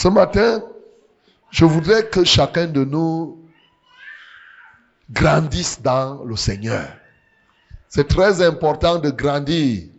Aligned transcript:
Ce 0.00 0.08
matin, 0.08 0.62
je 1.50 1.66
voudrais 1.66 2.08
que 2.08 2.24
chacun 2.24 2.66
de 2.66 2.84
nous 2.86 3.38
grandisse 5.10 5.82
dans 5.82 6.24
le 6.24 6.36
Seigneur. 6.36 6.88
C'est 7.90 8.08
très 8.08 8.40
important 8.40 8.98
de 8.98 9.10
grandir. 9.10 9.90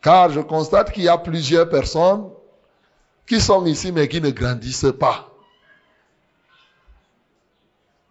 Car 0.00 0.30
je 0.30 0.38
constate 0.38 0.92
qu'il 0.92 1.02
y 1.02 1.08
a 1.08 1.18
plusieurs 1.18 1.68
personnes 1.68 2.30
qui 3.26 3.40
sont 3.40 3.66
ici 3.66 3.90
mais 3.90 4.06
qui 4.06 4.20
ne 4.20 4.30
grandissent 4.30 4.94
pas. 5.00 5.28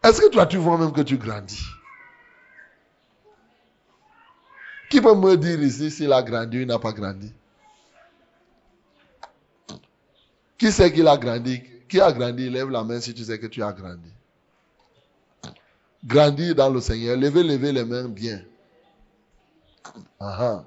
Est-ce 0.03 0.19
que 0.19 0.29
toi 0.29 0.47
tu 0.47 0.57
vois 0.57 0.77
même 0.77 0.91
que 0.91 0.99
tu 0.99 1.17
grandis? 1.17 1.63
Qui 4.89 4.99
peut 4.99 5.15
me 5.15 5.37
dire 5.37 5.61
ici 5.63 5.91
s'il 5.91 6.11
a 6.11 6.21
grandi 6.21 6.63
ou 6.63 6.65
n'a 6.65 6.77
pas 6.77 6.91
grandi? 6.91 7.31
Qui 10.59 10.73
sait 10.73 10.91
qu'il 10.91 11.07
a 11.07 11.17
grandi? 11.17 11.63
Qui 11.87 12.01
a 12.01 12.11
grandi? 12.11 12.49
Lève 12.49 12.69
la 12.69 12.83
main 12.83 12.99
si 12.99 13.13
tu 13.13 13.23
sais 13.23 13.39
que 13.39 13.47
tu 13.47 13.63
as 13.63 13.71
grandi. 13.71 14.11
Grandir 16.05 16.53
dans 16.53 16.69
le 16.69 16.81
Seigneur. 16.81 17.15
Levez, 17.17 17.43
levez 17.43 17.71
les 17.71 17.85
mains 17.85 18.09
bien. 18.09 18.43
Aha. 20.19 20.65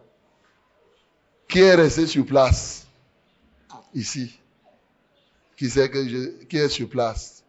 Qui 1.46 1.60
est 1.60 1.74
resté 1.74 2.06
sur 2.06 2.24
place? 2.24 2.86
Ici. 3.94 4.38
Qui 5.56 5.68
sait 5.68 5.90
que 5.90 6.08
je, 6.08 6.44
qui 6.46 6.56
est 6.56 6.70
sur 6.70 6.88
place? 6.88 7.44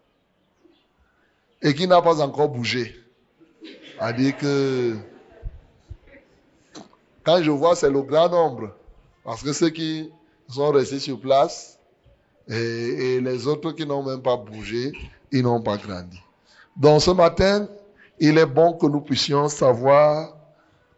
Et 1.62 1.74
qui 1.74 1.88
n'a 1.88 2.02
pas 2.02 2.22
encore 2.22 2.50
bougé? 2.50 3.02
A 4.00 4.12
dit 4.12 4.34
que 4.34 4.98
quand 7.24 7.42
je 7.42 7.52
vois, 7.52 7.78
c'est 7.78 7.90
le 7.90 8.02
grand 8.02 8.28
nombre. 8.28 8.76
Parce 9.24 9.42
que 9.42 9.54
ceux 9.54 9.70
qui 9.70 10.12
sont 10.50 10.72
restés 10.72 11.00
sur 11.00 11.22
place 11.22 11.73
et, 12.48 13.16
et 13.16 13.22
les 13.22 13.48
autres 13.48 13.72
qui 13.72 13.86
n'ont 13.86 14.04
même 14.04 14.22
pas 14.22 14.38
bougé, 14.38 14.92
ils 15.32 15.44
n'ont 15.44 15.62
pas 15.62 15.78
grandi. 15.78 16.20
Donc 16.76 17.02
ce 17.02 17.12
matin, 17.12 17.68
il 18.20 18.38
est 18.38 18.46
bon 18.46 18.74
que 18.74 18.86
nous 18.86 19.02
puissions 19.02 19.48
savoir 19.48 20.36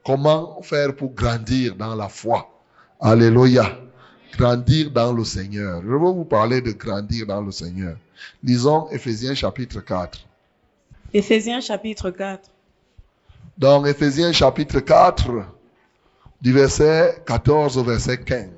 comment 0.06 0.62
faire 0.62 0.96
pour 0.96 1.14
grandir 1.14 1.76
dans 1.76 1.96
la 1.96 2.10
foi. 2.10 2.50
Alléluia. 3.00 3.78
Grandir 4.38 4.92
dans 4.92 5.14
le 5.14 5.24
Seigneur. 5.24 5.82
Je 5.82 5.88
veux 5.88 5.98
vous 5.98 6.26
parler 6.26 6.62
de 6.62 6.72
grandir 6.72 7.26
dans 7.26 7.42
le 7.42 7.52
Seigneur. 7.52 7.98
Lisons 8.44 8.90
Ephésiens 8.90 9.34
chapitre 9.34 9.80
4. 9.82 10.20
Éphésiens 11.14 11.62
chapitre 11.62 12.12
4. 12.12 12.50
Dans 13.58 13.86
Ephésiens 13.86 14.34
chapitre 14.34 14.82
4, 14.82 15.32
du 16.42 16.52
verset 16.52 17.24
14 17.26 17.78
au 17.78 17.84
verset 17.84 18.18
15. 18.20 18.50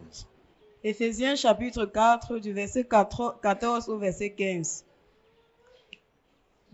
Éphésiens 0.83 1.35
chapitre 1.35 1.85
4 1.85 2.37
du 2.37 2.53
verset 2.53 2.87
14 2.87 3.89
au 3.89 3.97
verset 3.97 4.29
15. 4.31 4.85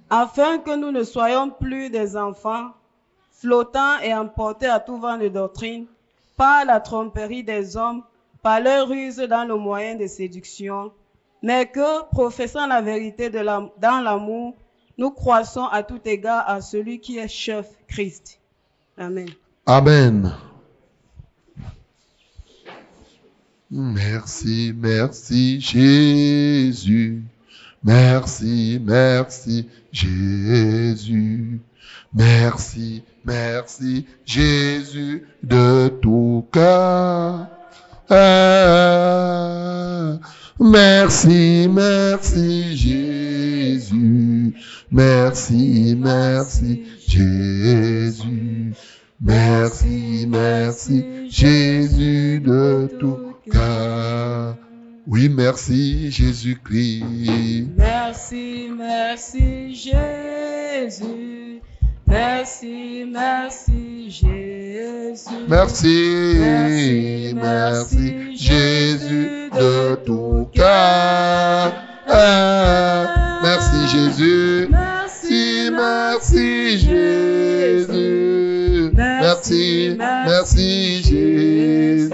Afin 0.09 0.59
que 0.59 0.75
nous 0.75 0.91
ne 0.91 1.03
soyons 1.03 1.49
plus 1.49 1.89
des 1.89 2.17
enfants 2.17 2.71
flottants 3.31 3.99
et 3.99 4.13
emportés 4.13 4.67
à 4.67 4.79
tout 4.79 4.97
vent 4.97 5.17
de 5.17 5.29
doctrine 5.29 5.85
par 6.35 6.65
la 6.65 6.79
tromperie 6.79 7.43
des 7.43 7.77
hommes, 7.77 8.03
par 8.41 8.59
leur 8.59 8.89
ruse 8.89 9.17
dans 9.17 9.45
le 9.45 9.55
moyen 9.55 9.95
de 9.95 10.07
séduction, 10.07 10.91
mais 11.41 11.65
que, 11.65 12.03
professant 12.09 12.67
la 12.67 12.81
vérité 12.81 13.29
dans 13.29 14.01
l'amour, 14.03 14.55
nous 14.97 15.11
croissons 15.11 15.65
à 15.65 15.83
tout 15.83 15.99
égard 16.05 16.47
à 16.47 16.61
celui 16.61 16.99
qui 16.99 17.17
est 17.17 17.27
chef, 17.27 17.67
Christ. 17.87 18.39
Amen. 18.97 19.29
Amen. 19.65 20.33
Merci, 23.75 24.71
merci 24.77 25.59
Jésus. 25.59 27.23
Merci, 27.83 28.79
merci 28.85 29.67
Jésus. 29.91 31.59
Merci, 32.13 33.01
merci 33.25 34.05
Jésus 34.27 35.25
de 35.41 35.87
tout 36.03 36.45
cœur. 36.51 37.47
Ah, 38.11 39.39
Merci, 40.59 41.67
merci 41.67 42.77
Jésus. 42.77 44.53
Merci, 44.91 45.97
merci 45.99 46.83
Jésus. 47.07 48.73
Merci, 49.19 50.27
merci 50.29 51.03
Jésus 51.27 52.39
de 52.39 52.87
tout 52.99 53.32
cœur. 53.51 54.55
Oui, 55.05 55.29
merci 55.29 56.11
Jésus-Christ. 56.11 57.67
Merci, 57.77 58.69
merci 58.77 59.75
Jésus. 59.75 61.61
Merci, 62.07 63.05
merci 63.11 64.09
Jésus. 64.09 65.47
Merci, 65.49 67.33
merci 67.35 68.35
Jésus 68.37 69.49
de 69.51 69.95
tout 70.05 70.47
cœur. 70.53 71.73
Merci 73.41 73.87
Jésus. 73.87 74.67
Merci, 74.69 75.69
merci 75.71 76.79
Jésus. 76.79 78.03
Merci, 78.93 79.97
merci 79.97 81.01
Jésus. 81.03 82.09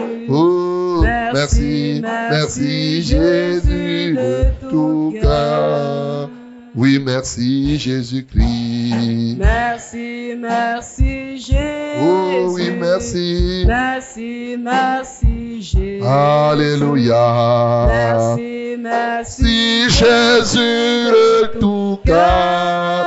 Merci, 1.50 2.02
merci 2.02 3.02
Jésus 3.02 4.14
de 4.16 4.70
tout 4.70 5.14
cœur. 5.20 6.30
Oui, 6.76 7.00
merci 7.04 7.80
Jésus-Christ. 7.80 9.38
Merci, 9.40 10.36
merci 10.40 11.38
Jésus. 11.38 11.56
Oh 12.02 12.52
oui, 12.54 12.70
merci. 12.80 13.64
Merci, 13.66 14.58
merci 14.62 15.62
Jésus. 15.62 16.04
Alléluia. 16.06 17.88
Merci, 17.88 18.76
merci. 18.80 19.90
Jésus 19.90 20.56
de 20.56 21.60
tout 21.60 22.00
cœur. 22.06 23.06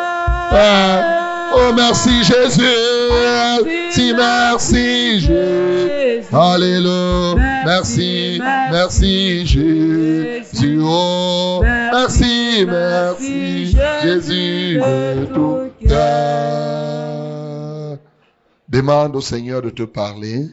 Ah, 0.54 1.18
Oh, 1.54 1.72
merci 1.74 2.24
Jésus. 2.24 2.62
Si 3.90 4.12
merci 4.14 5.20
Jésus. 5.20 6.24
Alléluia. 6.32 7.51
Merci, 7.64 8.40
merci 8.70 9.46
Jésus. 9.46 10.78
Merci, 11.62 12.66
merci 12.66 13.76
Jésus. 14.02 14.80
Demande 18.68 19.16
au 19.16 19.20
Seigneur 19.20 19.62
de 19.62 19.70
te 19.70 19.82
parler. 19.82 20.46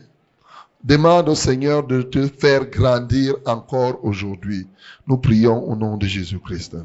Demande 0.84 1.30
au 1.30 1.36
Seigneur 1.36 1.86
de 1.86 2.02
te 2.02 2.28
faire 2.28 2.66
grandir 2.66 3.36
encore 3.46 4.00
aujourd'hui. 4.04 4.68
Nous 5.08 5.18
prions 5.18 5.64
au 5.70 5.76
nom 5.76 5.98
de 5.98 6.06
Jésus-Christ. 6.06 6.78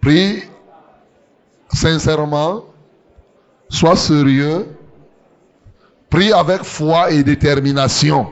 Prie 0.00 0.42
sincèrement. 1.72 2.64
Sois 3.68 3.96
sérieux. 3.96 4.66
Prie 6.12 6.30
avec 6.30 6.62
foi 6.62 7.10
et 7.10 7.22
détermination. 7.24 8.26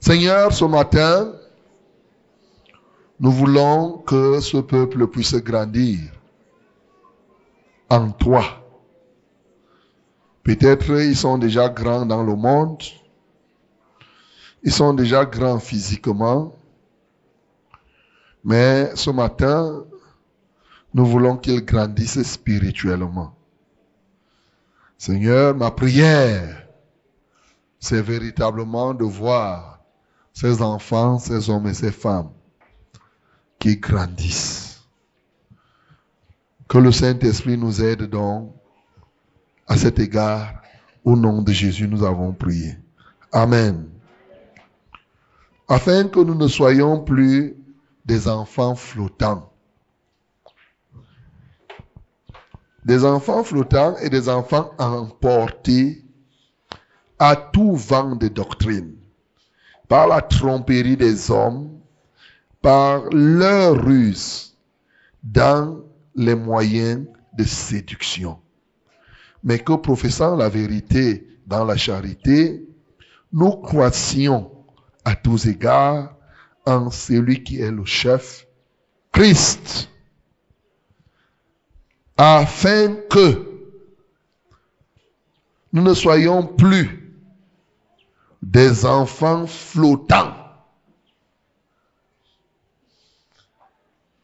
Seigneur, 0.00 0.52
ce 0.52 0.64
matin, 0.64 1.32
nous 3.20 3.30
voulons 3.30 3.98
que 3.98 4.40
ce 4.40 4.56
peuple 4.56 5.06
puisse 5.06 5.36
grandir 5.36 6.00
en 7.88 8.10
toi. 8.10 8.42
Peut-être 10.42 10.90
ils 10.90 11.16
sont 11.16 11.38
déjà 11.38 11.68
grands 11.68 12.04
dans 12.04 12.24
le 12.24 12.34
monde, 12.34 12.82
ils 14.66 14.72
sont 14.72 14.92
déjà 14.92 15.24
grands 15.24 15.60
physiquement, 15.60 16.52
mais 18.42 18.90
ce 18.96 19.10
matin, 19.10 19.84
nous 20.92 21.06
voulons 21.06 21.36
qu'ils 21.36 21.64
grandissent 21.64 22.24
spirituellement. 22.24 23.32
Seigneur, 24.98 25.54
ma 25.54 25.70
prière, 25.70 26.66
c'est 27.78 28.02
véritablement 28.02 28.92
de 28.92 29.04
voir 29.04 29.78
ces 30.32 30.60
enfants, 30.60 31.20
ces 31.20 31.48
hommes 31.48 31.68
et 31.68 31.74
ces 31.74 31.92
femmes 31.92 32.32
qui 33.60 33.76
grandissent. 33.76 34.82
Que 36.66 36.78
le 36.78 36.90
Saint-Esprit 36.90 37.56
nous 37.56 37.84
aide 37.84 38.10
donc 38.10 38.52
à 39.68 39.76
cet 39.76 40.00
égard. 40.00 40.60
Au 41.04 41.14
nom 41.14 41.40
de 41.40 41.52
Jésus, 41.52 41.86
nous 41.86 42.02
avons 42.02 42.32
prié. 42.32 42.76
Amen. 43.30 43.95
Afin 45.68 46.08
que 46.08 46.20
nous 46.20 46.36
ne 46.36 46.46
soyons 46.46 47.00
plus 47.00 47.56
des 48.04 48.28
enfants 48.28 48.76
flottants. 48.76 49.52
Des 52.84 53.04
enfants 53.04 53.42
flottants 53.42 53.96
et 53.96 54.08
des 54.08 54.28
enfants 54.28 54.70
emportés 54.78 56.04
à 57.18 57.34
tout 57.34 57.74
vent 57.74 58.14
de 58.14 58.28
doctrine, 58.28 58.94
par 59.88 60.06
la 60.06 60.20
tromperie 60.22 60.96
des 60.96 61.32
hommes, 61.32 61.80
par 62.62 63.02
leur 63.10 63.84
ruse, 63.84 64.56
dans 65.24 65.80
les 66.14 66.36
moyens 66.36 67.06
de 67.36 67.42
séduction. 67.42 68.38
Mais 69.42 69.58
que 69.58 69.72
professant 69.72 70.36
la 70.36 70.48
vérité 70.48 71.26
dans 71.46 71.64
la 71.64 71.76
charité, 71.76 72.64
nous 73.32 73.50
croissions 73.56 74.55
à 75.06 75.14
tous 75.14 75.46
égards 75.46 76.12
en 76.66 76.90
celui 76.90 77.44
qui 77.44 77.60
est 77.60 77.70
le 77.70 77.84
chef, 77.84 78.44
Christ, 79.12 79.88
afin 82.16 82.96
que 83.08 83.46
nous 85.72 85.82
ne 85.82 85.94
soyons 85.94 86.44
plus 86.44 87.16
des 88.42 88.84
enfants 88.84 89.46
flottants. 89.46 90.34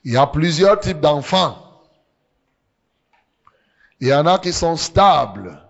Il 0.02 0.14
y 0.14 0.16
a 0.16 0.26
plusieurs 0.26 0.80
types 0.80 1.00
d'enfants. 1.00 1.80
Il 4.00 4.08
y 4.08 4.14
en 4.14 4.26
a 4.26 4.40
qui 4.40 4.52
sont 4.52 4.76
stables. 4.76 5.62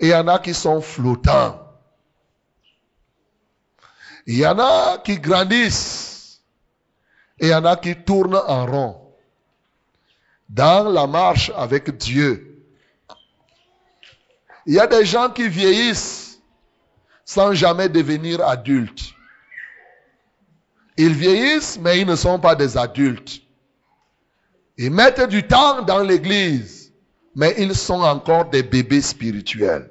Et 0.00 0.08
il 0.08 0.10
y 0.10 0.14
en 0.14 0.26
a 0.26 0.40
qui 0.40 0.54
sont 0.54 0.80
flottants. 0.80 1.67
Il 4.26 4.36
y 4.36 4.46
en 4.46 4.58
a 4.58 4.98
qui 4.98 5.18
grandissent. 5.18 6.42
Et 7.38 7.46
il 7.46 7.50
y 7.50 7.54
en 7.54 7.64
a 7.64 7.76
qui 7.76 7.94
tournent 7.96 8.40
en 8.46 8.66
rond. 8.66 9.14
Dans 10.48 10.88
la 10.88 11.06
marche 11.06 11.52
avec 11.56 11.96
Dieu. 11.96 12.64
Il 14.66 14.74
y 14.74 14.80
a 14.80 14.86
des 14.86 15.04
gens 15.04 15.30
qui 15.30 15.48
vieillissent 15.48 16.40
sans 17.24 17.52
jamais 17.52 17.88
devenir 17.88 18.46
adultes. 18.46 19.12
Ils 20.96 21.14
vieillissent, 21.14 21.78
mais 21.78 22.00
ils 22.00 22.06
ne 22.06 22.16
sont 22.16 22.40
pas 22.40 22.54
des 22.54 22.76
adultes. 22.76 23.42
Ils 24.78 24.90
mettent 24.90 25.28
du 25.28 25.46
temps 25.46 25.82
dans 25.82 26.02
l'église, 26.02 26.92
mais 27.34 27.54
ils 27.58 27.74
sont 27.74 28.00
encore 28.00 28.46
des 28.50 28.62
bébés 28.62 29.00
spirituels. 29.02 29.90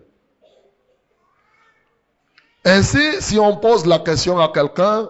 Ainsi, 2.69 3.22
si 3.22 3.40
on 3.40 3.56
pose 3.56 3.86
la 3.86 3.98
question 3.98 4.38
à 4.40 4.50
quelqu'un, 4.50 5.10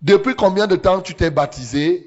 depuis 0.00 0.36
combien 0.36 0.68
de 0.68 0.76
temps 0.76 1.00
tu 1.00 1.12
t'es 1.16 1.28
baptisé 1.28 2.06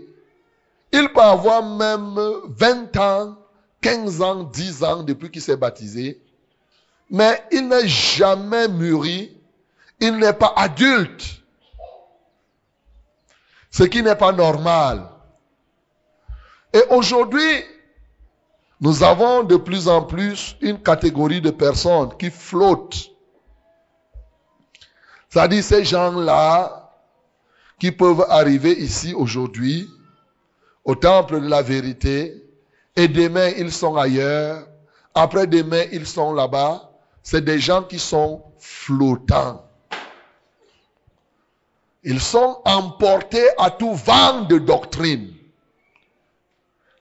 Il 0.94 1.12
peut 1.12 1.20
avoir 1.20 1.62
même 1.62 2.18
20 2.46 2.96
ans, 2.96 3.36
15 3.82 4.22
ans, 4.22 4.44
10 4.44 4.84
ans 4.86 5.04
depuis 5.04 5.30
qu'il 5.30 5.42
s'est 5.42 5.58
baptisé, 5.58 6.22
mais 7.10 7.44
il 7.52 7.68
n'est 7.68 7.86
jamais 7.86 8.70
mûri, 8.70 9.38
il 10.00 10.16
n'est 10.16 10.32
pas 10.32 10.54
adulte, 10.56 11.42
ce 13.72 13.84
qui 13.84 14.02
n'est 14.02 14.16
pas 14.16 14.32
normal. 14.32 15.06
Et 16.72 16.84
aujourd'hui, 16.92 17.66
nous 18.80 19.04
avons 19.04 19.44
de 19.44 19.58
plus 19.58 19.90
en 19.90 20.04
plus 20.04 20.56
une 20.62 20.82
catégorie 20.82 21.42
de 21.42 21.52
personnes 21.52 22.16
qui 22.18 22.30
flottent. 22.30 23.11
C'est-à-dire 25.31 25.63
ces 25.63 25.86
gens-là 25.86 26.92
qui 27.80 27.92
peuvent 27.92 28.25
arriver 28.30 28.74
ici 28.74 29.13
aujourd'hui, 29.13 29.89
au 30.83 30.95
temple 30.95 31.39
de 31.39 31.48
la 31.48 31.62
vérité, 31.62 32.44
et 32.98 33.07
demain 33.07 33.50
ils 33.57 33.72
sont 33.72 33.95
ailleurs, 33.95 34.68
après-demain 35.16 35.86
ils 35.94 36.06
sont 36.06 36.33
là-bas. 36.33 36.92
C'est 37.24 37.45
des 37.45 37.60
gens 37.60 37.83
qui 37.83 37.98
sont 37.98 38.44
flottants. 38.60 39.66
Ils 42.04 42.19
sont 42.19 42.62
emportés 42.66 43.48
à 43.57 43.69
tout 43.69 43.94
vent 43.94 44.42
de 44.42 44.57
doctrine. 44.57 45.34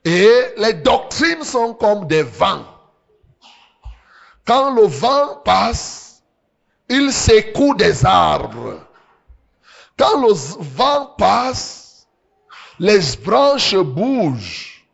Et 0.05 0.31
les 0.57 0.75
doctrines 0.75 1.43
sont 1.43 1.75
comme 1.75 2.07
des 2.07 2.23
vents. 2.23 2.65
Quand 4.45 4.75
le 4.75 4.83
vent 4.83 5.37
passe, 5.45 6.10
il 6.91 7.13
secoue 7.13 7.75
des 7.75 8.05
arbres. 8.05 8.81
Quand 9.97 10.21
le 10.21 10.33
vent 10.33 11.15
passe, 11.17 12.07
les 12.79 12.99
branches 13.25 13.77
bougent. 13.77 14.87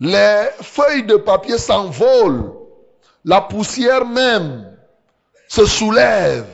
Les 0.00 0.48
feuilles 0.62 1.04
de 1.04 1.16
papier 1.16 1.58
s'envolent. 1.58 2.52
La 3.24 3.40
poussière 3.42 4.06
même 4.06 4.76
se 5.48 5.66
soulève. 5.66 6.46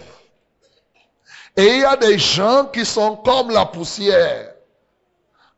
Et 1.56 1.66
il 1.66 1.80
y 1.80 1.84
a 1.84 1.96
des 1.96 2.18
gens 2.18 2.66
qui 2.66 2.84
sont 2.84 3.16
comme 3.16 3.50
la 3.50 3.66
poussière. 3.66 4.54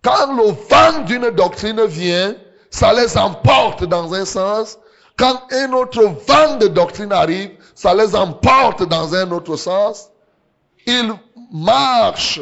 Quand 0.03 0.35
le 0.35 0.51
vent 0.51 1.05
d'une 1.05 1.31
doctrine 1.31 1.85
vient, 1.87 2.35
ça 2.69 2.93
les 2.93 3.17
emporte 3.17 3.85
dans 3.85 4.13
un 4.13 4.25
sens. 4.25 4.79
Quand 5.17 5.43
un 5.53 5.73
autre 5.73 6.03
vent 6.27 6.57
de 6.57 6.67
doctrine 6.69 7.13
arrive, 7.13 7.57
ça 7.75 7.95
les 7.95 8.17
emporte 8.17 8.83
dans 8.89 9.15
un 9.15 9.31
autre 9.31 9.57
sens. 9.57 10.11
Ils 10.87 11.13
marchent 11.53 12.41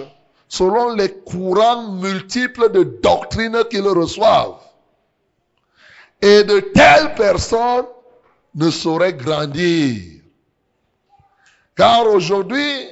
selon 0.48 0.94
les 0.94 1.12
courants 1.12 1.92
multiples 1.92 2.70
de 2.72 2.82
doctrines 2.82 3.62
qu'ils 3.70 3.86
reçoivent. 3.86 4.58
Et 6.20 6.44
de 6.44 6.60
telles 6.60 7.14
personnes 7.14 7.86
ne 8.54 8.70
sauraient 8.70 9.14
grandir. 9.14 10.20
Car 11.74 12.06
aujourd'hui, 12.06 12.86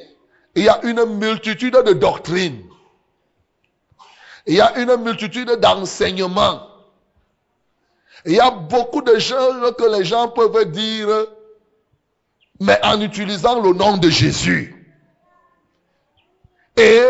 il 0.55 0.65
y 0.65 0.69
a 0.69 0.81
une 0.85 1.05
multitude 1.19 1.77
de 1.87 1.93
doctrines. 1.93 2.63
Il 4.47 4.55
y 4.55 4.61
a 4.61 4.79
une 4.79 4.97
multitude 4.97 5.51
d'enseignements. 5.61 6.70
Il 8.27 8.33
y 8.33 8.41
a 8.41 8.51
beaucoup 8.51 9.03
de 9.03 9.19
choses 9.19 9.75
que 9.77 9.99
les 9.99 10.05
gens 10.05 10.29
peuvent 10.29 10.71
dire, 10.71 11.09
mais 12.61 12.79
en 12.85 13.01
utilisant 13.01 13.61
le 13.61 13.73
nom 13.73 13.97
de 13.97 14.11
Jésus. 14.11 14.77
Et 16.77 17.03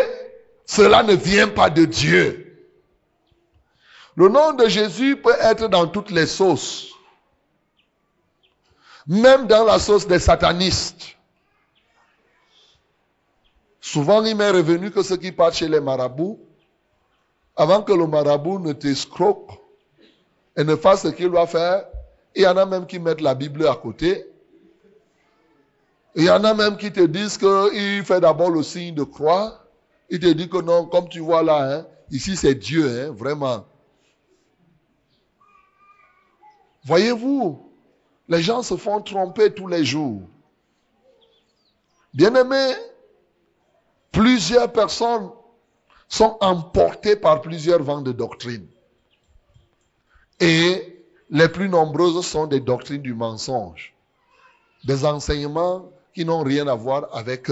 cela 0.67 1.03
ne 1.03 1.15
vient 1.15 1.49
pas 1.49 1.71
de 1.71 1.85
Dieu. 1.85 2.47
Le 4.15 4.29
nom 4.29 4.53
de 4.53 4.69
Jésus 4.69 5.17
peut 5.17 5.37
être 5.41 5.69
dans 5.69 5.87
toutes 5.87 6.11
les 6.11 6.27
sauces. 6.27 6.89
Même 9.07 9.47
dans 9.47 9.65
la 9.65 9.79
sauce 9.79 10.07
des 10.07 10.19
satanistes. 10.19 11.17
Souvent, 13.81 14.23
il 14.25 14.37
m'est 14.37 14.51
revenu 14.51 14.91
que 14.91 15.03
ceux 15.03 15.17
qui 15.17 15.33
partent 15.33 15.55
chez 15.55 15.69
les 15.69 15.81
marabouts, 15.81 16.39
avant 17.57 17.83
que 17.83 17.93
le 17.93 18.07
marabout 18.07 18.59
ne 18.61 18.73
t'escroque 18.73 19.60
et 20.61 20.65
ne 20.65 20.77
fasse 20.77 21.03
ce 21.03 21.09
qu'il 21.09 21.31
doit 21.31 21.47
faire, 21.47 21.87
il 22.37 22.43
y 22.43 22.47
en 22.47 22.57
a 22.59 22.67
même 22.67 22.87
qui 22.87 22.99
mettent 22.99 23.23
la 23.23 23.35
Bible 23.35 23.67
à 23.67 23.77
côté. 23.77 24.27
Il 26.15 26.25
y 26.25 26.31
en 26.31 26.45
a 26.45 26.53
même 26.53 26.77
qui 26.77 26.93
te 26.93 27.01
disent 27.01 27.39
qu'il 27.39 28.05
fait 28.05 28.21
d'abord 28.21 28.51
le 28.51 28.63
signe 28.63 28.95
de 28.95 29.03
croix. 29.03 29.65
Il 30.11 30.21
te 30.21 30.27
dit 30.27 30.51
que 30.51 30.61
non, 30.61 30.85
comme 30.85 31.09
tu 31.09 31.21
vois 31.21 31.43
là, 31.43 31.79
hein, 31.79 31.87
ici 32.11 32.37
c'est 32.37 32.55
Dieu, 32.55 32.87
hein, 32.87 33.11
vraiment. 33.11 33.65
Voyez-vous, 36.85 37.73
les 38.29 38.43
gens 38.43 38.63
se 38.63 38.77
font 38.77 39.01
tromper 39.01 39.55
tous 39.55 39.67
les 39.67 39.83
jours. 39.83 40.21
Bien 42.13 42.35
aimé, 42.35 42.75
plusieurs 44.13 44.71
personnes 44.71 45.31
sont 46.07 46.37
emportés 46.43 47.17
par 47.17 47.41
plusieurs 47.41 47.83
vents 47.83 48.03
de 48.03 48.13
doctrine. 48.13 48.67
Et 50.41 51.03
les 51.31 51.49
plus 51.49 51.69
nombreuses 51.69 52.27
sont 52.27 52.47
des 52.47 52.61
doctrines 52.61 53.03
du 53.03 53.15
mensonge. 53.15 53.95
Des 54.85 55.05
enseignements 55.05 55.91
qui 56.15 56.25
n'ont 56.25 56.43
rien 56.43 56.67
à 56.67 56.75
voir 56.75 57.09
avec 57.15 57.49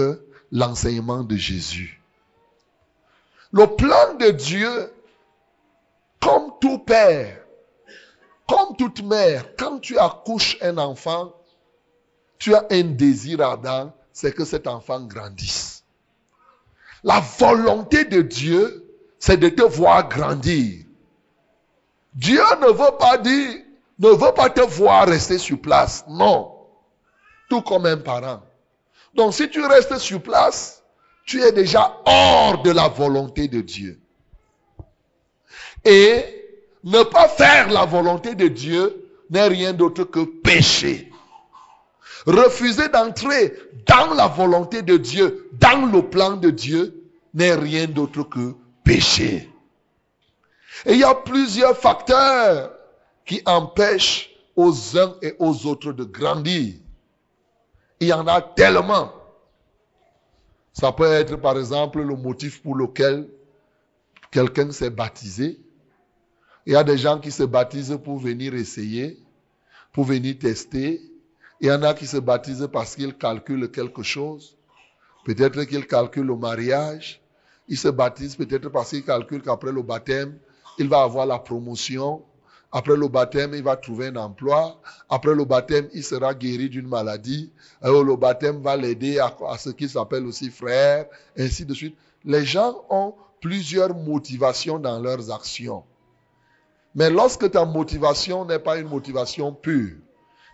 l'enseignement 0.51 1.23
de 1.23 1.35
Jésus. 1.35 2.01
Le 3.51 3.65
plan 3.67 4.15
de 4.19 4.31
Dieu, 4.31 4.91
comme 6.19 6.51
tout 6.59 6.79
père, 6.79 7.39
comme 8.47 8.75
toute 8.75 9.03
mère, 9.03 9.55
quand 9.57 9.79
tu 9.79 9.97
accouches 9.97 10.57
un 10.61 10.77
enfant, 10.77 11.33
tu 12.39 12.55
as 12.55 12.65
un 12.71 12.83
désir 12.83 13.41
ardent, 13.41 13.93
c'est 14.11 14.33
que 14.33 14.45
cet 14.45 14.67
enfant 14.67 15.01
grandisse. 15.01 15.83
La 17.03 17.19
volonté 17.19 18.05
de 18.05 18.21
Dieu, 18.21 18.85
c'est 19.19 19.37
de 19.37 19.49
te 19.49 19.61
voir 19.61 20.09
grandir. 20.09 20.85
Dieu 22.13 22.41
ne 22.61 22.67
veut 22.67 22.97
pas 22.97 23.17
dire, 23.17 23.61
ne 23.99 24.09
veut 24.09 24.33
pas 24.33 24.49
te 24.49 24.61
voir 24.61 25.07
rester 25.07 25.37
sur 25.37 25.59
place. 25.59 26.05
Non. 26.07 26.51
Tout 27.49 27.61
comme 27.61 27.85
un 27.85 27.97
parent. 27.97 28.41
Donc 29.13 29.33
si 29.33 29.49
tu 29.49 29.63
restes 29.65 29.97
sur 29.97 30.21
place, 30.21 30.83
tu 31.25 31.41
es 31.41 31.51
déjà 31.51 31.97
hors 32.05 32.61
de 32.61 32.71
la 32.71 32.87
volonté 32.87 33.47
de 33.47 33.61
Dieu. 33.61 33.99
Et 35.85 36.23
ne 36.83 37.03
pas 37.03 37.27
faire 37.27 37.69
la 37.69 37.85
volonté 37.85 38.35
de 38.35 38.47
Dieu 38.47 39.05
n'est 39.29 39.47
rien 39.47 39.73
d'autre 39.73 40.03
que 40.03 40.23
péché. 40.23 41.11
Refuser 42.25 42.89
d'entrer 42.89 43.53
dans 43.85 44.13
la 44.13 44.27
volonté 44.27 44.81
de 44.81 44.97
Dieu, 44.97 45.49
dans 45.53 45.85
le 45.85 46.09
plan 46.09 46.35
de 46.37 46.49
Dieu, 46.49 47.03
n'est 47.33 47.55
rien 47.55 47.85
d'autre 47.85 48.23
que 48.23 48.55
péché. 48.83 49.49
Et 50.85 50.93
il 50.93 50.99
y 50.99 51.03
a 51.03 51.15
plusieurs 51.15 51.77
facteurs 51.77 52.71
qui 53.25 53.41
empêchent 53.45 54.29
aux 54.55 54.97
uns 54.97 55.15
et 55.21 55.35
aux 55.39 55.65
autres 55.65 55.93
de 55.93 56.03
grandir. 56.03 56.73
Il 57.99 58.07
y 58.07 58.13
en 58.13 58.27
a 58.27 58.41
tellement. 58.41 59.11
Ça 60.73 60.91
peut 60.91 61.11
être 61.11 61.35
par 61.35 61.57
exemple 61.57 62.01
le 62.01 62.15
motif 62.15 62.61
pour 62.61 62.75
lequel 62.75 63.27
quelqu'un 64.31 64.71
s'est 64.71 64.89
baptisé. 64.89 65.59
Il 66.65 66.73
y 66.73 66.75
a 66.75 66.83
des 66.83 66.97
gens 66.97 67.19
qui 67.19 67.31
se 67.31 67.43
baptisent 67.43 67.99
pour 68.03 68.17
venir 68.17 68.53
essayer, 68.53 69.19
pour 69.91 70.05
venir 70.05 70.37
tester. 70.39 71.01
Il 71.61 71.67
y 71.67 71.71
en 71.71 71.83
a 71.83 71.93
qui 71.93 72.07
se 72.07 72.17
baptisent 72.17 72.69
parce 72.71 72.95
qu'ils 72.95 73.15
calculent 73.15 73.69
quelque 73.71 74.03
chose. 74.03 74.55
Peut-être 75.25 75.63
qu'ils 75.63 75.87
calculent 75.87 76.27
le 76.27 76.35
mariage. 76.35 77.21
Ils 77.67 77.77
se 77.77 77.89
baptisent 77.89 78.35
peut-être 78.35 78.69
parce 78.69 78.91
qu'ils 78.91 79.03
calculent 79.03 79.41
qu'après 79.41 79.71
le 79.71 79.81
baptême, 79.81 80.37
il 80.79 80.87
va 80.87 81.01
avoir 81.01 81.25
la 81.25 81.37
promotion. 81.37 82.23
Après 82.71 82.95
le 82.95 83.07
baptême, 83.07 83.53
il 83.53 83.63
va 83.63 83.75
trouver 83.75 84.07
un 84.07 84.15
emploi. 84.15 84.79
Après 85.09 85.35
le 85.35 85.43
baptême, 85.43 85.89
il 85.93 86.03
sera 86.03 86.33
guéri 86.33 86.69
d'une 86.69 86.87
maladie. 86.87 87.51
Le 87.81 88.15
baptême 88.15 88.61
va 88.61 88.77
l'aider 88.77 89.19
à, 89.19 89.57
ce 89.57 89.69
qu'il 89.71 89.89
s'appelle 89.89 90.25
aussi 90.25 90.49
frère, 90.49 91.05
ainsi 91.37 91.65
de 91.65 91.73
suite. 91.73 91.95
Les 92.23 92.45
gens 92.45 92.85
ont 92.89 93.13
plusieurs 93.41 93.95
motivations 93.95 94.79
dans 94.79 94.99
leurs 94.99 95.31
actions. 95.31 95.83
Mais 96.95 97.09
lorsque 97.09 97.49
ta 97.51 97.65
motivation 97.65 98.45
n'est 98.45 98.59
pas 98.59 98.77
une 98.77 98.87
motivation 98.87 99.53
pure, 99.53 99.97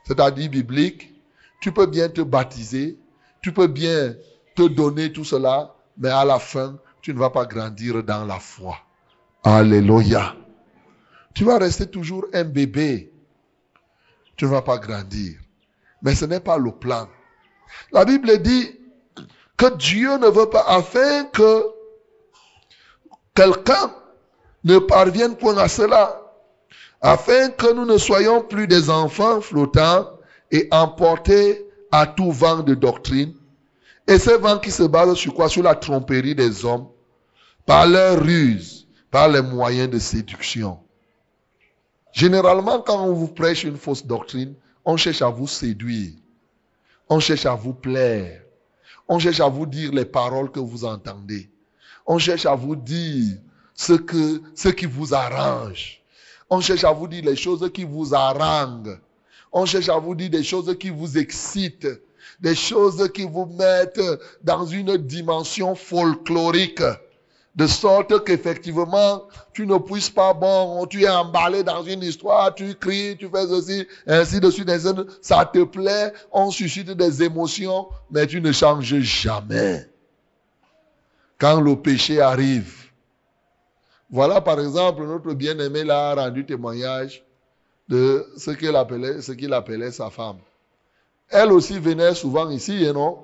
c'est-à-dire 0.04 0.50
biblique, 0.50 1.14
tu 1.62 1.72
peux 1.72 1.86
bien 1.86 2.10
te 2.10 2.22
baptiser, 2.22 2.98
tu 3.42 3.52
peux 3.54 3.68
bien 3.68 4.16
te 4.56 4.68
donner 4.68 5.12
tout 5.12 5.24
cela, 5.24 5.76
mais 5.98 6.10
à 6.10 6.26
la 6.26 6.40
fin, 6.40 6.78
tu 7.02 7.14
ne 7.14 7.20
vas 7.20 7.30
pas 7.30 7.46
grandir 7.46 8.04
dans 8.04 8.26
la 8.26 8.40
foi. 8.40 8.78
Alléluia. 9.46 10.36
Tu 11.36 11.44
vas 11.44 11.60
rester 11.60 11.86
toujours 11.86 12.26
un 12.34 12.44
bébé. 12.44 13.14
Tu 14.36 14.46
ne 14.46 14.50
vas 14.50 14.64
pas 14.64 14.80
grandir. 14.80 15.36
Mais 16.02 16.16
ce 16.16 16.26
n'est 16.26 16.40
pas 16.40 16.58
le 16.58 16.72
plan. 16.72 17.08
La 17.92 18.06
Bible 18.06 18.40
dit 18.40 18.80
que 19.56 19.76
Dieu 19.76 20.18
ne 20.18 20.28
veut 20.28 20.50
pas 20.50 20.66
afin 20.68 21.26
que 21.26 21.64
quelqu'un 23.36 23.94
ne 24.64 24.80
parvienne 24.80 25.36
point 25.36 25.58
à 25.58 25.68
cela, 25.68 26.22
afin 27.02 27.50
que 27.50 27.72
nous 27.72 27.86
ne 27.86 28.00
soyons 28.00 28.42
plus 28.42 28.66
des 28.66 28.90
enfants 28.90 29.42
flottants 29.42 30.10
et 30.50 30.68
emportés 30.72 31.68
à 31.92 32.08
tout 32.08 32.32
vent 32.32 32.64
de 32.64 32.74
doctrine. 32.74 33.36
Et 34.08 34.18
ce 34.18 34.32
vent 34.32 34.58
qui 34.58 34.72
se 34.72 34.84
base 34.84 35.14
sur 35.14 35.36
quoi? 35.36 35.50
Sur 35.50 35.62
la 35.62 35.76
tromperie 35.76 36.34
des 36.34 36.66
hommes, 36.66 36.88
par 37.68 37.86
leur 37.86 38.20
ruse, 38.24 38.85
les 39.28 39.42
moyens 39.42 39.90
de 39.90 40.00
séduction. 40.00 40.80
Généralement, 42.12 42.82
quand 42.82 43.04
on 43.06 43.14
vous 43.14 43.28
prêche 43.28 43.64
une 43.64 43.78
fausse 43.78 44.06
doctrine, 44.06 44.54
on 44.84 44.98
cherche 44.98 45.22
à 45.22 45.30
vous 45.30 45.48
séduire. 45.48 46.14
On 47.10 47.20
cherche 47.20 47.46
à 47.46 47.56
vous 47.56 47.74
plaire. 47.74 48.42
On 49.08 49.20
cherche 49.20 49.40
à 49.40 49.48
vous 49.48 49.66
dire 49.66 49.92
les 49.92 50.06
paroles 50.06 50.52
que 50.52 50.60
vous 50.60 50.86
entendez. 50.86 51.50
On 52.06 52.18
cherche 52.18 52.46
à 52.46 52.56
vous 52.56 52.76
dire 52.76 53.38
ce, 53.74 53.94
que, 53.94 54.42
ce 54.54 54.70
qui 54.70 54.86
vous 54.86 55.14
arrange. 55.14 56.02
On 56.50 56.62
cherche 56.62 56.84
à 56.84 56.92
vous 56.92 57.08
dire 57.08 57.24
les 57.26 57.36
choses 57.36 57.70
qui 57.74 57.84
vous 57.84 58.14
arrangent. 58.14 59.00
On 59.52 59.66
cherche 59.66 59.90
à 59.90 59.98
vous 59.98 60.16
dire 60.16 60.30
des 60.30 60.44
choses 60.44 60.78
qui 60.78 60.90
vous 60.90 61.18
excitent. 61.18 61.88
Des 62.40 62.56
choses 62.56 63.10
qui 63.14 63.24
vous 63.24 63.46
mettent 63.46 64.02
dans 64.44 64.66
une 64.66 64.98
dimension 64.98 65.74
folklorique. 65.76 66.84
De 67.56 67.68
sorte 67.68 68.26
qu'effectivement, 68.26 69.24
tu 69.54 69.66
ne 69.66 69.78
puisses 69.78 70.10
pas, 70.10 70.34
bon, 70.34 70.86
tu 70.88 71.04
es 71.04 71.10
emballé 71.10 71.64
dans 71.64 71.84
une 71.84 72.04
histoire, 72.04 72.54
tu 72.54 72.76
cries, 72.76 73.16
tu 73.18 73.30
fais 73.30 73.48
ceci, 73.48 73.88
ainsi 74.06 74.42
de 74.42 74.50
suite, 74.50 74.70
ça 75.22 75.46
te 75.46 75.64
plaît, 75.64 76.12
on 76.34 76.52
suscite 76.52 76.92
des 76.92 77.24
émotions, 77.24 77.88
mais 78.12 78.28
tu 78.28 78.42
ne 78.42 78.52
changes 78.52 78.94
jamais. 79.00 79.88
Quand 81.38 81.62
le 81.62 81.78
péché 81.78 82.20
arrive, 82.20 82.90
voilà 84.10 84.42
par 84.42 84.60
exemple, 84.60 85.06
notre 85.06 85.34
bien-aimé 85.34 85.86
là 85.86 86.10
a 86.10 86.16
rendu 86.16 86.46
témoignage 86.46 87.24
de 87.88 88.26
ce 88.36 88.52
qu'il 88.52 88.76
appelait, 88.76 89.22
ce 89.22 89.32
qu'il 89.32 89.54
appelait 89.54 89.92
sa 89.92 90.10
femme. 90.10 90.38
Elle 91.30 91.54
aussi 91.54 91.80
venait 91.80 92.16
souvent 92.16 92.50
ici, 92.50 92.86
non? 92.94 93.20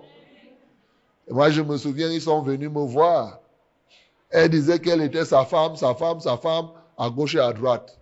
moi, 1.29 1.49
je 1.49 1.61
me 1.61 1.77
souviens, 1.77 2.09
ils 2.09 2.21
sont 2.21 2.41
venus 2.41 2.69
me 2.69 2.85
voir. 2.85 3.40
Elle 4.31 4.49
disait 4.49 4.79
qu'elle 4.79 5.01
était 5.01 5.25
sa 5.25 5.45
femme, 5.45 5.75
sa 5.75 5.93
femme, 5.93 6.21
sa 6.21 6.37
femme, 6.37 6.69
à 6.97 7.09
gauche 7.09 7.35
et 7.35 7.39
à 7.39 7.51
droite. 7.51 7.97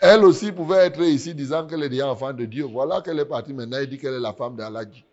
Elle 0.00 0.24
aussi 0.24 0.52
pouvait 0.52 0.86
être 0.86 1.00
ici 1.00 1.34
disant 1.34 1.66
qu'elle 1.66 1.82
est 1.82 1.88
déjà 1.88 2.08
enfant 2.08 2.32
de 2.32 2.44
Dieu. 2.44 2.64
Voilà 2.64 3.00
qu'elle 3.00 3.18
est 3.18 3.24
partie 3.24 3.52
maintenant. 3.52 3.78
Elle 3.78 3.88
dit 3.88 3.98
qu'elle 3.98 4.14
est 4.14 4.20
la 4.20 4.32
femme 4.32 4.56
d'Aladji. 4.56 5.04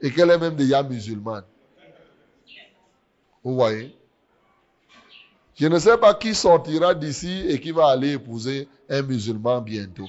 Et 0.00 0.10
qu'elle 0.10 0.30
est 0.30 0.38
même 0.38 0.56
déjà 0.56 0.82
musulmane. 0.82 1.44
Vous 3.44 3.54
voyez? 3.54 3.96
Je 5.54 5.66
ne 5.66 5.78
sais 5.78 5.98
pas 5.98 6.14
qui 6.14 6.34
sortira 6.34 6.94
d'ici 6.94 7.44
et 7.48 7.60
qui 7.60 7.70
va 7.70 7.88
aller 7.88 8.12
épouser 8.12 8.68
un 8.88 9.02
musulman 9.02 9.60
bientôt. 9.60 10.08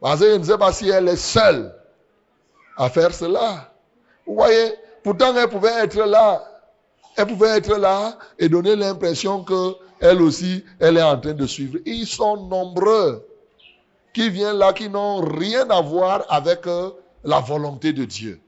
Parce 0.00 0.20
que 0.20 0.32
je 0.32 0.38
ne 0.38 0.44
sais 0.44 0.58
pas 0.58 0.72
si 0.72 0.88
elle 0.88 1.08
est 1.08 1.16
seule 1.16 1.74
à 2.76 2.88
faire 2.88 3.12
cela. 3.12 3.72
Vous 4.26 4.34
voyez? 4.34 4.74
Pourtant, 5.02 5.36
elle 5.36 5.48
pouvait 5.48 5.72
être 5.82 5.98
là 6.04 6.53
elle 7.16 7.26
pouvait 7.26 7.56
être 7.58 7.76
là 7.76 8.18
et 8.38 8.48
donner 8.48 8.76
l'impression 8.76 9.44
qu'elle 9.44 10.20
aussi, 10.20 10.64
elle 10.80 10.96
est 10.96 11.02
en 11.02 11.18
train 11.18 11.34
de 11.34 11.46
suivre. 11.46 11.78
Ils 11.86 12.06
sont 12.06 12.36
nombreux 12.36 13.26
qui 14.12 14.30
viennent 14.30 14.58
là, 14.58 14.72
qui 14.72 14.88
n'ont 14.88 15.20
rien 15.20 15.68
à 15.70 15.80
voir 15.80 16.24
avec 16.28 16.66
euh, 16.66 16.90
la 17.24 17.40
volonté 17.40 17.92
de 17.92 18.04
Dieu. 18.04 18.40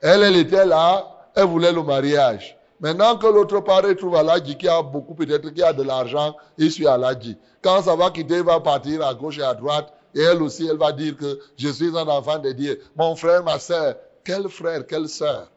Elle, 0.00 0.22
elle 0.22 0.36
était 0.36 0.66
là, 0.66 1.30
elle 1.34 1.46
voulait 1.46 1.72
le 1.72 1.82
mariage. 1.82 2.56
Maintenant 2.80 3.16
que 3.16 3.26
l'autre 3.26 3.60
parent 3.60 3.94
trouve 3.94 4.16
Aladji 4.16 4.56
qui 4.56 4.68
a 4.68 4.82
beaucoup, 4.82 5.14
peut-être 5.14 5.50
qui 5.50 5.62
a 5.62 5.72
de 5.72 5.82
l'argent, 5.82 6.36
il 6.58 6.70
suit 6.70 6.86
Aladji. 6.86 7.38
Quand 7.62 7.82
ça 7.82 7.96
va 7.96 8.10
quitter, 8.10 8.36
il 8.36 8.42
va 8.42 8.60
partir 8.60 9.06
à 9.06 9.14
gauche 9.14 9.38
et 9.38 9.42
à 9.42 9.54
droite. 9.54 9.92
Et 10.14 10.20
elle 10.20 10.42
aussi, 10.42 10.66
elle 10.66 10.76
va 10.76 10.92
dire 10.92 11.16
que 11.16 11.40
je 11.56 11.68
suis 11.68 11.96
un 11.96 12.06
enfant 12.08 12.38
de 12.38 12.52
Dieu. 12.52 12.80
Mon 12.96 13.16
frère, 13.16 13.42
ma 13.42 13.58
soeur. 13.58 13.96
Quel 14.22 14.48
frère, 14.48 14.86
quelle 14.86 15.08
soeur 15.08 15.48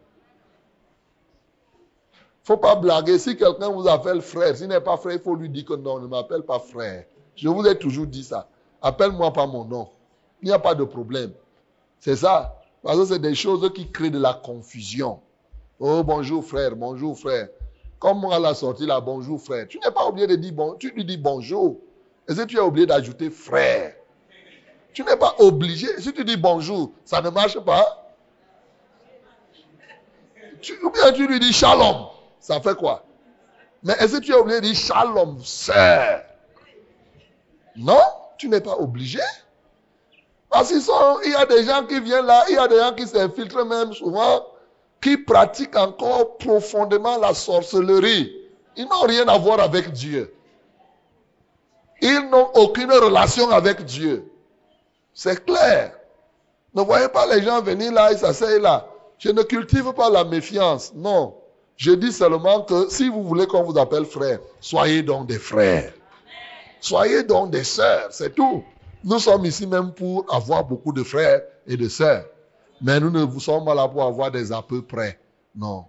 faut 2.48 2.56
pas 2.56 2.75
blaguer. 2.75 3.20
Si 3.20 3.36
quelqu'un 3.36 3.70
vous 3.70 3.89
appelle 3.89 4.22
frère, 4.22 4.56
s'il 4.56 4.70
n'est 4.70 4.80
pas 4.80 4.96
frère, 4.96 5.16
il 5.16 5.20
faut 5.20 5.36
lui 5.36 5.50
dire 5.50 5.66
que 5.66 5.74
non, 5.74 6.00
ne 6.00 6.08
m'appelle 6.08 6.44
pas 6.44 6.60
frère. 6.60 7.04
Je 7.36 7.50
vous 7.50 7.68
ai 7.68 7.77
toujours 7.77 8.08
dit 8.08 8.24
ça. 8.24 8.48
Appelle-moi 8.82 9.34
pas 9.34 9.46
mon 9.46 9.66
nom. 9.66 9.89
Il 10.42 10.48
n'y 10.48 10.54
a 10.54 10.60
pas 10.60 10.74
de 10.74 10.86
problème. 10.86 11.34
C'est 12.00 12.16
ça. 12.16 12.56
Parce 12.82 12.98
que 13.00 13.06
c'est 13.06 13.20
des 13.20 13.36
choses 13.36 13.70
qui 13.74 13.92
créent 13.92 14.12
de 14.12 14.20
la 14.20 14.34
confusion. 14.34 15.20
Oh, 15.77 16.04
bonjour 16.06 16.44
frère, 16.44 16.74
bonjour 16.77 17.20
frère. 17.20 17.50
Comme 18.00 18.22
moi 18.22 18.36
à 18.36 18.39
la 18.39 18.54
sortie 18.54 18.86
là, 18.86 19.01
bonjour 19.01 19.42
frère. 19.42 19.68
Tu 19.68 19.77
n'es 19.80 19.92
pas 19.92 20.06
obligé 20.06 20.27
de 20.27 20.36
dire 20.38 20.54
bon, 20.54 20.75
tu 20.75 20.92
lui 20.92 21.04
dis 21.04 21.18
bonjour. 21.18 21.77
Et 22.30 22.34
si 22.34 22.48
tu 22.48 22.56
es 22.56 22.62
obligé 22.62 22.86
d'ajouter 22.86 23.30
frère, 23.30 23.94
tu 24.94 25.04
n'es 25.04 25.18
pas 25.18 25.36
obligé. 25.39 25.88
Si 26.00 26.13
tu 26.13 26.24
dis 26.24 26.38
bonjour, 26.38 26.92
ça 27.04 27.22
ne 27.22 27.30
marche 27.30 27.60
pas. 27.60 28.13
ou 30.82 30.89
bien 30.92 31.12
tu 31.12 31.27
lui 31.27 31.42
dis 31.42 31.51
shalom 31.51 32.16
ça 32.48 32.62
fait 32.62 32.75
quoi? 32.75 33.04
Mais 33.84 33.94
est-ce 34.00 34.16
que 34.16 34.22
tu 34.22 34.32
es 34.32 34.36
obligé 34.36 34.62
de 34.62 34.68
dire 34.68 34.75
shalom, 34.75 35.38
sœur? 35.44 36.22
Non, 37.75 38.00
tu 38.38 38.48
n'es 38.48 38.62
pas 38.62 38.77
obligé. 38.77 39.20
Parce 40.50 40.70
qu'il 40.70 41.32
y 41.32 41.36
a 41.36 41.46
des 41.46 41.66
gens 41.66 41.86
qui 41.86 42.00
viennent 42.00 42.25
là, 42.25 42.46
il 42.48 42.56
y 42.56 42.58
a 42.58 42.70
des 42.70 42.77
gens 42.77 42.94
qui 42.94 43.06
s'infiltrent 43.06 43.66
même 43.66 43.92
souvent, 43.92 44.46
qui 45.01 45.18
pratiquent 45.18 45.75
encore 45.75 46.38
profondément 46.38 47.18
la 47.18 47.34
sorcellerie. 47.34 48.34
Ils 48.77 48.86
n'ont 48.88 49.01
rien 49.01 49.27
à 49.27 49.38
voir 49.38 49.60
avec 49.60 49.92
Dieu. 49.92 50.34
Ils 52.01 52.30
n'ont 52.32 52.50
aucune 52.54 52.94
relation 52.94 53.50
avec 53.50 53.84
Dieu. 53.84 54.32
C'est 55.13 55.44
clair. 55.46 56.00
Ne 56.74 56.82
voyez 56.82 57.10
pas 57.10 57.25
les 57.25 57.44
gens 57.44 57.62
venir 57.62 57.92
là, 57.92 58.13
ils 58.13 58.18
s'asseyent 58.18 58.62
là. 58.62 58.88
Je 59.18 59.32
ne 59.32 59.42
cultive 59.42 59.92
pas 59.92 60.10
la 60.10 60.24
méfiance. 60.24 60.94
Non. 60.96 61.37
Je 61.77 61.91
dis 61.91 62.12
seulement 62.12 62.63
que 62.63 62.89
si 62.89 63.07
vous 63.07 63.24
voulez 63.24 63.46
qu'on 63.46 63.63
vous 63.63 63.77
appelle 63.77 64.05
frère, 64.05 64.39
soyez 64.60 65.03
donc 65.03 65.27
des 65.27 65.38
frères. 65.38 65.93
Soyez 66.79 67.24
donc 67.24 67.51
des 67.51 67.63
sœurs, 67.63 68.07
c'est 68.12 68.34
tout. 68.34 68.63
Nous 69.03 69.19
sommes 69.19 69.46
ici 69.46 69.67
même 69.67 69.91
pour 69.91 70.25
avoir 70.34 70.63
beaucoup 70.65 70.91
de 70.91 71.03
frères 71.03 71.41
et 71.67 71.77
de 71.77 71.88
sœurs. 71.88 72.25
Mais 72.81 73.00
nous 73.00 73.12
ne 73.12 73.39
sommes 73.39 73.65
pas 73.65 73.75
là 73.75 73.88
pour 73.88 74.03
avoir 74.03 74.31
des 74.31 74.51
à 74.51 74.62
peu 74.62 74.81
près. 74.81 75.19
Non. 75.55 75.86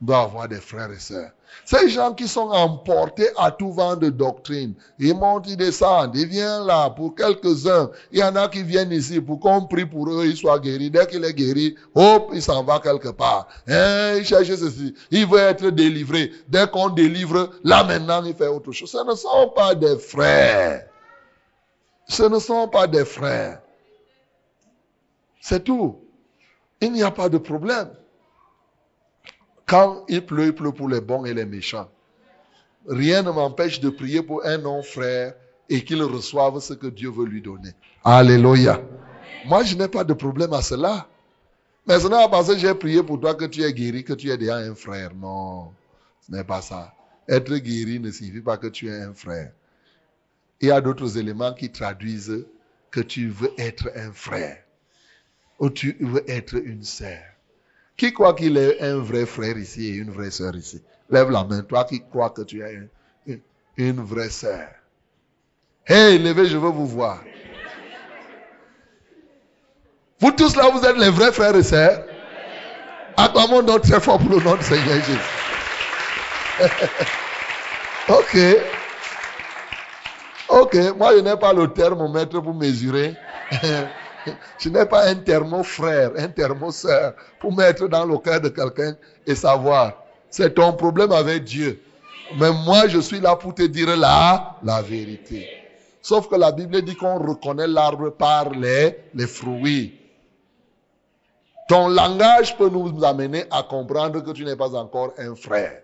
Doit 0.00 0.20
avoir 0.20 0.48
des 0.48 0.60
frères 0.60 0.92
et 0.92 0.98
sœurs. 0.98 1.32
Ces 1.64 1.88
gens 1.88 2.14
qui 2.14 2.28
sont 2.28 2.50
emportés 2.50 3.28
à 3.36 3.50
tout 3.50 3.72
vent 3.72 3.96
de 3.96 4.10
doctrine, 4.10 4.74
ils 4.98 5.14
montent, 5.14 5.48
ils 5.48 5.56
descendent, 5.56 6.14
ils 6.14 6.26
viennent 6.26 6.66
là 6.66 6.88
pour 6.90 7.14
quelques-uns. 7.14 7.90
Il 8.12 8.20
y 8.20 8.22
en 8.22 8.36
a 8.36 8.48
qui 8.48 8.62
viennent 8.62 8.92
ici 8.92 9.20
pour 9.20 9.40
qu'on 9.40 9.66
prie 9.66 9.86
pour 9.86 10.08
eux, 10.08 10.26
ils 10.26 10.36
soient 10.36 10.60
guéris. 10.60 10.90
Dès 10.90 11.06
qu'il 11.06 11.24
est 11.24 11.34
guéri, 11.34 11.74
hop, 11.94 12.30
il 12.32 12.42
s'en 12.42 12.62
va 12.62 12.78
quelque 12.78 13.08
part. 13.08 13.48
Hein, 13.66 14.14
il 14.18 14.24
cherche 14.24 14.54
ceci. 14.54 14.94
Il 15.10 15.26
veut 15.26 15.38
être 15.38 15.70
délivré. 15.70 16.32
Dès 16.48 16.68
qu'on 16.68 16.90
délivre, 16.90 17.50
là 17.64 17.82
maintenant, 17.82 18.22
il 18.24 18.34
fait 18.34 18.48
autre 18.48 18.72
chose. 18.72 18.90
Ce 18.90 19.04
ne 19.04 19.14
sont 19.14 19.52
pas 19.54 19.74
des 19.74 19.98
frères. 19.98 20.86
Ce 22.06 22.22
ne 22.22 22.38
sont 22.38 22.68
pas 22.68 22.86
des 22.86 23.04
frères. 23.04 23.60
C'est 25.40 25.64
tout. 25.64 25.98
Il 26.80 26.92
n'y 26.92 27.02
a 27.02 27.10
pas 27.10 27.28
de 27.28 27.38
problème. 27.38 27.90
Quand 29.68 30.04
il 30.08 30.24
pleut, 30.24 30.46
il 30.46 30.54
pleut 30.54 30.72
pour 30.72 30.88
les 30.88 31.00
bons 31.00 31.26
et 31.26 31.34
les 31.34 31.44
méchants. 31.44 31.90
Rien 32.88 33.22
ne 33.22 33.30
m'empêche 33.30 33.80
de 33.80 33.90
prier 33.90 34.22
pour 34.22 34.44
un 34.46 34.56
non-frère 34.56 35.34
et 35.68 35.84
qu'il 35.84 36.02
reçoive 36.02 36.58
ce 36.60 36.72
que 36.72 36.86
Dieu 36.86 37.10
veut 37.10 37.26
lui 37.26 37.42
donner. 37.42 37.72
Alléluia. 38.02 38.80
Moi, 39.44 39.62
je 39.64 39.76
n'ai 39.76 39.88
pas 39.88 40.04
de 40.04 40.14
problème 40.14 40.54
à 40.54 40.62
cela. 40.62 41.06
Mais 41.86 42.00
ce 42.00 42.04
n'est 42.04 42.16
pas 42.16 42.28
parce 42.28 42.48
que 42.48 42.58
j'ai 42.58 42.74
prié 42.74 43.02
pour 43.02 43.20
toi 43.20 43.34
que 43.34 43.44
tu 43.44 43.62
es 43.62 43.72
guéri, 43.72 44.04
que 44.04 44.14
tu 44.14 44.30
es 44.30 44.38
déjà 44.38 44.56
un 44.56 44.74
frère. 44.74 45.14
Non, 45.14 45.72
ce 46.20 46.32
n'est 46.32 46.44
pas 46.44 46.62
ça. 46.62 46.94
Être 47.28 47.54
guéri 47.56 48.00
ne 48.00 48.10
signifie 48.10 48.40
pas 48.40 48.56
que 48.56 48.68
tu 48.68 48.88
es 48.88 49.02
un 49.02 49.12
frère. 49.12 49.52
Il 50.60 50.68
y 50.68 50.70
a 50.70 50.80
d'autres 50.80 51.18
éléments 51.18 51.52
qui 51.52 51.70
traduisent 51.70 52.46
que 52.90 53.00
tu 53.00 53.28
veux 53.28 53.52
être 53.58 53.90
un 53.94 54.12
frère 54.12 54.64
ou 55.58 55.68
tu 55.68 55.96
veux 56.00 56.24
être 56.30 56.54
une 56.54 56.84
sœur. 56.84 57.20
Qui 57.98 58.12
croit 58.12 58.32
qu'il 58.32 58.56
est 58.56 58.80
un 58.80 59.00
vrai 59.00 59.26
frère 59.26 59.58
ici 59.58 59.88
et 59.88 59.96
une 59.96 60.12
vraie 60.12 60.30
sœur 60.30 60.54
ici? 60.54 60.80
Lève 61.10 61.30
la 61.32 61.42
main, 61.42 61.62
toi 61.62 61.84
qui 61.84 62.00
crois 62.00 62.30
que 62.30 62.42
tu 62.42 62.62
es 62.62 62.88
une, 63.76 64.00
vraie 64.00 64.30
sœur. 64.30 64.68
Hey, 65.84 66.20
levez, 66.20 66.46
je 66.46 66.56
veux 66.56 66.70
vous 66.70 66.86
voir. 66.86 67.18
Vous 70.20 70.30
tous 70.30 70.54
là, 70.54 70.70
vous 70.70 70.84
êtes 70.84 70.96
les 70.96 71.10
vrais 71.10 71.32
frères 71.32 71.56
et 71.56 71.62
sœurs? 71.64 72.04
Acclamons 73.16 73.62
notre 73.62 73.88
très 73.88 74.00
fort 74.00 74.18
pour 74.18 74.30
le 74.30 74.44
nom 74.44 74.54
de 74.54 74.62
Seigneur 74.62 74.94
Jésus. 74.94 75.18
ok. 78.08 78.38
Ok, 80.50 80.76
moi 80.96 81.16
je 81.16 81.20
n'ai 81.20 81.36
pas 81.36 81.52
le 81.52 81.66
thermomètre 81.66 82.40
pour 82.40 82.54
mesurer. 82.54 83.16
Je 84.58 84.68
n'ai 84.68 84.86
pas 84.86 85.06
un 85.06 85.14
thermo-frère, 85.16 86.12
un 86.16 86.28
thermo-sœur 86.28 87.14
pour 87.40 87.54
mettre 87.54 87.88
dans 87.88 88.04
le 88.04 88.18
cœur 88.18 88.40
de 88.40 88.48
quelqu'un 88.48 88.96
et 89.26 89.34
savoir. 89.34 90.02
C'est 90.30 90.54
ton 90.54 90.72
problème 90.72 91.12
avec 91.12 91.44
Dieu. 91.44 91.80
Mais 92.38 92.50
moi, 92.52 92.88
je 92.88 92.98
suis 92.98 93.20
là 93.20 93.36
pour 93.36 93.54
te 93.54 93.62
dire 93.62 93.96
la, 93.96 94.56
la 94.62 94.82
vérité. 94.82 95.48
Sauf 96.02 96.28
que 96.28 96.36
la 96.36 96.52
Bible 96.52 96.82
dit 96.82 96.94
qu'on 96.94 97.18
reconnaît 97.18 97.66
l'arbre 97.66 98.10
par 98.10 98.50
les, 98.50 98.98
les 99.14 99.26
fruits. 99.26 99.98
Ton 101.68 101.88
langage 101.88 102.56
peut 102.56 102.70
nous 102.70 103.04
amener 103.04 103.44
à 103.50 103.62
comprendre 103.62 104.22
que 104.22 104.30
tu 104.30 104.44
n'es 104.44 104.56
pas 104.56 104.74
encore 104.74 105.12
un 105.18 105.34
frère. 105.34 105.82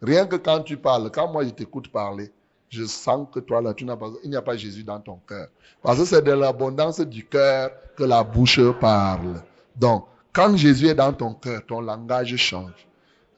Rien 0.00 0.26
que 0.26 0.36
quand 0.36 0.60
tu 0.60 0.76
parles, 0.76 1.10
quand 1.10 1.30
moi 1.30 1.44
je 1.44 1.50
t'écoute 1.50 1.88
parler, 1.88 2.30
je 2.74 2.84
sens 2.84 3.28
que 3.32 3.40
toi, 3.40 3.60
là, 3.60 3.72
tu 3.72 3.84
n'as 3.84 3.96
pas, 3.96 4.10
il 4.24 4.30
n'y 4.30 4.36
a 4.36 4.42
pas 4.42 4.56
Jésus 4.56 4.82
dans 4.82 5.00
ton 5.00 5.18
cœur. 5.28 5.48
Parce 5.82 5.98
que 5.98 6.04
c'est 6.04 6.22
de 6.22 6.32
l'abondance 6.32 7.00
du 7.00 7.24
cœur 7.24 7.70
que 7.96 8.04
la 8.04 8.24
bouche 8.24 8.60
parle. 8.80 9.42
Donc, 9.76 10.06
quand 10.32 10.56
Jésus 10.56 10.88
est 10.88 10.94
dans 10.94 11.12
ton 11.12 11.34
cœur, 11.34 11.64
ton 11.66 11.80
langage 11.80 12.34
change. 12.36 12.88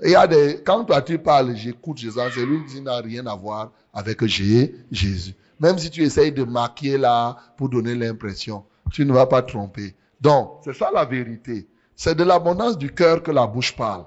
Il 0.03 0.11
y 0.11 0.17
a 0.17 0.27
des, 0.27 0.63
quand 0.65 0.85
toi 0.85 1.03
tu 1.03 1.19
parles, 1.19 1.55
j'écoute 1.55 1.99
Jésus, 1.99 2.19
c'est 2.35 2.45
lui 2.45 2.65
qui 2.67 2.81
n'a 2.81 2.97
rien 2.97 3.27
à 3.27 3.35
voir 3.35 3.73
avec 3.93 4.25
Jésus. 4.27 5.35
Même 5.59 5.79
si 5.79 5.91
tu 5.91 6.03
essayes 6.03 6.33
de 6.33 6.45
maquiller 6.45 6.99
là 6.99 7.37
pour 7.57 7.69
donner 7.69 7.95
l'impression, 7.95 8.65
tu 8.91 9.05
ne 9.05 9.13
vas 9.13 9.27
pas 9.27 9.43
tromper. 9.43 9.95
Donc, 10.21 10.61
c'est 10.65 10.75
ça 10.75 10.91
la 10.93 11.05
vérité. 11.05 11.67
C'est 11.95 12.15
de 12.15 12.25
l'abondance 12.25 12.77
du 12.77 12.93
cœur 12.93 13.23
que 13.23 13.31
la 13.31 13.47
bouche 13.47 13.75
parle. 13.75 14.05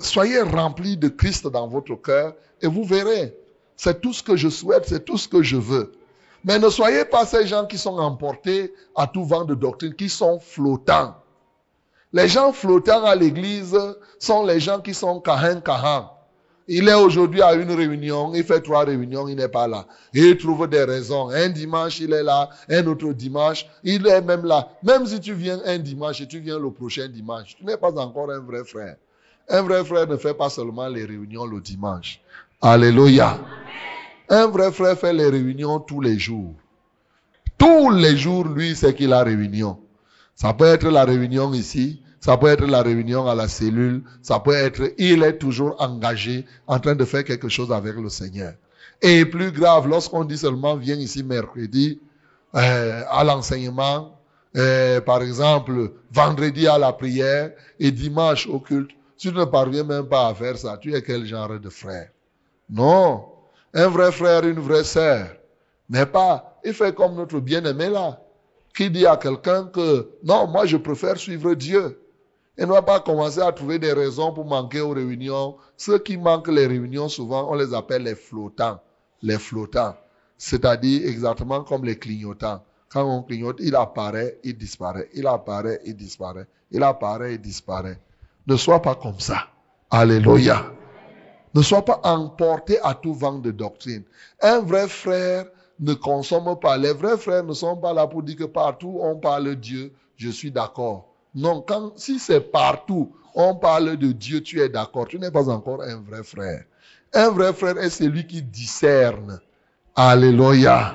Soyez 0.00 0.40
remplis 0.42 0.96
de 0.96 1.08
Christ 1.08 1.46
dans 1.48 1.66
votre 1.66 1.94
cœur 1.96 2.34
et 2.60 2.66
vous 2.66 2.84
verrez. 2.84 3.34
C'est 3.84 4.00
tout 4.00 4.12
ce 4.12 4.22
que 4.22 4.36
je 4.36 4.48
souhaite, 4.48 4.84
c'est 4.86 5.04
tout 5.04 5.18
ce 5.18 5.26
que 5.26 5.42
je 5.42 5.56
veux. 5.56 5.90
Mais 6.44 6.60
ne 6.60 6.68
soyez 6.68 7.04
pas 7.04 7.26
ces 7.26 7.48
gens 7.48 7.66
qui 7.66 7.78
sont 7.78 7.98
emportés 7.98 8.72
à 8.94 9.08
tout 9.08 9.24
vent 9.24 9.44
de 9.44 9.56
doctrine, 9.56 9.92
qui 9.96 10.08
sont 10.08 10.38
flottants. 10.38 11.16
Les 12.12 12.28
gens 12.28 12.52
flottants 12.52 13.04
à 13.04 13.16
l'église 13.16 13.76
sont 14.20 14.46
les 14.46 14.60
gens 14.60 14.78
qui 14.78 14.94
sont 14.94 15.18
kahan 15.18 15.60
kahan. 15.62 16.12
Il 16.68 16.88
est 16.88 16.94
aujourd'hui 16.94 17.42
à 17.42 17.54
une 17.54 17.72
réunion, 17.72 18.32
il 18.34 18.44
fait 18.44 18.60
trois 18.60 18.84
réunions, 18.84 19.26
il 19.26 19.34
n'est 19.34 19.48
pas 19.48 19.66
là. 19.66 19.84
il 20.14 20.36
trouve 20.36 20.68
des 20.68 20.84
raisons. 20.84 21.30
Un 21.30 21.48
dimanche, 21.48 21.98
il 21.98 22.12
est 22.12 22.22
là, 22.22 22.50
un 22.68 22.86
autre 22.86 23.12
dimanche, 23.12 23.66
il 23.82 24.06
est 24.06 24.22
même 24.22 24.44
là. 24.44 24.68
Même 24.84 25.06
si 25.06 25.18
tu 25.18 25.32
viens 25.32 25.58
un 25.66 25.78
dimanche 25.78 26.20
et 26.20 26.28
tu 26.28 26.38
viens 26.38 26.60
le 26.60 26.70
prochain 26.70 27.08
dimanche, 27.08 27.56
tu 27.58 27.64
n'es 27.64 27.76
pas 27.76 27.90
encore 27.98 28.30
un 28.30 28.38
vrai 28.38 28.62
frère. 28.62 28.94
Un 29.48 29.62
vrai 29.62 29.84
frère 29.84 30.06
ne 30.06 30.16
fait 30.16 30.34
pas 30.34 30.50
seulement 30.50 30.86
les 30.86 31.04
réunions 31.04 31.46
le 31.46 31.60
dimanche. 31.60 32.20
Alléluia. 32.60 33.40
Un 34.32 34.46
vrai 34.46 34.72
frère 34.72 34.98
fait 34.98 35.12
les 35.12 35.28
réunions 35.28 35.78
tous 35.78 36.00
les 36.00 36.18
jours. 36.18 36.54
Tous 37.58 37.90
les 37.90 38.16
jours, 38.16 38.48
lui, 38.48 38.74
c'est 38.74 38.94
qu'il 38.94 39.12
a 39.12 39.22
réunion. 39.22 39.78
Ça 40.34 40.54
peut 40.54 40.64
être 40.64 40.88
la 40.88 41.04
réunion 41.04 41.52
ici, 41.52 42.00
ça 42.18 42.38
peut 42.38 42.46
être 42.46 42.64
la 42.64 42.80
réunion 42.80 43.28
à 43.28 43.34
la 43.34 43.46
cellule, 43.46 44.02
ça 44.22 44.40
peut 44.40 44.54
être, 44.54 44.94
il 44.96 45.22
est 45.22 45.36
toujours 45.36 45.76
engagé 45.78 46.46
en 46.66 46.80
train 46.80 46.94
de 46.94 47.04
faire 47.04 47.24
quelque 47.24 47.50
chose 47.50 47.70
avec 47.70 47.94
le 47.96 48.08
Seigneur. 48.08 48.54
Et 49.02 49.26
plus 49.26 49.52
grave, 49.52 49.86
lorsqu'on 49.86 50.24
dit 50.24 50.38
seulement 50.38 50.76
viens 50.76 50.96
ici 50.96 51.22
mercredi 51.22 52.00
euh, 52.54 53.02
à 53.10 53.24
l'enseignement, 53.24 54.18
euh, 54.56 55.02
par 55.02 55.20
exemple 55.20 55.92
vendredi 56.10 56.66
à 56.66 56.78
la 56.78 56.94
prière 56.94 57.50
et 57.78 57.90
dimanche 57.90 58.46
au 58.46 58.60
culte, 58.60 58.92
tu 59.18 59.30
ne 59.30 59.44
parviens 59.44 59.84
même 59.84 60.06
pas 60.06 60.28
à 60.28 60.34
faire 60.34 60.56
ça. 60.56 60.78
Tu 60.78 60.94
es 60.94 61.02
quel 61.02 61.26
genre 61.26 61.60
de 61.60 61.68
frère? 61.68 62.08
Non. 62.70 63.31
Un 63.74 63.88
vrai 63.88 64.12
frère, 64.12 64.44
une 64.46 64.60
vraie 64.60 64.84
sœur. 64.84 65.28
Mais 65.88 66.06
pas, 66.06 66.58
il 66.64 66.74
fait 66.74 66.94
comme 66.94 67.14
notre 67.14 67.40
bien-aimé 67.40 67.88
là, 67.88 68.20
qui 68.74 68.90
dit 68.90 69.06
à 69.06 69.16
quelqu'un 69.16 69.66
que 69.66 70.10
non, 70.22 70.46
moi 70.46 70.66
je 70.66 70.76
préfère 70.76 71.16
suivre 71.16 71.54
Dieu. 71.54 71.98
Et 72.58 72.66
ne 72.66 72.70
va 72.70 72.82
pas 72.82 73.00
commencer 73.00 73.40
à 73.40 73.50
trouver 73.50 73.78
des 73.78 73.92
raisons 73.92 74.32
pour 74.32 74.44
manquer 74.44 74.80
aux 74.80 74.90
réunions. 74.90 75.56
Ceux 75.76 75.98
qui 75.98 76.18
manquent 76.18 76.48
les 76.48 76.66
réunions, 76.66 77.08
souvent, 77.08 77.50
on 77.50 77.54
les 77.54 77.72
appelle 77.72 78.02
les 78.02 78.14
flottants. 78.14 78.78
Les 79.22 79.38
flottants. 79.38 79.96
C'est-à-dire 80.36 81.08
exactement 81.08 81.64
comme 81.64 81.84
les 81.84 81.98
clignotants. 81.98 82.62
Quand 82.90 83.04
on 83.04 83.22
clignote, 83.22 83.56
il 83.60 83.74
apparaît, 83.74 84.38
il 84.44 84.58
disparaît. 84.58 85.08
Il 85.14 85.26
apparaît, 85.26 85.80
il 85.86 85.96
disparaît. 85.96 86.46
Il 86.70 86.82
apparaît, 86.82 87.34
il 87.34 87.40
disparaît. 87.40 87.98
Ne 88.46 88.56
sois 88.56 88.82
pas 88.82 88.96
comme 88.96 89.18
ça. 89.18 89.46
Alléluia. 89.90 90.66
Ne 91.54 91.62
sois 91.62 91.84
pas 91.84 92.00
emporté 92.04 92.78
à 92.82 92.94
tout 92.94 93.14
vent 93.14 93.38
de 93.38 93.50
doctrine. 93.50 94.04
Un 94.40 94.60
vrai 94.60 94.88
frère 94.88 95.46
ne 95.80 95.94
consomme 95.94 96.58
pas. 96.58 96.78
Les 96.78 96.92
vrais 96.92 97.18
frères 97.18 97.44
ne 97.44 97.52
sont 97.52 97.76
pas 97.76 97.92
là 97.92 98.06
pour 98.06 98.22
dire 98.22 98.36
que 98.36 98.44
partout 98.44 98.98
on 99.00 99.16
parle 99.16 99.44
de 99.44 99.54
Dieu, 99.54 99.92
je 100.16 100.30
suis 100.30 100.50
d'accord. 100.50 101.08
Non, 101.34 101.62
quand, 101.66 101.92
si 101.96 102.18
c'est 102.18 102.40
partout 102.40 103.12
on 103.34 103.54
parle 103.54 103.96
de 103.96 104.12
Dieu, 104.12 104.42
tu 104.42 104.60
es 104.60 104.68
d'accord. 104.68 105.06
Tu 105.06 105.18
n'es 105.18 105.30
pas 105.30 105.48
encore 105.48 105.82
un 105.82 106.00
vrai 106.02 106.22
frère. 106.22 106.64
Un 107.14 107.30
vrai 107.30 107.52
frère 107.52 107.78
est 107.78 107.90
celui 107.90 108.26
qui 108.26 108.42
discerne. 108.42 109.40
Alléluia. 109.96 110.94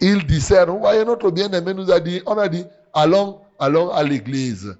Il 0.00 0.26
discerne. 0.26 0.70
Vous 0.70 0.80
voyez, 0.80 1.04
notre 1.04 1.30
bien-aimé 1.30 1.74
nous 1.74 1.90
a 1.90 2.00
dit, 2.00 2.20
on 2.26 2.36
a 2.38 2.48
dit, 2.48 2.64
allons, 2.92 3.38
allons 3.58 3.90
à 3.90 4.02
l'église. 4.02 4.76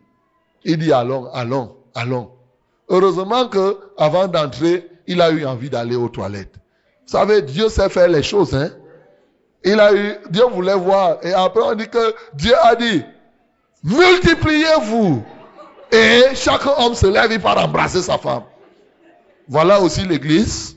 Il 0.64 0.78
dit, 0.78 0.92
allons, 0.92 1.26
allons, 1.32 1.76
allons. 1.94 2.30
Heureusement 2.88 3.48
que, 3.48 3.78
avant 3.96 4.26
d'entrer, 4.26 4.88
il 5.06 5.20
a 5.20 5.30
eu 5.30 5.44
envie 5.44 5.70
d'aller 5.70 5.96
aux 5.96 6.08
toilettes. 6.08 6.54
Vous 7.06 7.18
savez, 7.18 7.42
Dieu 7.42 7.68
sait 7.68 7.88
faire 7.88 8.08
les 8.08 8.22
choses, 8.22 8.54
hein. 8.54 8.70
Il 9.64 9.78
a 9.78 9.94
eu, 9.94 10.14
Dieu 10.30 10.44
voulait 10.46 10.74
voir. 10.74 11.18
Et 11.22 11.32
après, 11.32 11.62
on 11.62 11.74
dit 11.74 11.88
que 11.88 12.14
Dieu 12.34 12.54
a 12.62 12.74
dit, 12.74 13.04
multipliez-vous. 13.84 15.22
Et 15.92 16.34
chaque 16.34 16.66
homme 16.66 16.94
se 16.94 17.06
lève, 17.06 17.30
il 17.30 17.40
part 17.40 17.58
embrasser 17.58 18.02
sa 18.02 18.18
femme. 18.18 18.44
Voilà 19.48 19.80
aussi 19.80 20.02
l'église. 20.02 20.76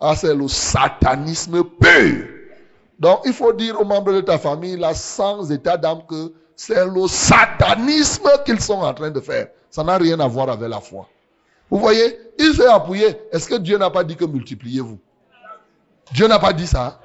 Ah, 0.00 0.16
c'est 0.16 0.34
le 0.34 0.48
satanisme 0.48 1.62
pur. 1.64 2.26
Donc, 2.98 3.20
il 3.24 3.32
faut 3.32 3.52
dire 3.52 3.80
aux 3.80 3.84
membres 3.84 4.12
de 4.12 4.20
ta 4.20 4.38
famille, 4.38 4.76
là, 4.76 4.94
sans 4.94 5.50
état 5.52 5.76
d'âme, 5.76 6.02
que 6.08 6.32
c'est 6.56 6.86
le 6.86 7.06
satanisme 7.06 8.28
qu'ils 8.44 8.60
sont 8.60 8.80
en 8.80 8.94
train 8.94 9.10
de 9.10 9.20
faire. 9.20 9.48
Ça 9.70 9.84
n'a 9.84 9.98
rien 9.98 10.18
à 10.20 10.26
voir 10.26 10.48
avec 10.48 10.68
la 10.68 10.80
foi. 10.80 11.06
Vous 11.70 11.78
voyez, 11.78 12.18
il 12.38 12.54
s'est 12.54 12.66
appuyé. 12.66 13.06
Est-ce 13.32 13.48
que 13.48 13.56
Dieu 13.56 13.78
n'a 13.78 13.90
pas 13.90 14.04
dit 14.04 14.16
que 14.16 14.24
multipliez-vous? 14.24 14.98
Dieu 16.12 16.28
n'a 16.28 16.38
pas 16.38 16.52
dit 16.52 16.66
ça. 16.66 17.00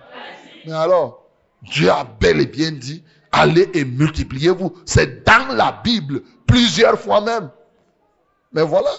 Mais 0.66 0.74
alors, 0.74 1.26
Dieu 1.64 1.90
a 1.90 2.04
bel 2.04 2.40
et 2.40 2.46
bien 2.46 2.72
dit, 2.72 3.04
allez 3.32 3.70
et 3.74 3.86
multipliez-vous. 3.86 4.74
C'est 4.86 5.26
dans 5.26 5.56
la 5.56 5.82
Bible, 5.84 6.22
plusieurs 6.46 7.00
fois 7.00 7.22
même. 7.22 7.50
Mais 8.54 8.64
voilà. 8.64 8.92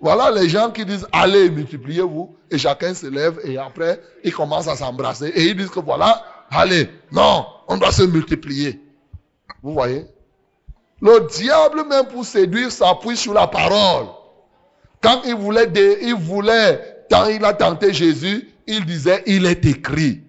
Voilà 0.00 0.30
les 0.30 0.48
gens 0.48 0.70
qui 0.70 0.84
disent 0.84 1.06
allez 1.12 1.46
et 1.46 1.50
multipliez-vous. 1.50 2.34
Et 2.50 2.58
chacun 2.58 2.94
se 2.94 3.06
lève 3.06 3.40
et 3.44 3.58
après, 3.58 4.00
ils 4.24 4.32
commencent 4.34 4.68
à 4.68 4.76
s'embrasser. 4.76 5.28
Et 5.28 5.44
ils 5.48 5.56
disent 5.56 5.70
que 5.70 5.80
voilà, 5.80 6.24
allez. 6.50 6.88
Non, 7.10 7.46
on 7.68 7.76
doit 7.76 7.92
se 7.92 8.02
multiplier. 8.02 8.80
Vous 9.62 9.74
voyez? 9.74 10.06
Le 11.00 11.26
diable, 11.28 11.84
même 11.88 12.06
pour 12.06 12.24
séduire, 12.24 12.70
s'appuie 12.70 13.16
sur 13.16 13.34
la 13.34 13.46
parole. 13.46 14.06
Quand 15.02 15.22
il 15.24 15.34
voulait, 15.34 15.70
il 16.02 16.14
voulait, 16.14 17.04
quand 17.10 17.26
il 17.26 17.44
a 17.44 17.52
tenté 17.52 17.92
Jésus, 17.92 18.48
il 18.66 18.84
disait, 18.84 19.22
il 19.26 19.46
est 19.46 19.64
écrit. 19.66 20.22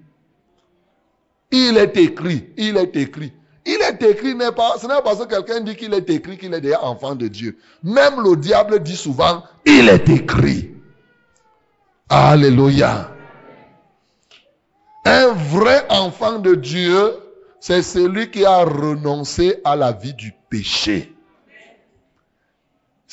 Il 1.52 1.78
est 1.78 1.96
écrit, 1.98 2.50
il 2.58 2.78
est 2.78 2.96
écrit. 2.96 3.32
Il 3.66 3.80
est 3.82 4.02
écrit, 4.02 4.32
ce 4.32 4.36
n'est 4.36 4.52
pas 4.52 5.02
parce 5.04 5.20
que 5.20 5.26
quelqu'un 5.26 5.62
dit 5.62 5.76
qu'il 5.76 5.94
est 5.94 6.10
écrit 6.10 6.38
qu'il 6.38 6.54
est 6.54 6.60
déjà 6.60 6.84
enfant 6.84 7.16
de 7.16 7.28
Dieu. 7.28 7.58
Même 7.84 8.22
le 8.22 8.36
diable 8.36 8.82
dit 8.82 8.98
souvent, 8.98 9.44
il 9.66 9.88
est 9.88 10.10
écrit. 10.10 10.72
Alléluia. 12.10 13.12
Un 15.06 15.28
vrai 15.34 15.86
enfant 15.90 16.40
de 16.40 16.56
Dieu, 16.56 17.14
c'est 17.60 17.84
celui 17.84 18.32
qui 18.32 18.46
a 18.46 18.64
renoncé 18.64 19.62
à 19.64 19.76
la 19.76 19.92
vie 19.92 20.14
du 20.14 20.34
péché. 20.50 21.13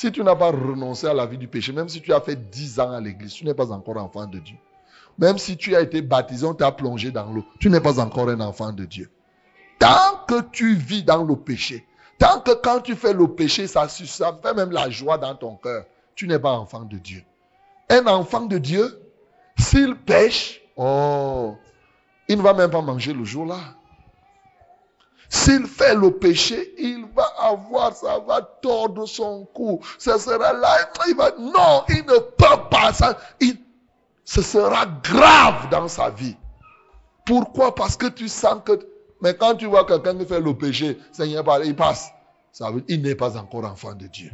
Si 0.01 0.11
tu 0.11 0.23
n'as 0.23 0.35
pas 0.35 0.49
renoncé 0.49 1.05
à 1.05 1.13
la 1.13 1.27
vie 1.27 1.37
du 1.37 1.47
péché, 1.47 1.71
même 1.71 1.87
si 1.87 2.01
tu 2.01 2.11
as 2.11 2.19
fait 2.21 2.49
dix 2.49 2.79
ans 2.79 2.91
à 2.91 2.99
l'église, 2.99 3.33
tu 3.33 3.45
n'es 3.45 3.53
pas 3.53 3.71
encore 3.71 3.97
enfant 3.97 4.25
de 4.25 4.39
Dieu. 4.39 4.55
Même 5.19 5.37
si 5.37 5.57
tu 5.57 5.75
as 5.75 5.81
été 5.81 6.01
baptisé, 6.01 6.43
on 6.43 6.55
t'a 6.55 6.71
plongé 6.71 7.11
dans 7.11 7.31
l'eau, 7.31 7.45
tu 7.59 7.69
n'es 7.69 7.79
pas 7.79 7.99
encore 7.99 8.27
un 8.27 8.39
enfant 8.39 8.73
de 8.73 8.83
Dieu. 8.85 9.11
Tant 9.77 10.25
que 10.27 10.41
tu 10.51 10.73
vis 10.73 11.03
dans 11.03 11.23
le 11.23 11.35
péché, 11.35 11.85
tant 12.17 12.39
que 12.39 12.49
quand 12.49 12.79
tu 12.79 12.95
fais 12.95 13.13
le 13.13 13.27
péché, 13.27 13.67
ça, 13.67 13.87
ça 13.89 14.39
fait 14.41 14.55
même 14.55 14.71
la 14.71 14.89
joie 14.89 15.19
dans 15.19 15.35
ton 15.35 15.55
cœur, 15.55 15.85
tu 16.15 16.27
n'es 16.27 16.39
pas 16.39 16.53
enfant 16.53 16.81
de 16.81 16.97
Dieu. 16.97 17.23
Un 17.87 18.07
enfant 18.07 18.47
de 18.47 18.57
Dieu, 18.57 18.99
s'il 19.55 19.95
pêche, 19.97 20.63
oh, 20.77 21.55
il 22.27 22.39
ne 22.39 22.41
va 22.41 22.55
même 22.55 22.71
pas 22.71 22.81
manger 22.81 23.13
le 23.13 23.23
jour-là. 23.23 23.59
S'il 25.33 25.65
fait 25.65 25.95
le 25.95 26.11
péché, 26.11 26.73
il 26.77 27.05
va 27.15 27.23
avoir, 27.39 27.95
ça 27.95 28.19
va 28.19 28.41
tordre 28.41 29.05
son 29.05 29.45
cou. 29.53 29.79
Ça 29.97 30.19
sera 30.19 30.51
là, 30.51 30.91
il 31.07 31.15
non, 31.39 31.83
il 31.87 32.03
ne 32.05 32.19
peut 32.19 32.69
pas 32.69 32.91
ça. 32.91 33.17
Il, 33.39 33.57
ce 34.25 34.41
sera 34.41 34.85
grave 34.85 35.69
dans 35.69 35.87
sa 35.87 36.09
vie. 36.09 36.35
Pourquoi? 37.25 37.73
Parce 37.73 37.95
que 37.95 38.07
tu 38.07 38.27
sens 38.27 38.57
que... 38.65 38.77
Mais 39.21 39.33
quand 39.33 39.55
tu 39.55 39.67
vois 39.67 39.85
quelqu'un 39.85 40.17
qui 40.17 40.25
fait 40.25 40.41
le 40.41 40.53
péché, 40.53 40.97
Seigneur, 41.13 41.45
il 41.63 41.77
passe. 41.77 42.11
Ça 42.51 42.69
veut 42.69 42.81
dire 42.81 42.87
qu'il 42.87 43.01
n'est 43.01 43.15
pas 43.15 43.37
encore 43.37 43.63
enfant 43.63 43.93
de 43.93 44.07
Dieu. 44.07 44.31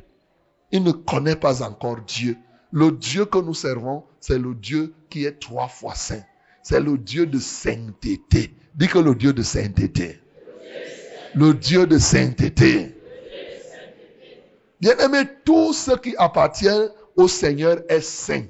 Il 0.71 0.81
ne 0.81 0.91
connaît 0.91 1.36
pas 1.36 1.62
encore 1.62 2.01
Dieu. 2.07 2.39
Le 2.71 2.91
Dieu 2.91 3.25
que 3.25 3.38
nous 3.38 3.53
servons, 3.53 4.03
c'est 4.19 4.39
le 4.39 4.55
Dieu 4.55 4.95
qui 5.12 5.25
est 5.25 5.39
trois 5.39 5.67
fois 5.67 5.93
saint. 5.93 6.23
C'est 6.63 6.79
le 6.79 6.97
Dieu 6.97 7.27
de 7.27 7.38
sainteté. 7.38 8.55
Dis 8.73 8.88
que 8.88 8.97
le 8.97 9.13
Dieu 9.13 9.31
de 9.31 9.43
sainteté 9.43 10.21
le 11.38 11.54
Dieu 11.54 11.86
de 11.86 12.00
sainteté. 12.00 12.95
Bien-aimé, 14.82 15.19
tout 15.45 15.71
ce 15.71 15.91
qui 15.91 16.15
appartient 16.17 16.67
au 17.15 17.28
Seigneur 17.28 17.78
est 17.89 18.02
saint. 18.02 18.45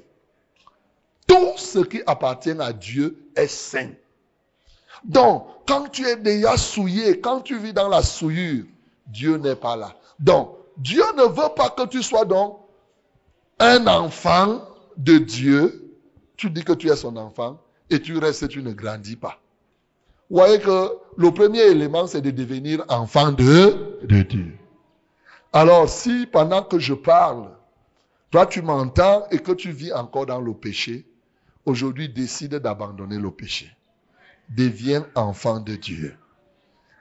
Tout 1.26 1.56
ce 1.56 1.80
qui 1.80 2.00
appartient 2.06 2.56
à 2.58 2.72
Dieu 2.72 3.30
est 3.36 3.46
saint. 3.46 3.90
Donc, 5.04 5.46
quand 5.66 5.88
tu 5.90 6.06
es 6.06 6.16
déjà 6.16 6.56
souillé, 6.56 7.20
quand 7.20 7.42
tu 7.42 7.58
vis 7.58 7.74
dans 7.74 7.88
la 7.88 8.02
souillure, 8.02 8.64
Dieu 9.06 9.36
n'est 9.36 9.56
pas 9.56 9.76
là. 9.76 9.94
Donc, 10.18 10.56
Dieu 10.78 11.04
ne 11.16 11.24
veut 11.24 11.54
pas 11.54 11.70
que 11.70 11.86
tu 11.86 12.02
sois 12.02 12.24
donc 12.24 12.58
un 13.58 13.86
enfant 13.86 14.62
de 14.96 15.18
Dieu. 15.18 15.94
Tu 16.36 16.48
dis 16.50 16.64
que 16.64 16.72
tu 16.72 16.88
es 16.88 16.96
son 16.96 17.16
enfant 17.16 17.60
et 17.90 18.00
tu 18.00 18.16
restes 18.16 18.44
et 18.44 18.48
tu 18.48 18.62
ne 18.62 18.72
grandis 18.72 19.16
pas. 19.16 19.38
Vous 20.30 20.36
voyez 20.36 20.58
que 20.58 20.92
le 21.16 21.30
premier 21.32 21.62
élément, 21.62 22.06
c'est 22.06 22.20
de 22.20 22.30
devenir 22.30 22.84
enfant 22.88 23.32
de, 23.32 24.22
Dieu. 24.22 24.58
Alors, 25.52 25.88
si 25.88 26.26
pendant 26.26 26.62
que 26.62 26.78
je 26.78 26.92
parle, 26.92 27.50
toi 28.30 28.44
tu 28.44 28.60
m'entends 28.60 29.26
et 29.30 29.38
que 29.38 29.52
tu 29.52 29.70
vis 29.70 29.92
encore 29.92 30.26
dans 30.26 30.40
le 30.40 30.52
péché, 30.52 31.06
aujourd'hui 31.64 32.10
décide 32.10 32.56
d'abandonner 32.56 33.18
le 33.18 33.30
péché. 33.30 33.74
Deviens 34.50 35.06
enfant 35.14 35.60
de 35.60 35.76
Dieu. 35.76 36.14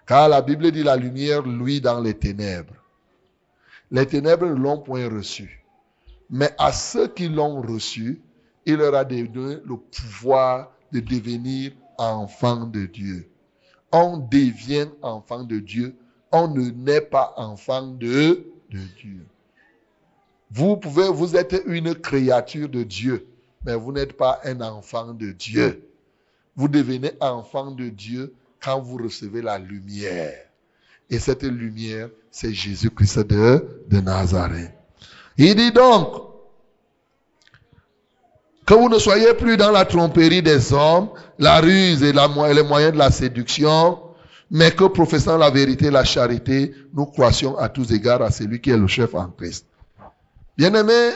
Car 0.06 0.30
la 0.30 0.42
Bible 0.42 0.72
dit 0.72 0.84
la 0.84 0.96
lumière 0.96 1.42
luit 1.42 1.82
dans 1.82 2.00
les 2.00 2.14
ténèbres. 2.14 2.74
Les 3.92 4.06
ténèbres 4.06 4.48
ne 4.48 4.56
l'ont 4.56 4.80
point 4.80 5.10
reçu. 5.10 5.66
Mais 6.30 6.52
à 6.58 6.72
ceux 6.72 7.10
qui 7.10 7.28
l'ont 7.28 7.62
reçu, 7.62 8.22
il 8.66 8.76
leur 8.76 8.96
a 8.96 9.04
donné 9.04 9.58
le 9.66 9.78
pouvoir 9.78 10.72
de 10.94 11.02
devenir 11.02 11.72
enfant 11.98 12.66
de 12.66 12.86
Dieu. 12.86 13.30
On 13.92 14.18
devient 14.18 14.88
enfant 15.02 15.44
de 15.44 15.60
Dieu. 15.60 15.96
On 16.32 16.48
ne 16.48 16.70
naît 16.72 17.02
pas 17.02 17.34
enfant 17.38 17.88
de, 17.88 18.46
de 18.70 18.80
Dieu. 19.02 19.26
Vous 20.52 20.78
pouvez, 20.78 21.10
vous 21.10 21.36
êtes 21.36 21.62
une 21.66 21.96
créature 21.96 22.70
de 22.70 22.84
Dieu, 22.84 23.28
mais 23.66 23.76
vous 23.76 23.92
n'êtes 23.92 24.14
pas 24.14 24.40
un 24.44 24.62
enfant 24.62 25.14
de 25.14 25.32
Dieu. 25.32 25.84
Vous 26.56 26.68
devenez 26.68 27.12
enfant 27.20 27.72
de 27.72 27.90
Dieu 27.90 28.34
quand 28.62 28.82
vous 28.82 28.98
recevez 28.98 29.42
la 29.42 29.58
lumière. 29.58 30.46
Et 31.10 31.20
cette 31.20 31.44
lumière, 31.44 32.10
c'est 32.32 32.54
Jésus-Christ 32.54 33.20
de, 33.20 33.84
de 33.88 34.00
Nazareth. 34.00 34.74
Il 35.38 35.56
dit 35.56 35.72
donc, 35.72 36.27
que 38.68 38.74
vous 38.74 38.90
ne 38.90 39.00
soyez 39.00 39.34
plus 39.34 39.56
dans 39.56 39.72
la 39.72 39.86
tromperie 39.86 40.44
des 40.44 40.74
hommes, 40.74 41.10
la 41.40 41.62
ruse 41.62 42.04
et, 42.04 42.12
les 42.12 42.64
moyens 42.64 42.92
de 42.92 42.98
la 42.98 43.10
séduction, 43.10 43.98
mais 44.52 44.72
que 44.72 44.84
professant 44.84 45.38
la 45.38 45.50
vérité 45.50 45.86
et 45.86 45.92
la 45.92 46.04
charité, 46.04 46.76
nous 46.94 47.06
croissions 47.06 47.58
à 47.58 47.70
tous 47.70 47.94
égards 47.94 48.22
à 48.22 48.30
celui 48.30 48.60
qui 48.60 48.72
est 48.72 48.78
le 48.78 48.88
chef 48.88 49.16
en 49.16 49.30
Christ. 49.30 49.66
Bien-aimés, 50.58 51.12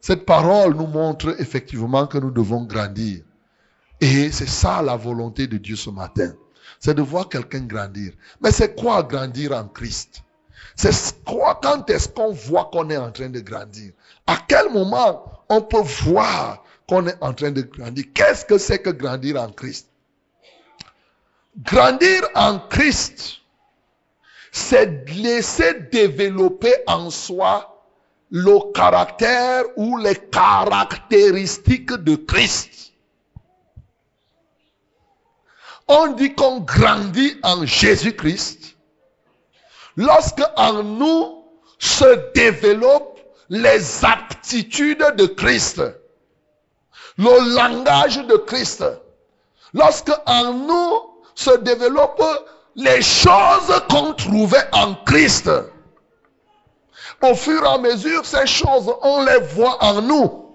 cette 0.00 0.26
parole 0.26 0.74
nous 0.74 0.88
montre 0.88 1.40
effectivement 1.40 2.08
que 2.08 2.18
nous 2.18 2.32
devons 2.32 2.64
grandir. 2.64 3.20
Et 4.00 4.32
c'est 4.32 4.48
ça 4.48 4.82
la 4.82 4.96
volonté 4.96 5.46
de 5.46 5.58
Dieu 5.58 5.76
ce 5.76 5.90
matin. 5.90 6.32
C'est 6.80 6.94
de 6.94 7.02
voir 7.02 7.28
quelqu'un 7.28 7.60
grandir. 7.60 8.14
Mais 8.40 8.50
c'est 8.50 8.74
quoi 8.74 9.04
grandir 9.04 9.52
en 9.52 9.68
Christ? 9.68 10.24
C'est 10.74 11.24
quoi 11.24 11.60
quand 11.62 11.88
est-ce 11.88 12.08
qu'on 12.08 12.32
voit 12.32 12.68
qu'on 12.72 12.90
est 12.90 12.96
en 12.96 13.12
train 13.12 13.28
de 13.28 13.40
grandir? 13.40 13.92
À 14.26 14.38
quel 14.48 14.72
moment 14.72 15.24
on 15.48 15.62
peut 15.62 15.82
voir 16.04 16.64
qu'on 16.88 17.06
est 17.06 17.16
en 17.20 17.32
train 17.32 17.50
de 17.50 17.62
grandir. 17.62 18.04
Qu'est-ce 18.14 18.44
que 18.44 18.58
c'est 18.58 18.80
que 18.80 18.90
grandir 18.90 19.40
en 19.40 19.50
Christ? 19.50 19.88
Grandir 21.62 22.22
en 22.34 22.58
Christ, 22.58 23.40
c'est 24.52 25.08
laisser 25.10 25.74
développer 25.92 26.74
en 26.86 27.10
soi 27.10 27.84
le 28.30 28.72
caractère 28.72 29.64
ou 29.76 29.96
les 29.98 30.16
caractéristiques 30.16 31.92
de 31.92 32.16
Christ. 32.16 32.92
On 35.88 36.12
dit 36.12 36.34
qu'on 36.34 36.60
grandit 36.60 37.36
en 37.42 37.64
Jésus-Christ 37.64 38.76
lorsque 39.96 40.42
en 40.56 40.82
nous 40.82 41.44
se 41.78 42.32
développent 42.32 43.20
les 43.48 44.04
aptitudes 44.04 45.14
de 45.16 45.26
Christ 45.26 45.80
le 47.18 47.54
langage 47.54 48.18
de 48.26 48.36
Christ. 48.36 48.84
Lorsque 49.72 50.12
en 50.26 50.52
nous 50.52 51.00
se 51.34 51.56
développent 51.58 52.22
les 52.76 53.02
choses 53.02 53.82
qu'on 53.90 54.12
trouvait 54.12 54.68
en 54.72 54.94
Christ. 55.06 55.50
Au 57.22 57.34
fur 57.34 57.64
et 57.64 57.68
à 57.68 57.78
mesure, 57.78 58.24
ces 58.24 58.46
choses, 58.46 58.92
on 59.02 59.24
les 59.24 59.40
voit 59.54 59.82
en 59.82 60.02
nous. 60.02 60.46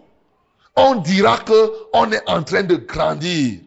On 0.75 0.95
dira 0.95 1.37
que 1.39 1.71
on 1.93 2.11
est 2.11 2.29
en 2.29 2.43
train 2.43 2.63
de 2.63 2.75
grandir. 2.75 3.59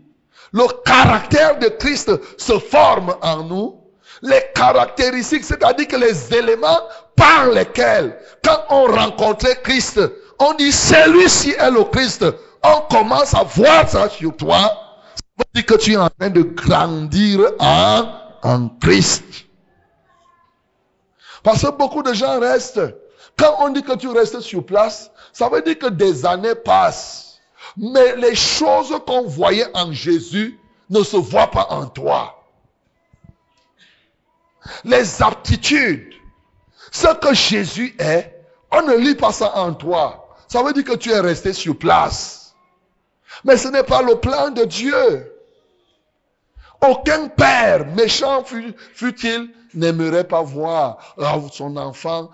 Le 0.53 0.67
caractère 0.85 1.59
de 1.59 1.69
Christ 1.69 2.13
se 2.39 2.59
forme 2.59 3.15
en 3.23 3.43
nous. 3.43 3.81
Les 4.23 4.43
caractéristiques, 4.55 5.45
c'est-à-dire 5.45 5.89
que 5.89 5.97
les 5.97 6.33
éléments 6.33 6.81
par 7.17 7.49
lesquels, 7.51 8.17
quand 8.45 8.65
on 8.71 8.85
rencontrait 8.87 9.61
Christ, 9.63 10.01
on 10.39 10.55
dit 10.55 10.73
celui-ci 10.73 11.51
est 11.59 11.71
le 11.71 11.85
Christ 11.85 12.25
on 12.65 12.81
commence 12.91 13.35
à 13.35 13.43
voir 13.43 13.89
ça 13.89 14.09
sur 14.09 14.37
toi, 14.37 14.59
ça 14.59 15.23
veut 15.39 15.45
dire 15.55 15.67
que 15.67 15.75
tu 15.75 15.93
es 15.93 15.97
en 15.97 16.09
train 16.09 16.31
de 16.31 16.43
grandir 16.43 17.41
en, 17.59 18.09
en 18.43 18.69
Christ. 18.81 19.25
Parce 21.43 21.63
que 21.63 21.71
beaucoup 21.71 22.03
de 22.03 22.15
gens 22.15 22.41
restent. 22.41 22.81
Quand 23.37 23.57
on 23.61 23.69
dit 23.71 23.83
que 23.83 23.97
tu 23.97 24.09
restes 24.09 24.41
sur 24.41 24.65
place, 24.65 25.11
ça 25.33 25.49
veut 25.49 25.63
dire 25.63 25.79
que 25.79 25.89
des 25.89 26.25
années 26.25 26.55
passent. 26.55 27.41
Mais 27.77 28.17
les 28.17 28.35
choses 28.35 28.95
qu'on 29.07 29.23
voyait 29.25 29.67
en 29.75 29.93
Jésus 29.93 30.59
ne 30.89 31.03
se 31.03 31.17
voient 31.17 31.51
pas 31.51 31.67
en 31.71 31.87
toi. 31.87 32.41
les 34.85 35.23
aptitudes, 35.23 36.13
ce 36.91 37.13
que 37.15 37.35
Jésus 37.35 37.95
est, 37.99 38.35
on 38.71 38.83
ne 38.83 38.97
lit 38.97 39.15
pas 39.15 39.33
ça 39.33 39.57
en 39.57 39.75
toi. 39.75 40.29
Ça 40.49 40.63
veut 40.63 40.73
dire 40.73 40.85
que 40.85 40.97
tu 40.97 41.11
es 41.11 41.21
resté 41.21 41.53
sur 41.53 41.79
place. 41.79 42.44
Mais 43.43 43.57
ce 43.57 43.69
n'est 43.69 43.83
pas 43.83 44.03
le 44.03 44.17
plan 44.17 44.51
de 44.51 44.65
Dieu. 44.65 45.33
Aucun 46.81 47.29
père, 47.29 47.87
méchant 47.95 48.45
fut-il, 48.45 49.51
n'aimerait 49.75 50.29
pas 50.29 50.43
voir 50.43 51.17
son 51.53 51.77
enfant 51.77 52.31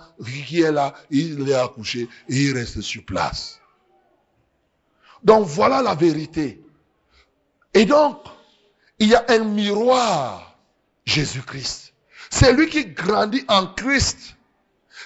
qui 0.46 0.62
est 0.62 0.72
là, 0.72 0.94
il 1.10 1.48
est 1.48 1.54
accouché 1.54 2.08
et 2.28 2.36
il 2.36 2.54
reste 2.54 2.80
sur 2.80 3.04
place. 3.04 3.60
Donc 5.22 5.46
voilà 5.46 5.82
la 5.82 5.94
vérité. 5.94 6.62
Et 7.74 7.84
donc, 7.84 8.18
il 8.98 9.08
y 9.08 9.14
a 9.14 9.24
un 9.28 9.44
miroir, 9.44 10.56
Jésus-Christ. 11.04 11.94
C'est 12.30 12.52
lui 12.52 12.68
qui 12.68 12.86
grandit 12.86 13.44
en 13.48 13.66
Christ. 13.66 14.36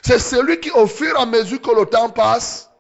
C'est 0.03 0.19
celui 0.19 0.61
qui, 0.61 0.71
au 0.71 0.87
fur 0.87 1.17
et 1.17 1.21
à 1.21 1.27
mesure 1.27 1.61
que 1.61 1.71
le 1.71 1.87
temps 1.87 2.11
passe, 2.11 2.71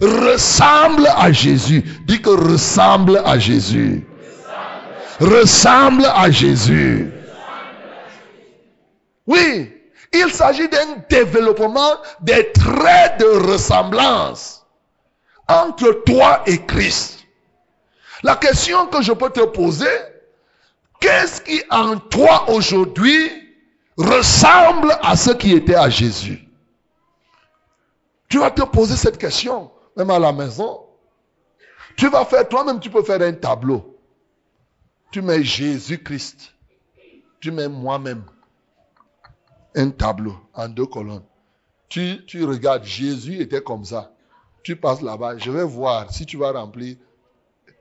ressemble 0.00 1.06
à 1.16 1.32
Jésus. 1.32 1.82
Dis 2.06 2.20
que 2.20 2.30
ressemble 2.30 3.22
à 3.24 3.38
Jésus. 3.38 4.06
Ressemble 5.20 6.06
à 6.06 6.30
Jésus. 6.30 7.12
Oui, 9.26 9.72
il 10.12 10.30
s'agit 10.32 10.68
d'un 10.68 10.96
développement 11.08 11.92
des 12.20 12.50
traits 12.52 13.20
de 13.20 13.52
ressemblance 13.52 14.66
entre 15.46 16.02
toi 16.04 16.42
et 16.46 16.64
Christ. 16.64 17.18
La 18.22 18.36
question 18.36 18.86
que 18.86 19.02
je 19.02 19.12
peux 19.12 19.30
te 19.30 19.44
poser, 19.44 19.86
qu'est-ce 21.00 21.40
qui 21.40 21.62
en 21.70 21.96
toi 21.96 22.50
aujourd'hui 22.50 23.30
ressemble 23.96 24.96
à 25.02 25.16
ce 25.16 25.30
qui 25.30 25.52
était 25.54 25.74
à 25.74 25.88
Jésus? 25.88 26.46
Tu 28.28 28.38
vas 28.38 28.50
te 28.50 28.62
poser 28.62 28.96
cette 28.96 29.18
question, 29.18 29.70
même 29.96 30.10
à 30.10 30.18
la 30.18 30.32
maison. 30.32 30.80
Tu 31.96 32.08
vas 32.08 32.24
faire, 32.24 32.48
toi-même, 32.48 32.80
tu 32.80 32.90
peux 32.90 33.02
faire 33.02 33.20
un 33.22 33.32
tableau. 33.32 33.98
Tu 35.10 35.22
mets 35.22 35.42
Jésus-Christ. 35.42 36.54
Tu 37.40 37.50
mets 37.50 37.68
moi-même. 37.68 38.24
Un 39.74 39.90
tableau 39.90 40.36
en 40.54 40.68
deux 40.68 40.86
colonnes. 40.86 41.24
Tu, 41.88 42.24
tu 42.26 42.44
regardes, 42.44 42.84
Jésus 42.84 43.40
était 43.40 43.62
comme 43.62 43.84
ça. 43.84 44.12
Tu 44.62 44.76
passes 44.76 45.02
là-bas, 45.02 45.38
je 45.38 45.50
vais 45.50 45.64
voir 45.64 46.12
si 46.12 46.26
tu 46.26 46.36
vas 46.36 46.52
remplir 46.52 46.96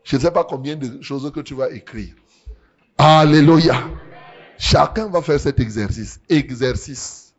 je 0.09 0.15
ne 0.15 0.21
sais 0.21 0.31
pas 0.31 0.43
combien 0.43 0.75
de 0.75 1.01
choses 1.01 1.31
que 1.31 1.39
tu 1.39 1.53
vas 1.53 1.69
écrire. 1.69 2.15
Alléluia. 2.97 3.75
Chacun 4.57 5.07
va 5.07 5.21
faire 5.21 5.39
cet 5.39 5.59
exercice. 5.59 6.19
Exercice. 6.29 7.35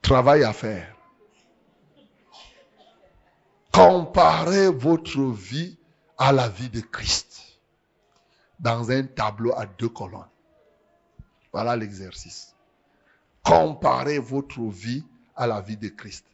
Travail 0.00 0.44
à 0.44 0.52
faire. 0.52 0.93
Comparez 3.74 4.68
votre 4.68 5.20
vie 5.32 5.76
à 6.16 6.32
la 6.32 6.48
vie 6.48 6.70
de 6.70 6.80
Christ 6.80 7.42
dans 8.60 8.90
un 8.90 9.02
tableau 9.02 9.52
à 9.56 9.66
deux 9.66 9.88
colonnes. 9.88 10.24
Voilà 11.52 11.76
l'exercice. 11.76 12.54
Comparez 13.42 14.18
votre 14.18 14.60
vie 14.62 15.04
à 15.36 15.46
la 15.46 15.60
vie 15.60 15.76
de 15.76 15.88
Christ. 15.88 16.24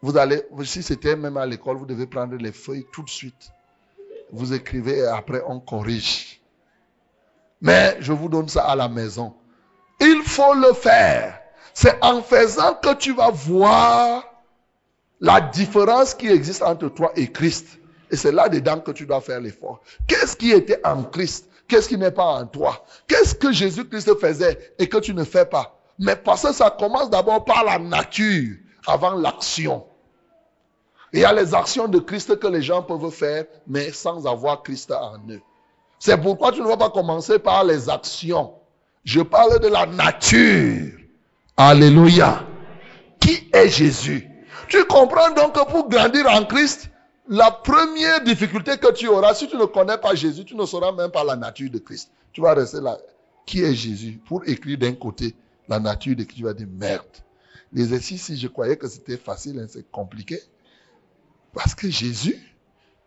Vous 0.00 0.16
allez, 0.16 0.42
si 0.64 0.82
c'était 0.82 1.16
même 1.16 1.36
à 1.36 1.44
l'école, 1.46 1.76
vous 1.76 1.86
devez 1.86 2.06
prendre 2.06 2.36
les 2.36 2.52
feuilles 2.52 2.86
tout 2.92 3.02
de 3.02 3.10
suite 3.10 3.52
vous 4.32 4.52
écrivez 4.52 4.98
et 4.98 5.06
après 5.06 5.42
on 5.46 5.60
corrige. 5.60 6.40
Mais 7.60 7.96
je 8.00 8.12
vous 8.12 8.28
donne 8.28 8.48
ça 8.48 8.64
à 8.64 8.76
la 8.76 8.88
maison. 8.88 9.34
Il 10.00 10.22
faut 10.24 10.54
le 10.54 10.72
faire. 10.72 11.40
C'est 11.72 12.02
en 12.02 12.22
faisant 12.22 12.74
que 12.74 12.94
tu 12.94 13.14
vas 13.14 13.30
voir 13.30 14.24
la 15.20 15.40
différence 15.40 16.14
qui 16.14 16.28
existe 16.28 16.62
entre 16.62 16.88
toi 16.88 17.12
et 17.16 17.30
Christ. 17.30 17.78
Et 18.10 18.16
c'est 18.16 18.32
là-dedans 18.32 18.80
que 18.80 18.92
tu 18.92 19.06
dois 19.06 19.20
faire 19.20 19.40
l'effort. 19.40 19.80
Qu'est-ce 20.06 20.36
qui 20.36 20.52
était 20.52 20.80
en 20.86 21.02
Christ? 21.04 21.48
Qu'est-ce 21.68 21.88
qui 21.88 21.98
n'est 21.98 22.12
pas 22.12 22.24
en 22.24 22.46
toi? 22.46 22.84
Qu'est-ce 23.08 23.34
que 23.34 23.50
Jésus-Christ 23.50 24.18
faisait 24.20 24.74
et 24.78 24.88
que 24.88 24.98
tu 24.98 25.12
ne 25.14 25.24
fais 25.24 25.46
pas? 25.46 25.80
Mais 25.98 26.14
parce 26.14 26.42
que 26.42 26.52
ça 26.52 26.70
commence 26.70 27.10
d'abord 27.10 27.44
par 27.44 27.64
la 27.64 27.78
nature 27.78 28.56
avant 28.86 29.14
l'action. 29.14 29.84
Il 31.12 31.20
y 31.20 31.24
a 31.24 31.32
les 31.32 31.54
actions 31.54 31.88
de 31.88 31.98
Christ 31.98 32.38
que 32.38 32.46
les 32.46 32.62
gens 32.62 32.82
peuvent 32.82 33.10
faire, 33.10 33.46
mais 33.66 33.90
sans 33.90 34.26
avoir 34.26 34.62
Christ 34.62 34.92
en 34.92 35.18
eux. 35.30 35.40
C'est 35.98 36.20
pourquoi 36.20 36.52
tu 36.52 36.60
ne 36.60 36.66
vas 36.66 36.76
pas 36.76 36.90
commencer 36.90 37.38
par 37.38 37.64
les 37.64 37.88
actions. 37.88 38.52
Je 39.02 39.22
parle 39.22 39.58
de 39.60 39.68
la 39.68 39.86
nature. 39.86 40.92
Alléluia. 41.56 42.44
Qui 43.18 43.48
est 43.52 43.68
Jésus? 43.68 44.28
Tu 44.68 44.84
comprends 44.86 45.30
donc 45.32 45.54
que 45.54 45.70
pour 45.70 45.88
grandir 45.88 46.26
en 46.28 46.44
Christ, 46.44 46.90
la 47.28 47.50
première 47.50 48.22
difficulté 48.22 48.78
que 48.78 48.92
tu 48.92 49.08
auras, 49.08 49.34
si 49.34 49.48
tu 49.48 49.56
ne 49.56 49.64
connais 49.64 49.98
pas 49.98 50.14
Jésus, 50.14 50.44
tu 50.44 50.54
ne 50.54 50.64
sauras 50.64 50.92
même 50.92 51.10
pas 51.10 51.24
la 51.24 51.36
nature 51.36 51.70
de 51.70 51.78
Christ. 51.78 52.10
Tu 52.32 52.40
vas 52.40 52.54
rester 52.54 52.80
là. 52.80 52.98
Qui 53.44 53.62
est 53.62 53.74
Jésus? 53.74 54.20
Pour 54.26 54.46
écrire 54.48 54.78
d'un 54.78 54.94
côté 54.94 55.34
la 55.68 55.78
nature 55.78 56.16
de 56.16 56.24
Christ, 56.24 56.38
tu 56.38 56.44
vas 56.44 56.54
dire 56.54 56.68
merde. 56.70 57.04
L'exercice, 57.72 58.24
si 58.24 58.36
je 58.36 58.48
croyais 58.48 58.76
que 58.76 58.88
c'était 58.88 59.16
facile, 59.16 59.58
hein, 59.58 59.66
c'est 59.68 59.90
compliqué. 59.90 60.40
Parce 61.52 61.74
que 61.74 61.88
Jésus, 61.88 62.38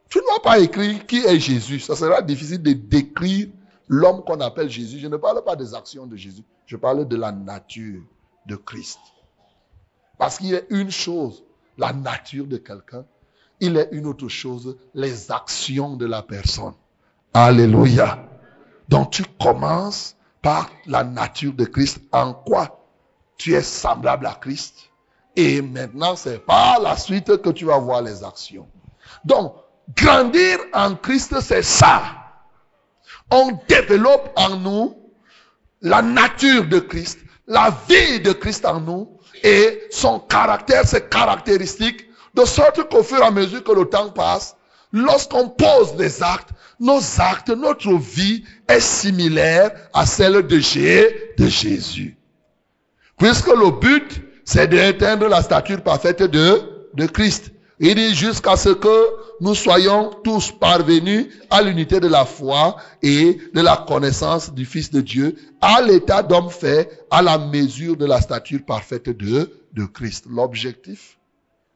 tu 0.10 0.18
ne 0.18 0.24
vas 0.24 0.40
pas 0.40 0.60
écrire 0.60 1.06
qui 1.06 1.20
est 1.26 1.40
Jésus. 1.40 1.80
Ça 1.80 1.96
sera 1.96 2.22
difficile 2.22 2.62
de 2.62 2.74
décrire 2.74 3.48
l'homme 3.88 4.24
qu'on 4.24 4.40
appelle 4.42 4.70
Jésus. 4.70 5.00
Je 5.00 5.08
ne 5.08 5.18
parle 5.18 5.44
pas 5.44 5.56
des 5.56 5.74
actions 5.74 6.06
de 6.06 6.16
Jésus. 6.16 6.44
Je 6.66 6.78
parle 6.78 7.08
de 7.08 7.16
la 7.16 7.32
nature 7.32 8.02
de 8.46 8.56
Christ. 8.56 9.00
Parce 10.18 10.38
qu'il 10.38 10.48
y 10.48 10.56
a 10.56 10.62
une 10.70 10.92
chose, 10.92 11.44
la 11.80 11.94
nature 11.94 12.46
de 12.46 12.58
quelqu'un. 12.58 13.06
Il 13.60 13.78
est 13.78 13.90
une 13.92 14.06
autre 14.06 14.28
chose, 14.28 14.78
les 14.94 15.32
actions 15.32 15.96
de 15.96 16.06
la 16.06 16.22
personne. 16.22 16.74
Alléluia. 17.34 18.30
Donc 18.88 19.12
tu 19.12 19.24
commences 19.42 20.16
par 20.42 20.70
la 20.86 21.04
nature 21.04 21.54
de 21.54 21.66
Christ. 21.66 22.02
En 22.12 22.34
quoi 22.34 22.86
tu 23.38 23.54
es 23.54 23.62
semblable 23.62 24.28
à 24.28 24.36
Christ? 24.36 24.92
Et 25.36 25.62
maintenant, 25.62 26.16
c'est 26.16 26.40
par 26.46 26.80
la 26.82 26.98
suite 26.98 27.42
que 27.42 27.50
tu 27.50 27.66
vas 27.66 27.78
voir 27.78 28.02
les 28.02 28.24
actions. 28.24 28.68
Donc, 29.24 29.56
grandir 29.96 30.60
en 30.74 30.96
Christ, 30.96 31.40
c'est 31.40 31.64
ça. 31.64 32.02
On 33.32 33.58
développe 33.68 34.32
en 34.36 34.58
nous 34.58 34.98
la 35.82 36.02
nature 36.02 36.68
de 36.68 36.80
Christ, 36.80 37.20
la 37.50 37.76
vie 37.90 38.22
de 38.22 38.32
Christ 38.32 38.66
en 38.66 38.80
nous 38.80 39.10
et 39.44 39.82
son 39.92 40.20
caractère, 40.20 40.88
ses 40.88 41.02
caractéristiques, 41.02 42.06
de 42.36 42.46
sorte 42.46 42.88
qu'au 42.90 43.04
fur 43.04 43.18
et 43.18 43.26
à 43.26 43.32
mesure 43.32 43.64
que 43.64 43.72
le 43.72 43.86
temps 43.86 44.10
passe, 44.10 44.56
lorsqu'on 44.94 45.50
pose 45.50 45.96
des 45.96 46.24
actes, 46.24 46.50
nos 46.80 47.00
actes, 47.18 47.50
notre 47.50 47.94
vie 47.96 48.44
est 48.68 48.80
similaire 48.80 49.72
à 49.94 50.06
celle 50.06 50.46
de, 50.46 50.60
Jésus. 50.60 52.18
Puisque 53.18 53.48
le 53.48 53.72
but 53.72 54.22
c'est 54.46 54.68
d'atteindre 54.68 55.28
la 55.28 55.44
stature 55.44 55.82
parfaite 55.82 56.24
de, 56.24 56.62
de 56.96 57.06
Christ. 57.06 57.52
Il 57.80 57.94
dit 57.94 58.16
jusqu'à 58.16 58.56
ce 58.56 58.70
que 58.70 59.06
nous 59.42 59.56
soyons 59.56 60.12
tous 60.24 60.52
parvenus 60.52 61.28
à 61.50 61.62
l'unité 61.62 62.00
de 62.00 62.08
la 62.08 62.26
foi 62.26 62.76
et 63.02 63.40
de 63.54 63.62
la 63.62 63.78
connaissance 63.78 64.54
du 64.54 64.66
Fils 64.66 64.92
de 64.92 65.02
Dieu, 65.02 65.36
à 65.62 65.82
l'état 65.82 66.24
d'homme 66.24 66.50
fait, 66.50 67.06
à 67.10 67.22
la 67.22 67.38
mesure 67.38 67.96
de 67.96 68.06
la 68.06 68.22
stature 68.22 68.64
parfaite 68.66 69.10
de, 69.10 69.52
de 69.74 69.86
Christ. 69.86 70.26
L'objectif 70.30 71.18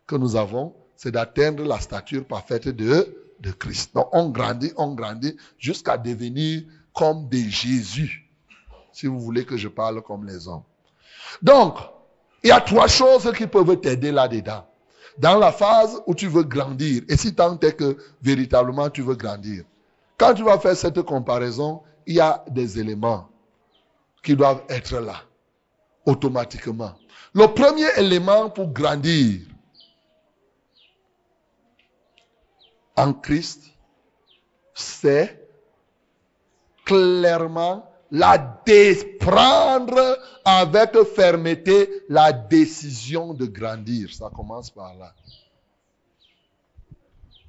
que 0.08 0.16
nous 0.16 0.36
avons, 0.36 0.74
c'est 0.96 1.12
d'atteindre 1.12 1.64
la 1.64 1.80
stature 1.80 2.26
parfaite 2.26 2.68
de, 2.68 3.16
de 3.40 3.52
Christ. 3.52 3.94
Donc 3.94 4.08
on 4.12 4.30
grandit, 4.30 4.72
on 4.78 4.94
grandit 4.94 5.36
jusqu'à 5.58 5.98
devenir 5.98 6.64
comme 6.94 7.28
des 7.30 7.50
Jésus, 7.50 8.30
si 8.92 9.08
vous 9.08 9.20
voulez 9.20 9.46
que 9.46 9.58
je 9.58 9.68
parle 9.68 10.02
comme 10.02 10.26
les 10.26 10.48
hommes. 10.48 10.64
Donc, 11.42 11.78
il 12.44 12.50
y 12.50 12.52
a 12.52 12.62
trois 12.62 12.88
choses 12.88 13.32
qui 13.36 13.48
peuvent 13.48 13.80
t'aider 13.80 14.12
là-dedans. 14.12 14.66
Dans 15.18 15.38
la 15.38 15.52
phase 15.52 16.02
où 16.08 16.16
tu 16.16 16.28
veux 16.28 16.44
grandir, 16.44 17.04
et 17.08 17.18
si 17.18 17.36
tant 17.36 17.60
est 17.60 17.76
que 17.76 17.98
véritablement 18.22 18.90
tu 18.90 19.02
veux 19.02 19.16
grandir, 19.16 19.64
quand 20.18 20.34
tu 20.34 20.44
vas 20.44 20.60
faire 20.60 20.76
cette 20.76 21.02
comparaison, 21.04 21.82
il 22.06 22.16
y 22.16 22.20
a 22.20 22.44
des 22.50 22.80
éléments 22.80 23.30
qui 24.24 24.36
doivent 24.36 24.64
être 24.70 24.98
là, 25.00 25.24
automatiquement. 26.06 26.94
Le 27.34 27.48
premier 27.48 27.90
élément 27.98 28.50
pour 28.50 28.72
grandir 28.72 29.42
en 32.96 33.14
Christ, 33.14 33.72
c'est 34.74 35.48
clairement 36.86 37.90
la 38.14 38.38
prendre 39.20 40.20
avec 40.46 40.96
fermeté 41.16 41.90
la 42.10 42.32
décision 42.32 43.34
de 43.34 43.48
grandir. 43.48 44.14
Ça 44.14 44.30
commence 44.34 44.70
par 44.70 44.94
là. 44.94 45.16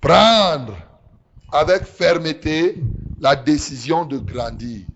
Prendre 0.01 0.75
avec 1.53 1.85
fermeté 1.85 2.77
la 3.21 3.37
décision 3.37 4.07
de 4.07 4.17
grandir. 4.17 4.87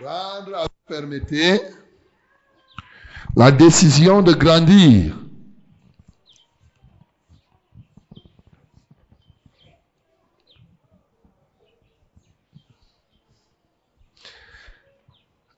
Prendre 0.00 0.54
avec 0.56 0.70
fermeté 0.86 1.60
la 3.34 3.50
décision 3.50 4.22
de 4.22 4.32
grandir. 4.34 5.16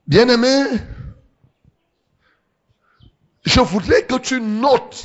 Bien-aimé, 0.09 0.64
je 3.44 3.61
voudrais 3.61 4.07
que 4.07 4.16
tu 4.16 4.40
notes 4.40 5.05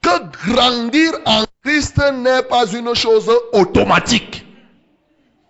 que 0.00 0.50
grandir 0.50 1.12
en 1.26 1.44
Christ 1.62 1.98
n'est 2.14 2.42
pas 2.44 2.66
une 2.66 2.94
chose 2.94 3.30
automatique. 3.52 4.46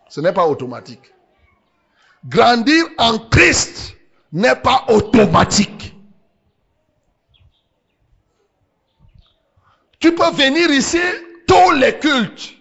Ce 0.09 0.21
n'est 0.21 0.33
pas 0.33 0.49
automatique. 0.49 1.13
Grandir 2.25 2.85
en 2.99 3.19
Christ 3.19 3.95
n'est 4.33 4.57
pas 4.57 4.85
automatique. 4.89 5.95
Tu 10.01 10.13
peux 10.13 10.31
venir 10.33 10.73
ici 10.73 11.01
tous 11.47 11.71
les 11.71 12.01
cultes. 12.01 12.55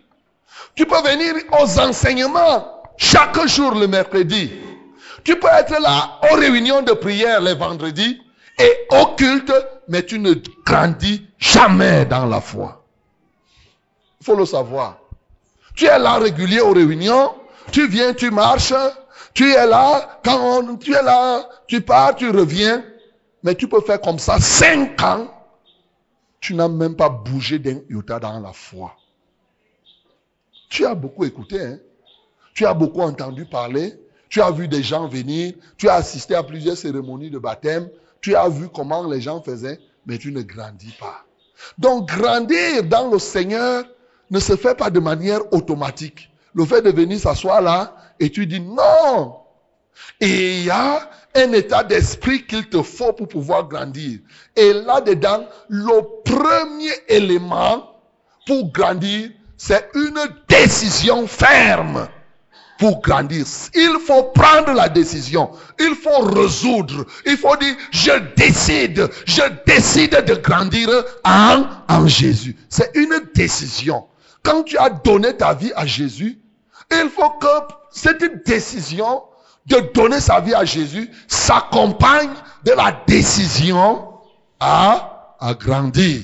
Tu 0.75 0.85
peux 0.85 1.01
venir 1.01 1.33
aux 1.59 1.79
enseignements 1.79 2.83
chaque 2.95 3.47
jour 3.47 3.73
le 3.73 3.87
mercredi. 3.87 4.64
Tu 5.25 5.37
peux 5.39 5.47
être 5.47 5.81
là 5.81 6.19
aux 6.31 6.35
réunions 6.35 6.83
de 6.83 6.93
prière 6.93 7.41
les 7.41 7.55
vendredis 7.55 8.21
et 8.59 8.87
au 8.91 9.07
culte, 9.15 9.51
mais 9.87 10.05
tu 10.05 10.19
ne 10.19 10.35
grandis 10.63 11.25
jamais 11.39 12.05
dans 12.05 12.27
la 12.27 12.39
foi. 12.39 12.85
Il 14.21 14.25
faut 14.25 14.35
le 14.35 14.45
savoir. 14.45 14.99
Tu 15.75 15.85
es 15.85 15.99
là 15.99 16.19
régulier 16.19 16.61
aux 16.61 16.73
réunions, 16.73 17.33
tu 17.71 17.87
viens, 17.87 18.13
tu 18.13 18.29
marches, 18.29 18.73
tu 19.33 19.51
es 19.51 19.67
là, 19.67 20.19
quand 20.23 20.77
tu 20.77 20.93
es 20.93 21.01
là, 21.01 21.49
tu 21.67 21.81
pars, 21.81 22.15
tu 22.15 22.29
reviens, 22.29 22.85
mais 23.41 23.55
tu 23.55 23.67
peux 23.67 23.81
faire 23.81 23.99
comme 23.99 24.19
ça 24.19 24.39
cinq 24.39 25.01
ans, 25.01 25.27
tu 26.39 26.53
n'as 26.53 26.67
même 26.69 26.95
pas 26.95 27.09
bougé 27.09 27.57
d'un 27.57 27.79
iota 27.89 28.19
dans 28.19 28.39
la 28.39 28.53
foi. 28.53 28.95
Tu 30.69 30.85
as 30.85 30.93
beaucoup 30.93 31.25
écouté, 31.25 31.59
hein? 31.59 31.79
tu 32.53 32.65
as 32.67 32.75
beaucoup 32.75 33.01
entendu 33.01 33.45
parler, 33.45 33.99
tu 34.35 34.41
as 34.41 34.51
vu 34.51 34.67
des 34.67 34.83
gens 34.83 35.07
venir, 35.07 35.53
tu 35.77 35.87
as 35.87 35.93
assisté 35.93 36.35
à 36.35 36.43
plusieurs 36.43 36.75
cérémonies 36.75 37.29
de 37.29 37.39
baptême, 37.39 37.87
tu 38.19 38.35
as 38.35 38.49
vu 38.49 38.67
comment 38.67 39.07
les 39.07 39.21
gens 39.21 39.41
faisaient, 39.41 39.79
mais 40.05 40.17
tu 40.17 40.33
ne 40.33 40.41
grandis 40.41 40.93
pas. 40.99 41.23
Donc 41.77 42.09
grandir 42.09 42.83
dans 42.83 43.09
le 43.09 43.17
Seigneur 43.17 43.85
ne 44.29 44.39
se 44.41 44.57
fait 44.57 44.75
pas 44.75 44.89
de 44.89 44.99
manière 44.99 45.39
automatique. 45.53 46.29
Le 46.53 46.65
fait 46.65 46.81
de 46.81 46.91
venir 46.91 47.17
s'asseoir 47.17 47.61
là 47.61 47.95
et 48.19 48.29
tu 48.29 48.45
dis 48.45 48.59
non. 48.59 49.37
Et 50.19 50.57
il 50.57 50.65
y 50.65 50.69
a 50.69 51.09
un 51.33 51.53
état 51.53 51.85
d'esprit 51.85 52.45
qu'il 52.45 52.67
te 52.67 52.81
faut 52.81 53.13
pour 53.13 53.29
pouvoir 53.29 53.69
grandir. 53.69 54.19
Et 54.57 54.73
là-dedans, 54.73 55.45
le 55.69 56.01
premier 56.25 56.91
élément 57.07 57.89
pour 58.45 58.69
grandir, 58.73 59.29
c'est 59.55 59.89
une 59.93 60.19
décision 60.49 61.25
ferme 61.25 62.09
pour 62.77 63.01
grandir. 63.01 63.45
Il 63.73 63.97
faut 64.05 64.23
prendre 64.23 64.73
la 64.73 64.89
décision. 64.89 65.51
Il 65.79 65.95
faut 65.95 66.19
résoudre. 66.19 67.05
Il 67.25 67.37
faut 67.37 67.55
dire, 67.57 67.75
je 67.91 68.11
décide. 68.35 69.09
Je 69.25 69.41
décide 69.65 70.23
de 70.25 70.35
grandir 70.35 70.89
en, 71.23 71.63
en 71.87 72.07
Jésus. 72.07 72.55
C'est 72.69 72.91
une 72.95 73.21
décision. 73.33 74.05
Quand 74.43 74.63
tu 74.63 74.77
as 74.77 74.89
donné 74.89 75.35
ta 75.35 75.53
vie 75.53 75.71
à 75.75 75.85
Jésus, 75.85 76.39
il 76.91 77.09
faut 77.09 77.29
que 77.31 77.47
cette 77.91 78.45
décision 78.45 79.23
de 79.65 79.77
donner 79.93 80.19
sa 80.19 80.39
vie 80.39 80.53
à 80.53 80.65
Jésus 80.65 81.09
s'accompagne 81.27 82.29
de 82.63 82.71
la 82.71 83.01
décision 83.07 84.07
à, 84.59 85.35
à 85.39 85.53
grandir. 85.55 86.21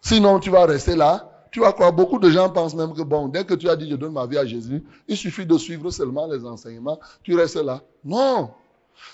Sinon, 0.00 0.38
tu 0.38 0.50
vas 0.50 0.66
rester 0.66 0.94
là 0.94 1.35
tu 1.50 1.60
vas 1.60 1.72
croire, 1.72 1.92
beaucoup 1.92 2.18
de 2.18 2.30
gens 2.30 2.50
pensent 2.50 2.74
même 2.74 2.94
que 2.94 3.02
bon, 3.02 3.28
dès 3.28 3.44
que 3.44 3.54
tu 3.54 3.68
as 3.68 3.76
dit 3.76 3.88
je 3.88 3.96
donne 3.96 4.12
ma 4.12 4.26
vie 4.26 4.38
à 4.38 4.46
Jésus, 4.46 4.82
il 5.08 5.16
suffit 5.16 5.46
de 5.46 5.56
suivre 5.58 5.90
seulement 5.90 6.26
les 6.26 6.44
enseignements, 6.44 6.98
tu 7.22 7.34
restes 7.34 7.56
là. 7.56 7.82
Non. 8.04 8.50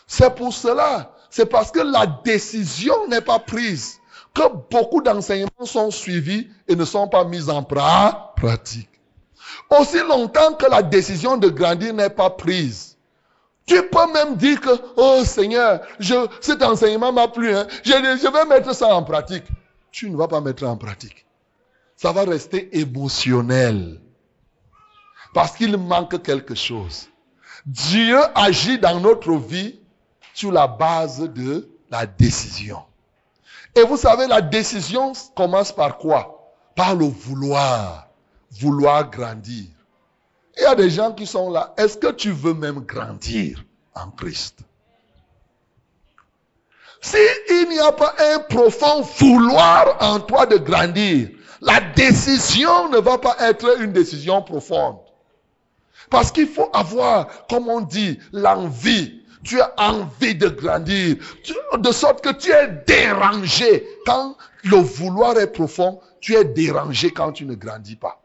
C'est 0.07 0.35
pour 0.35 0.53
cela. 0.53 1.13
C'est 1.31 1.47
parce 1.47 1.71
que 1.71 1.81
la 1.81 2.07
décision 2.07 3.07
n'est 3.09 3.21
pas 3.21 3.39
prise 3.39 3.99
que 4.35 4.43
beaucoup 4.71 5.03
d'enseignements 5.03 5.65
sont 5.65 5.91
suivis 5.91 6.49
et 6.69 6.77
ne 6.77 6.85
sont 6.85 7.09
pas 7.09 7.25
mis 7.25 7.51
en 7.51 7.63
pratique. 7.63 8.89
Aussi 9.71 9.99
longtemps 10.01 10.55
que 10.55 10.67
la 10.67 10.83
décision 10.83 11.37
de 11.37 11.49
grandir 11.49 11.93
n'est 11.95 12.11
pas 12.11 12.31
prise, 12.31 12.97
tu 13.67 13.81
peux 13.89 14.13
même 14.13 14.37
dire 14.37 14.61
que, 14.61 14.71
oh 14.97 15.23
Seigneur, 15.25 15.81
je, 15.99 16.15
cet 16.41 16.63
enseignement 16.63 17.13
m'a 17.13 17.29
plu, 17.29 17.55
hein, 17.55 17.67
je, 17.85 17.93
je 17.93 18.33
vais 18.33 18.45
mettre 18.47 18.75
ça 18.75 18.95
en 18.95 19.03
pratique. 19.03 19.45
Tu 19.91 20.11
ne 20.11 20.17
vas 20.17 20.29
pas 20.29 20.41
mettre 20.41 20.65
en 20.65 20.77
pratique 20.77 21.22
ça 22.03 22.11
va 22.11 22.25
rester 22.25 22.77
émotionnel. 22.81 24.01
Parce 25.35 25.53
qu'il 25.53 25.77
manque 25.77 26.21
quelque 26.21 26.57
chose. 26.57 27.09
Dieu 27.65 28.19
agit 28.35 28.81
dans 28.81 28.99
notre 28.99 29.35
vie 29.37 29.79
sur 30.35 30.51
la 30.51 30.67
base 30.67 31.21
de 31.21 31.71
la 31.93 32.07
décision. 32.07 32.83
Et 33.77 33.85
vous 33.85 33.97
savez, 33.97 34.27
la 34.27 34.41
décision 34.41 35.13
commence 35.37 35.71
par 35.71 35.97
quoi? 35.99 36.53
Par 36.75 36.97
le 36.97 37.07
vouloir. 37.07 38.09
Vouloir 38.51 39.09
grandir. 39.09 39.67
Il 40.57 40.63
y 40.65 40.67
a 40.67 40.75
des 40.75 40.91
gens 40.91 41.13
qui 41.13 41.25
sont 41.25 41.53
là. 41.53 41.73
Est-ce 41.77 41.99
que 41.99 42.11
tu 42.11 42.33
veux 42.33 42.55
même 42.55 42.81
grandir 42.81 43.65
en 43.95 44.11
Christ? 44.11 44.59
S'il 47.01 47.69
n'y 47.69 47.79
a 47.79 47.93
pas 47.93 48.13
un 48.19 48.41
profond 48.41 49.03
vouloir 49.03 49.99
en 50.01 50.19
toi 50.19 50.47
de 50.47 50.57
grandir, 50.57 51.31
la 51.63 51.81
décision 51.81 52.89
ne 52.89 52.99
va 52.99 53.19
pas 53.19 53.37
être 53.39 53.81
une 53.81 53.93
décision 53.93 54.43
profonde. 54.43 54.97
Parce 56.11 56.33
qu'il 56.33 56.49
faut 56.49 56.69
avoir, 56.75 57.47
comme 57.49 57.69
on 57.69 57.81
dit, 57.81 58.19
l'envie. 58.33 59.23
Tu 59.45 59.61
as 59.61 59.73
envie 59.77 60.35
de 60.35 60.49
grandir. 60.49 61.17
De 61.79 61.93
sorte 61.93 62.23
que 62.23 62.33
tu 62.33 62.51
es 62.51 62.69
dérangé. 62.87 63.87
Quand 64.05 64.37
le 64.65 64.77
vouloir 64.77 65.39
est 65.39 65.53
profond, 65.53 66.01
tu 66.21 66.35
es 66.35 66.45
dérangé 66.45 67.11
quand 67.11 67.33
tu 67.33 67.47
ne 67.47 67.55
grandis 67.55 67.97
pas. 67.97 68.21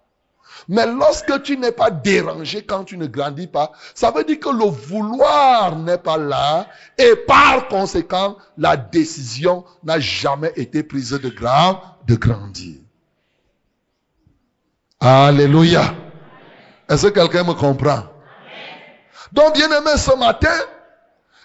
Mais 0.68 0.88
lorsque 0.88 1.44
tu 1.44 1.58
n'es 1.58 1.72
pas 1.72 1.92
dérangé 1.92 2.64
quand 2.64 2.84
tu 2.86 2.98
ne 2.98 3.06
grandis 3.06 3.48
pas, 3.48 3.72
ça 3.94 4.10
veut 4.10 4.24
dire 4.24 4.40
que 4.40 4.50
le 4.50 4.66
vouloir 4.66 5.76
n'est 5.78 6.00
pas 6.00 6.18
là 6.18 6.68
et 6.98 7.16
par 7.16 7.68
conséquent, 7.68 8.38
la 8.58 8.76
décision 8.76 9.64
n'a 9.84 10.00
jamais 10.00 10.52
été 10.56 10.82
prise 10.82 11.12
de, 11.12 11.30
grand, 11.30 11.80
de 12.08 12.16
grandir. 12.16 12.78
Alléluia. 15.00 15.94
Est-ce 16.90 17.08
que 17.08 17.20
quelqu'un 17.20 17.44
me 17.44 17.54
comprend? 17.54 18.04
Donc, 19.32 19.56
bien 19.56 19.68
aimé, 19.68 19.92
ce 19.98 20.16
matin, 20.18 20.58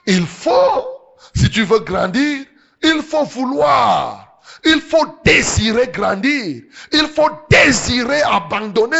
il 0.06 0.26
faut, 0.26 0.86
si 1.34 1.50
tu 1.50 1.64
veux 1.64 1.80
grandir, 1.80 2.44
il 2.82 3.02
faut 3.02 3.24
vouloir. 3.24 4.40
Il 4.64 4.80
faut 4.80 5.18
désirer 5.24 5.88
grandir. 5.88 6.62
Il 6.92 7.06
faut 7.08 7.30
désirer 7.50 8.22
abandonner 8.22 8.96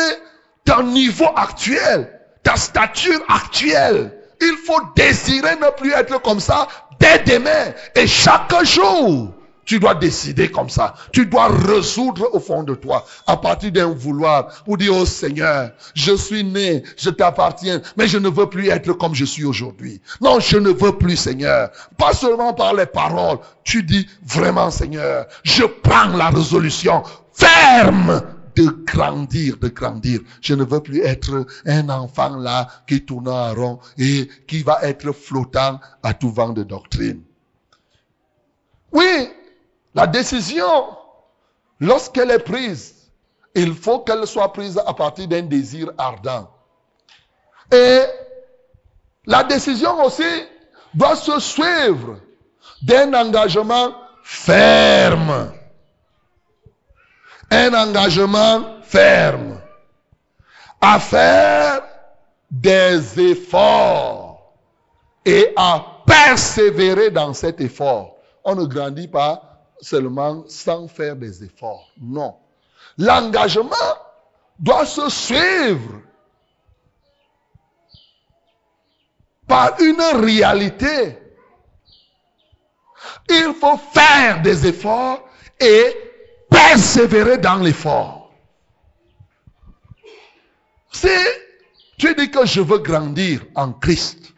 ton 0.65 0.83
niveau 0.85 1.29
actuel, 1.37 2.21
ta 2.43 2.57
stature 2.57 3.21
actuelle. 3.29 4.19
Il 4.41 4.57
faut 4.67 4.81
désirer 4.97 5.57
ne 5.57 5.71
plus 5.71 5.93
être 5.93 6.21
comme 6.23 6.41
ça 6.41 6.67
dès 6.99 7.21
demain 7.21 7.73
et 7.95 8.07
chaque 8.07 8.53
jour. 8.65 9.33
Tu 9.64 9.79
dois 9.79 9.94
décider 9.94 10.51
comme 10.51 10.68
ça. 10.68 10.94
Tu 11.12 11.27
dois 11.27 11.48
résoudre 11.48 12.29
au 12.33 12.40
fond 12.40 12.62
de 12.62 12.75
toi, 12.75 13.05
à 13.27 13.37
partir 13.37 13.70
d'un 13.70 13.92
vouloir, 13.92 14.62
pour 14.64 14.77
dire, 14.77 14.92
oh 14.94 15.07
Seigneur, 15.07 15.71
je 15.94 16.15
suis 16.17 16.44
né, 16.44 16.83
je 16.96 17.10
t'appartiens, 17.10 17.81
mais 17.96 18.08
je 18.08 18.19
ne 18.19 18.29
veux 18.29 18.48
plus 18.48 18.69
être 18.69 18.92
comme 18.94 19.15
je 19.15 19.25
suis 19.25 19.44
aujourd'hui. 19.44 20.00
Non, 20.21 20.40
je 20.40 20.56
ne 20.58 20.71
veux 20.71 20.98
plus, 20.98 21.17
Seigneur. 21.17 21.71
Pas 21.96 22.13
seulement 22.13 22.54
par 22.54 22.75
les 22.75 22.87
paroles. 22.87 23.38
Tu 23.65 23.83
dis, 23.83 24.08
vraiment, 24.25 24.71
Seigneur, 24.71 25.27
je 25.44 25.65
prends 25.65 26.08
la 26.08 26.31
résolution 26.31 27.02
ferme 27.33 28.23
de 28.56 28.67
grandir, 28.85 29.56
de 29.58 29.69
grandir. 29.69 30.21
Je 30.40 30.54
ne 30.54 30.65
veux 30.65 30.81
plus 30.81 31.00
être 31.00 31.46
un 31.67 31.88
enfant 31.88 32.37
là 32.37 32.69
qui 32.87 33.04
tourne 33.04 33.29
en 33.29 33.54
rond 33.54 33.79
et 33.98 34.29
qui 34.46 34.63
va 34.63 34.79
être 34.83 35.13
flottant 35.13 35.81
à 36.02 36.15
tout 36.15 36.31
vent 36.31 36.50
de 36.50 36.63
doctrine. 36.63 37.23
Oui, 38.92 39.29
la 39.95 40.07
décision, 40.07 40.97
lorsqu'elle 41.81 42.31
est 42.31 42.38
prise, 42.38 43.11
il 43.55 43.75
faut 43.75 44.01
qu'elle 44.01 44.27
soit 44.27 44.53
prise 44.53 44.81
à 44.87 44.95
partir 44.95 45.29
d'un 45.29 45.43
désir 45.43 45.90
ardent. 45.99 46.49
Et 47.71 48.03
la 49.27 49.45
décision 49.45 50.03
aussi 50.05 50.47
doit 50.95 51.17
se 51.17 51.38
suivre 51.40 52.19
d'un 52.83 53.13
engagement 53.15 53.93
ferme. 54.23 55.53
Un 57.51 57.75
engagement 57.75 58.81
ferme. 58.83 59.61
À 60.81 60.99
faire 60.99 61.83
des 62.51 63.21
efforts. 63.21 64.33
et 65.25 65.53
à 65.57 65.85
persévérer 66.07 67.11
dans 67.11 67.33
cet 67.33 67.61
effort. 67.61 68.17
On 68.45 68.55
ne 68.55 68.65
grandit 68.65 69.09
pas 69.09 69.52
seulement 69.83 70.44
sans 70.46 70.88
faire 70.88 71.16
des 71.16 71.44
efforts. 71.44 71.90
Non. 72.00 72.37
L'engagement 72.96 73.68
doit 74.58 74.87
se 74.87 75.10
suivre 75.10 76.00
par 79.46 79.78
une 79.80 80.00
réalité. 80.24 81.18
Il 83.28 83.54
faut 83.60 83.76
faire 83.76 84.40
des 84.42 84.66
efforts 84.66 85.28
et 85.60 85.96
persévérer 86.48 87.38
dans 87.38 87.56
l'effort. 87.56 88.33
Si 90.92 91.08
tu 91.98 92.14
dis 92.14 92.30
que 92.30 92.46
je 92.46 92.60
veux 92.60 92.78
grandir 92.78 93.44
en 93.54 93.72
Christ, 93.72 94.33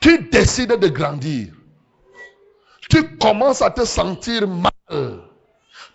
tu 0.00 0.18
décides 0.24 0.78
de 0.78 0.88
grandir, 0.88 1.52
tu 2.92 3.16
commences 3.16 3.62
à 3.62 3.70
te 3.70 3.86
sentir 3.86 4.46
mal. 4.46 5.22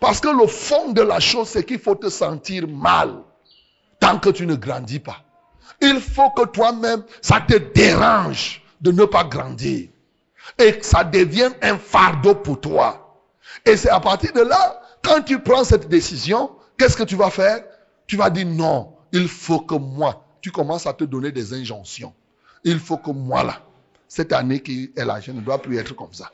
Parce 0.00 0.20
que 0.20 0.28
le 0.28 0.48
fond 0.48 0.90
de 0.90 1.00
la 1.00 1.20
chose, 1.20 1.46
c'est 1.46 1.62
qu'il 1.62 1.78
faut 1.78 1.94
te 1.94 2.08
sentir 2.08 2.66
mal 2.66 3.22
tant 4.00 4.18
que 4.18 4.30
tu 4.30 4.46
ne 4.46 4.56
grandis 4.56 4.98
pas. 4.98 5.22
Il 5.80 6.00
faut 6.00 6.30
que 6.30 6.44
toi-même, 6.46 7.04
ça 7.22 7.40
te 7.40 7.56
dérange 7.56 8.62
de 8.80 8.90
ne 8.90 9.04
pas 9.04 9.22
grandir. 9.22 9.90
Et 10.58 10.76
que 10.76 10.84
ça 10.84 11.04
devienne 11.04 11.52
un 11.62 11.78
fardeau 11.78 12.34
pour 12.34 12.60
toi. 12.60 13.22
Et 13.64 13.76
c'est 13.76 13.90
à 13.90 14.00
partir 14.00 14.32
de 14.32 14.40
là, 14.40 14.82
quand 15.04 15.22
tu 15.22 15.38
prends 15.38 15.62
cette 15.62 15.88
décision, 15.88 16.50
qu'est-ce 16.76 16.96
que 16.96 17.04
tu 17.04 17.14
vas 17.14 17.30
faire? 17.30 17.62
Tu 18.08 18.16
vas 18.16 18.28
dire 18.28 18.46
non, 18.46 18.96
il 19.12 19.28
faut 19.28 19.60
que 19.60 19.76
moi, 19.76 20.26
tu 20.40 20.50
commences 20.50 20.88
à 20.88 20.94
te 20.94 21.04
donner 21.04 21.30
des 21.30 21.54
injonctions. 21.54 22.12
Il 22.64 22.80
faut 22.80 22.96
que 22.96 23.12
moi 23.12 23.44
là, 23.44 23.60
cette 24.08 24.32
année 24.32 24.60
qui 24.60 24.90
est 24.96 25.04
là, 25.04 25.20
je 25.20 25.30
ne 25.30 25.40
dois 25.40 25.62
plus 25.62 25.78
être 25.78 25.94
comme 25.94 26.12
ça. 26.12 26.28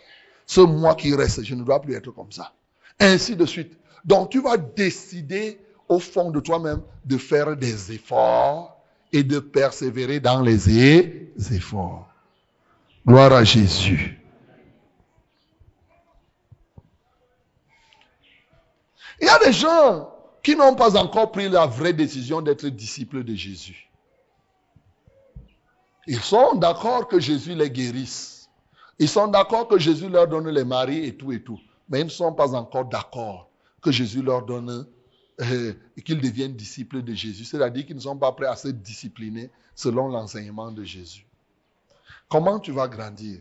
Ce 0.46 0.60
mois 0.60 0.94
qui 0.94 1.14
reste, 1.14 1.42
je 1.42 1.54
ne 1.54 1.62
dois 1.62 1.80
plus 1.80 1.94
être 1.94 2.10
comme 2.10 2.32
ça. 2.32 2.52
Ainsi 3.00 3.36
de 3.36 3.46
suite. 3.46 3.76
Donc 4.04 4.30
tu 4.30 4.40
vas 4.40 4.56
décider 4.56 5.58
au 5.88 5.98
fond 5.98 6.30
de 6.30 6.40
toi-même 6.40 6.82
de 7.04 7.16
faire 7.16 7.56
des 7.56 7.92
efforts 7.92 8.76
et 9.12 9.22
de 9.22 9.38
persévérer 9.38 10.20
dans 10.20 10.40
les 10.40 10.70
efforts. 11.52 12.08
Gloire 13.06 13.32
à 13.32 13.44
Jésus. 13.44 14.18
Il 19.20 19.26
y 19.26 19.30
a 19.30 19.38
des 19.38 19.52
gens 19.52 20.10
qui 20.42 20.56
n'ont 20.56 20.74
pas 20.74 20.96
encore 20.96 21.32
pris 21.32 21.48
la 21.48 21.66
vraie 21.66 21.92
décision 21.92 22.42
d'être 22.42 22.66
disciples 22.66 23.24
de 23.24 23.34
Jésus. 23.34 23.88
Ils 26.06 26.20
sont 26.20 26.54
d'accord 26.54 27.08
que 27.08 27.18
Jésus 27.18 27.54
les 27.54 27.70
guérisse. 27.70 28.33
Ils 28.98 29.08
sont 29.08 29.28
d'accord 29.28 29.68
que 29.68 29.78
Jésus 29.78 30.08
leur 30.08 30.28
donne 30.28 30.48
les 30.48 30.64
maris 30.64 31.04
et 31.04 31.16
tout 31.16 31.32
et 31.32 31.42
tout. 31.42 31.58
Mais 31.88 32.00
ils 32.00 32.04
ne 32.04 32.10
sont 32.10 32.32
pas 32.32 32.54
encore 32.54 32.86
d'accord 32.86 33.50
que 33.82 33.90
Jésus 33.90 34.22
leur 34.22 34.44
donne 34.44 34.86
euh, 35.40 35.72
qu'ils 36.04 36.20
deviennent 36.20 36.54
disciples 36.54 37.02
de 37.02 37.12
Jésus. 37.12 37.44
C'est-à-dire 37.44 37.84
qu'ils 37.84 37.96
ne 37.96 38.00
sont 38.00 38.16
pas 38.16 38.32
prêts 38.32 38.46
à 38.46 38.56
se 38.56 38.68
discipliner 38.68 39.50
selon 39.74 40.08
l'enseignement 40.08 40.70
de 40.70 40.84
Jésus. 40.84 41.26
Comment 42.28 42.58
tu 42.58 42.72
vas 42.72 42.88
grandir? 42.88 43.40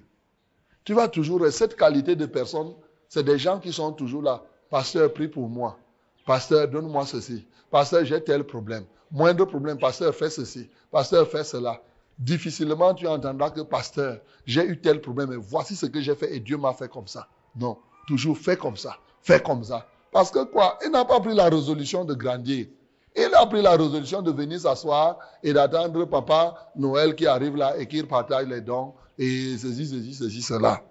Tu 0.84 0.94
vas 0.94 1.08
toujours... 1.08 1.46
Cette 1.52 1.76
qualité 1.76 2.16
de 2.16 2.26
personne, 2.26 2.74
c'est 3.08 3.24
des 3.24 3.38
gens 3.38 3.60
qui 3.60 3.72
sont 3.72 3.94
toujours 3.94 4.24
là. 4.24 4.44
Pasteur, 4.70 5.14
prie 5.14 5.28
pour 5.28 5.48
moi. 5.48 5.78
Pasteur, 6.26 6.68
donne-moi 6.68 7.06
ceci. 7.06 7.46
Pasteur, 7.70 8.04
j'ai 8.06 8.22
tel 8.24 8.44
problème. 8.44 8.86
Moindre 9.12 9.46
problème, 9.46 9.78
pasteur, 9.78 10.14
fais 10.16 10.30
ceci. 10.30 10.68
Pasteur, 10.92 11.28
fais 11.28 11.44
cela. 11.44 11.82
Difficilement, 12.20 12.94
tu 12.94 13.08
entendras 13.08 13.50
que, 13.50 13.62
pasteur, 13.62 14.20
j'ai 14.46 14.66
eu 14.66 14.80
tel 14.80 15.02
problème 15.02 15.34
et 15.34 15.38
voici 15.38 15.76
ce 15.76 15.86
que 15.86 16.00
j'ai 16.00 16.16
fait 16.16 16.36
et 16.36 16.40
Dieu 16.40 16.58
m'a 16.58 16.74
fait 16.74 16.90
comme 16.90 17.08
ça. 17.08 17.28
Non, 17.56 17.78
toujours 18.08 18.38
fais 18.38 18.56
comme 18.58 18.78
ça. 18.78 18.98
Fais 19.22 19.42
comme 19.42 19.64
ça. 19.64 19.88
Parce 20.12 20.30
que 20.30 20.44
quoi? 20.44 20.78
Il 20.86 20.92
n'a 20.92 21.06
pas 21.06 21.20
pris 21.20 21.34
la 21.34 21.50
résolution 21.50 22.06
de 22.06 22.14
grandir. 22.14 22.68
Il 23.16 23.30
a 23.34 23.46
pris 23.46 23.62
la 23.62 23.72
résolution 23.72 24.22
de 24.22 24.32
venir 24.32 24.60
s'asseoir 24.60 25.18
et 25.42 25.54
d'attendre 25.54 26.06
papa 26.06 26.72
Noël 26.76 27.16
qui 27.16 27.28
arrive 27.28 27.56
là 27.56 27.78
et 27.78 27.88
qui 27.88 28.02
partage 28.04 28.48
les 28.48 28.62
dons 28.62 28.94
et 29.18 29.58
ceci, 29.58 29.88
ceci, 29.88 30.14
ceci, 30.14 30.42
cela. 30.42 30.82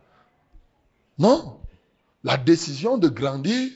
Non. 1.19 1.59
La 2.25 2.37
décision 2.37 2.99
de 2.99 3.09
grandir 3.09 3.71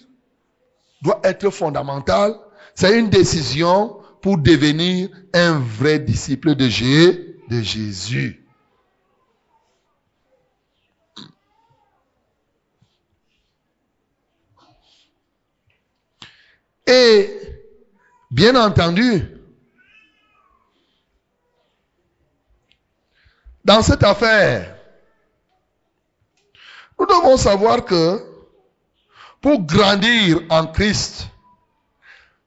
doit 1.03 1.21
être 1.25 1.51
fondamentale. 1.51 2.35
C'est 2.75 2.99
une 2.99 3.09
décision 3.09 3.97
pour 4.23 4.39
devenir 4.39 5.09
un 5.35 5.59
vrai 5.59 5.99
disciple 5.99 6.55
de, 6.55 6.69
de 7.49 7.63
Jésus. 7.63 8.43
Et, 16.87 17.31
bien 18.31 18.55
entendu, 18.55 19.23
dans 23.65 23.83
cette 23.83 24.05
affaire, 24.05 24.77
nous 26.99 27.07
devons 27.07 27.37
savoir 27.37 27.85
que 27.85 28.25
pour 29.41 29.63
grandir 29.63 30.41
en 30.49 30.67
Christ, 30.67 31.29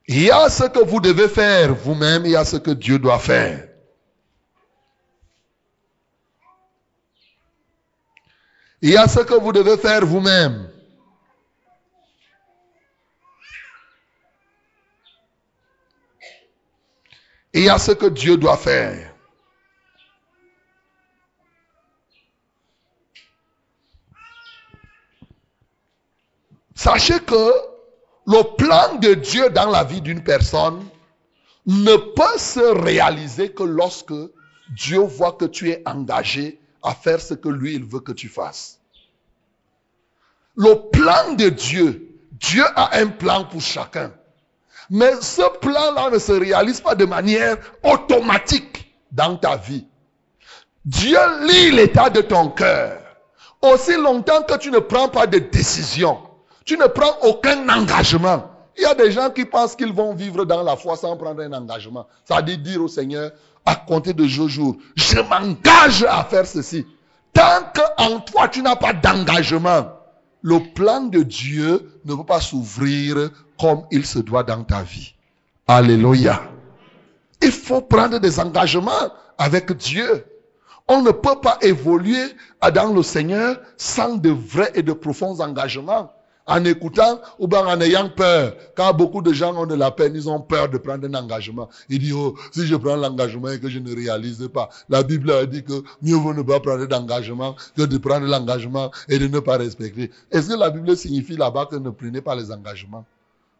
il 0.08 0.22
y 0.22 0.30
a 0.30 0.48
ce 0.48 0.64
que 0.64 0.84
vous 0.84 1.00
devez 1.00 1.28
faire 1.28 1.74
vous-même, 1.74 2.24
il 2.24 2.32
y 2.32 2.36
a 2.36 2.44
ce 2.44 2.56
que 2.56 2.72
Dieu 2.72 2.98
doit 2.98 3.18
faire. 3.18 3.69
Il 8.82 8.90
y 8.90 8.96
a 8.96 9.08
ce 9.08 9.20
que 9.20 9.34
vous 9.34 9.52
devez 9.52 9.76
faire 9.76 10.06
vous-même. 10.06 10.70
il 17.52 17.64
y 17.64 17.68
a 17.68 17.78
ce 17.78 17.92
que 17.92 18.06
Dieu 18.06 18.36
doit 18.36 18.56
faire. 18.56 19.14
Sachez 26.74 27.20
que 27.20 27.52
le 28.26 28.56
plan 28.56 28.96
de 28.96 29.14
Dieu 29.14 29.50
dans 29.50 29.68
la 29.68 29.84
vie 29.84 30.00
d'une 30.00 30.22
personne 30.22 30.88
ne 31.66 31.96
peut 31.96 32.38
se 32.38 32.82
réaliser 32.82 33.52
que 33.52 33.64
lorsque 33.64 34.14
Dieu 34.70 35.00
voit 35.00 35.32
que 35.32 35.44
tu 35.44 35.70
es 35.70 35.82
engagé 35.84 36.59
à 36.82 36.94
faire 36.94 37.20
ce 37.20 37.34
que 37.34 37.48
lui, 37.48 37.74
il 37.74 37.84
veut 37.84 38.00
que 38.00 38.12
tu 38.12 38.28
fasses. 38.28 38.80
Le 40.56 40.74
plan 40.90 41.34
de 41.34 41.48
Dieu, 41.48 42.18
Dieu 42.32 42.64
a 42.74 42.96
un 42.98 43.06
plan 43.06 43.44
pour 43.44 43.60
chacun. 43.60 44.12
Mais 44.90 45.12
ce 45.20 45.42
plan-là 45.58 46.10
ne 46.10 46.18
se 46.18 46.32
réalise 46.32 46.80
pas 46.80 46.94
de 46.94 47.04
manière 47.04 47.56
automatique 47.84 48.92
dans 49.12 49.36
ta 49.36 49.56
vie. 49.56 49.86
Dieu 50.84 51.18
lit 51.46 51.70
l'état 51.70 52.10
de 52.10 52.20
ton 52.20 52.48
cœur. 52.48 53.00
Aussi 53.62 53.94
longtemps 53.96 54.42
que 54.42 54.56
tu 54.56 54.70
ne 54.70 54.78
prends 54.78 55.08
pas 55.08 55.26
de 55.26 55.38
décision, 55.38 56.18
tu 56.64 56.78
ne 56.78 56.86
prends 56.86 57.18
aucun 57.22 57.68
engagement. 57.68 58.50
Il 58.76 58.82
y 58.82 58.86
a 58.86 58.94
des 58.94 59.12
gens 59.12 59.30
qui 59.30 59.44
pensent 59.44 59.76
qu'ils 59.76 59.92
vont 59.92 60.14
vivre 60.14 60.46
dans 60.46 60.62
la 60.62 60.76
foi 60.76 60.96
sans 60.96 61.16
prendre 61.16 61.42
un 61.42 61.52
engagement. 61.52 62.06
Ça 62.24 62.40
dit 62.40 62.56
dire 62.56 62.82
au 62.82 62.88
Seigneur, 62.88 63.32
à 63.66 63.74
compter 63.74 64.12
de 64.12 64.26
jour 64.26 64.48
jour, 64.48 64.76
je 64.96 65.18
m'engage 65.20 66.04
à 66.04 66.24
faire 66.24 66.46
ceci. 66.46 66.86
Tant 67.32 67.62
qu'en 67.74 68.20
toi 68.20 68.48
tu 68.48 68.62
n'as 68.62 68.76
pas 68.76 68.92
d'engagement, 68.92 69.92
le 70.42 70.58
plan 70.74 71.02
de 71.02 71.22
Dieu 71.22 72.00
ne 72.04 72.14
peut 72.14 72.24
pas 72.24 72.40
s'ouvrir 72.40 73.30
comme 73.58 73.82
il 73.90 74.06
se 74.06 74.18
doit 74.18 74.42
dans 74.42 74.64
ta 74.64 74.82
vie. 74.82 75.14
Alléluia. 75.68 76.42
Il 77.42 77.52
faut 77.52 77.80
prendre 77.80 78.18
des 78.18 78.40
engagements 78.40 79.12
avec 79.38 79.72
Dieu. 79.72 80.24
On 80.88 81.02
ne 81.02 81.10
peut 81.10 81.40
pas 81.40 81.58
évoluer 81.62 82.24
dans 82.74 82.92
le 82.92 83.02
Seigneur 83.02 83.60
sans 83.76 84.16
de 84.16 84.30
vrais 84.30 84.72
et 84.74 84.82
de 84.82 84.92
profonds 84.92 85.40
engagements. 85.40 86.12
En 86.46 86.64
écoutant 86.64 87.20
ou 87.38 87.46
bien 87.46 87.64
en 87.66 87.80
ayant 87.80 88.08
peur. 88.08 88.54
Quand 88.74 88.92
beaucoup 88.92 89.22
de 89.22 89.32
gens 89.32 89.54
ont 89.54 89.66
de 89.66 89.74
la 89.74 89.90
peine, 89.90 90.14
ils 90.16 90.28
ont 90.28 90.40
peur 90.40 90.68
de 90.68 90.78
prendre 90.78 91.06
un 91.06 91.14
engagement. 91.14 91.68
Ils 91.88 91.98
disent, 91.98 92.14
oh, 92.14 92.36
si 92.50 92.66
je 92.66 92.74
prends 92.74 92.96
l'engagement 92.96 93.50
et 93.50 93.60
que 93.60 93.68
je 93.68 93.78
ne 93.78 93.94
réalise 93.94 94.48
pas. 94.52 94.68
La 94.88 95.02
Bible 95.02 95.32
dit 95.48 95.62
que 95.62 95.82
mieux 96.02 96.16
vaut 96.16 96.34
ne 96.34 96.42
pas 96.42 96.58
prendre 96.60 96.86
d'engagement 96.86 97.54
que 97.76 97.82
de 97.82 97.98
prendre 97.98 98.26
l'engagement 98.26 98.90
et 99.08 99.18
de 99.18 99.28
ne 99.28 99.38
pas 99.38 99.58
respecter. 99.58 100.10
Est-ce 100.30 100.48
que 100.48 100.58
la 100.58 100.70
Bible 100.70 100.96
signifie 100.96 101.36
là-bas 101.36 101.66
que 101.66 101.76
ne 101.76 101.90
prenez 101.90 102.20
pas 102.20 102.34
les 102.34 102.50
engagements? 102.50 103.04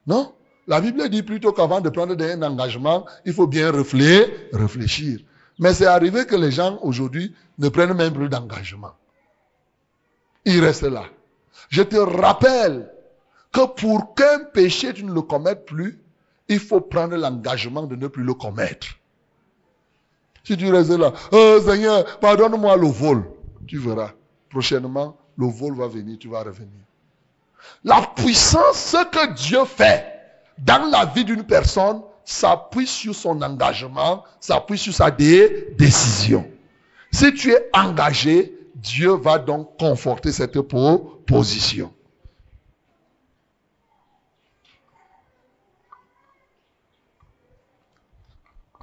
Non. 0.06 0.32
La 0.66 0.80
Bible 0.80 1.08
dit 1.08 1.22
plutôt 1.22 1.52
qu'avant 1.52 1.80
de 1.80 1.90
prendre 1.90 2.14
un 2.20 2.42
engagement, 2.42 3.04
il 3.24 3.32
faut 3.32 3.46
bien 3.46 3.70
réfléchir. 3.72 5.20
Mais 5.58 5.74
c'est 5.74 5.86
arrivé 5.86 6.26
que 6.26 6.36
les 6.36 6.50
gens 6.50 6.78
aujourd'hui 6.82 7.34
ne 7.58 7.68
prennent 7.68 7.92
même 7.92 8.14
plus 8.14 8.28
d'engagement. 8.28 8.92
Ils 10.44 10.64
restent 10.64 10.82
là. 10.82 11.04
Je 11.68 11.82
te 11.82 11.96
rappelle 11.96 12.90
que 13.52 13.66
pour 13.66 14.14
qu'un 14.14 14.44
péché 14.52 14.92
tu 14.94 15.04
ne 15.04 15.12
le 15.12 15.22
commettes 15.22 15.66
plus, 15.66 16.00
il 16.48 16.58
faut 16.58 16.80
prendre 16.80 17.16
l'engagement 17.16 17.84
de 17.84 17.96
ne 17.96 18.08
plus 18.08 18.24
le 18.24 18.34
commettre. 18.34 18.88
Si 20.44 20.56
tu 20.56 20.70
restes 20.72 20.90
là, 20.90 21.12
oh 21.32 21.58
Seigneur, 21.64 22.18
pardonne-moi 22.18 22.76
le 22.76 22.88
vol. 22.88 23.24
Tu 23.66 23.78
verras, 23.78 24.12
prochainement, 24.48 25.16
le 25.36 25.46
vol 25.46 25.76
va 25.76 25.86
venir, 25.86 26.18
tu 26.18 26.28
vas 26.28 26.42
revenir. 26.42 26.80
La 27.84 28.02
puissance, 28.16 28.76
ce 28.76 29.04
que 29.10 29.34
Dieu 29.34 29.64
fait 29.64 30.06
dans 30.58 30.90
la 30.90 31.06
vie 31.06 31.24
d'une 31.24 31.44
personne, 31.44 32.02
s'appuie 32.24 32.86
sur 32.86 33.14
son 33.14 33.40
engagement, 33.42 34.24
s'appuie 34.40 34.78
sur 34.78 34.94
sa 34.94 35.10
décision. 35.10 36.48
Si 37.12 37.32
tu 37.34 37.52
es 37.52 37.70
engagé, 37.72 38.54
Dieu 38.80 39.12
va 39.12 39.38
donc 39.38 39.78
conforter 39.78 40.32
cette 40.32 40.58
position. 40.60 41.92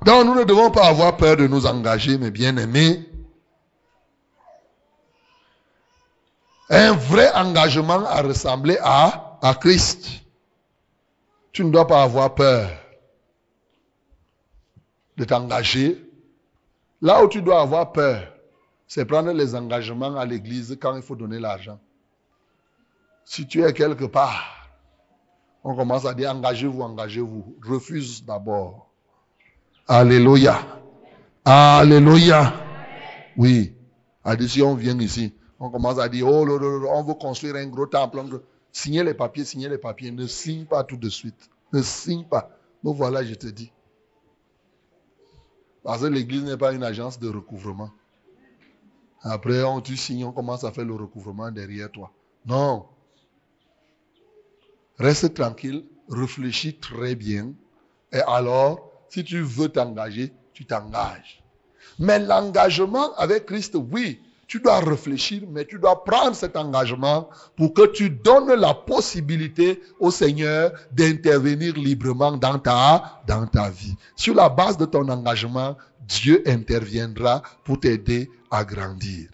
Donc 0.06 0.26
nous 0.26 0.36
ne 0.36 0.43
devons 0.43 0.70
pas 0.70 0.88
avoir 0.88 1.18
peur 1.18 1.36
de 1.36 1.48
nous 1.48 1.66
engager, 1.66 2.18
mes 2.18 2.30
bien-aimés. 2.30 3.10
Un 6.70 6.93
vrai 6.93 7.34
engagement 7.34 8.06
à 8.06 8.22
ressembler 8.22 8.78
à, 8.82 9.39
à 9.41 9.56
Christ. 9.56 10.08
Tu 11.52 11.66
ne 11.66 11.72
dois 11.72 11.88
pas 11.88 12.04
avoir 12.04 12.36
peur 12.36 12.70
de 15.18 15.24
t'engager. 15.24 16.04
Là 17.02 17.24
où 17.24 17.28
tu 17.28 17.41
dois 17.41 17.62
avoir 17.62 17.91
peur, 17.91 18.36
c'est 18.88 19.05
prendre 19.05 19.31
les 19.31 19.53
engagements 19.53 20.15
à 20.15 20.25
l'église 20.25 20.77
quand 20.81 20.95
il 20.95 21.01
faut 21.01 21.15
donner 21.15 21.39
l'argent. 21.39 21.79
Si 23.25 23.45
tu 23.45 23.61
es 23.61 23.73
quelque 23.73 24.05
part, 24.05 24.69
on 25.63 25.75
commence 25.75 26.05
à 26.05 26.13
dire 26.13 26.31
engagez-vous, 26.31 26.81
engagez-vous. 26.81 27.57
Refuse 27.65 28.23
d'abord. 28.23 28.89
Alléluia. 29.88 30.81
Alléluia. 31.43 32.53
Oui. 33.35 33.75
Si 34.47 34.61
on 34.61 34.75
vient 34.75 34.97
ici, 34.99 35.33
on 35.59 35.69
commence 35.69 35.99
à 35.99 36.07
dire, 36.07 36.27
oh, 36.27 36.47
on 36.89 37.03
veut 37.03 37.13
construire 37.13 37.55
un 37.55 37.67
gros 37.67 37.85
temple. 37.85 38.41
Signez 38.71 39.03
les 39.03 39.13
papiers, 39.13 39.43
signez 39.43 39.69
les 39.69 39.77
papiers. 39.77 40.11
Ne 40.11 40.27
signe 40.27 40.65
pas 40.65 40.83
tout 40.83 40.97
de 40.97 41.09
suite. 41.09 41.49
Ne 41.73 41.81
signe 41.81 42.23
pas. 42.23 42.49
Mais 42.83 42.93
voilà, 42.93 43.23
je 43.23 43.33
te 43.33 43.47
dis. 43.47 43.71
Parce 45.83 46.01
que 46.01 46.07
l'église 46.07 46.43
n'est 46.43 46.57
pas 46.57 46.73
une 46.73 46.83
agence 46.83 47.19
de 47.19 47.29
recouvrement. 47.29 47.89
Après, 49.30 49.63
on, 49.63 49.82
tu 49.82 49.97
signes, 49.97 50.25
on 50.25 50.32
commence 50.32 50.63
à 50.63 50.71
faire 50.71 50.86
le 50.86 50.95
recouvrement 50.95 51.51
derrière 51.51 51.91
toi. 51.91 52.11
Non. 52.45 52.86
Reste 54.97 55.34
tranquille, 55.34 55.84
réfléchis 56.09 56.78
très 56.78 57.15
bien. 57.15 57.53
Et 58.11 58.21
alors, 58.28 58.91
si 59.09 59.23
tu 59.23 59.41
veux 59.41 59.69
t'engager, 59.69 60.34
tu 60.53 60.65
t'engages. 60.65 61.43
Mais 61.99 62.19
l'engagement 62.19 63.13
avec 63.15 63.45
Christ, 63.45 63.75
oui, 63.91 64.21
tu 64.48 64.62
dois 64.62 64.80
réfléchir, 64.80 65.43
mais 65.50 65.66
tu 65.66 65.78
dois 65.78 66.06
prendre 66.06 66.36
cet 66.36 66.56
engagement 66.56 67.30
pour 67.58 67.74
que 67.74 67.86
tu 67.88 68.10
donnes 68.10 68.54
la 68.54 68.74
possibilité 68.74 69.82
au 70.00 70.10
Seigneur 70.10 70.72
d'intervenir 70.91 71.74
librement 71.76 72.32
dans 72.32 72.58
ta, 72.58 73.22
dans 73.28 73.45
ta 73.45 73.70
vie. 73.70 73.95
Sur 74.16 74.36
la 74.36 74.48
base 74.48 74.78
de 74.78 74.86
ton 74.86 75.10
engagement, 75.10 75.76
Dieu 76.08 76.41
interviendra 76.48 77.41
pour 77.66 77.82
t'aider 77.82 78.32
à 78.50 78.64
grandir. 78.64 79.30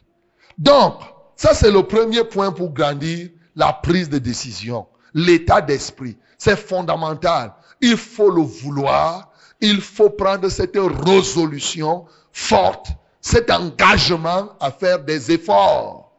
Donc, 0.57 0.95
ça 1.35 1.53
c'est 1.53 1.71
le 1.71 1.83
premier 1.83 2.23
point 2.23 2.51
pour 2.51 2.73
grandir, 2.73 3.29
la 3.55 3.71
prise 3.71 4.09
de 4.09 4.17
décision, 4.17 4.87
l'état 5.13 5.61
d'esprit. 5.61 6.17
C'est 6.39 6.57
fondamental. 6.57 7.53
Il 7.81 7.97
faut 7.97 8.31
le 8.31 8.41
vouloir, 8.41 9.31
il 9.61 9.79
faut 9.79 10.09
prendre 10.09 10.49
cette 10.49 10.77
résolution 11.05 12.05
forte 12.31 12.87
cet 13.23 13.49
engagement 13.49 14.49
à 14.59 14.69
faire 14.69 15.01
des 15.01 15.31
efforts 15.31 16.11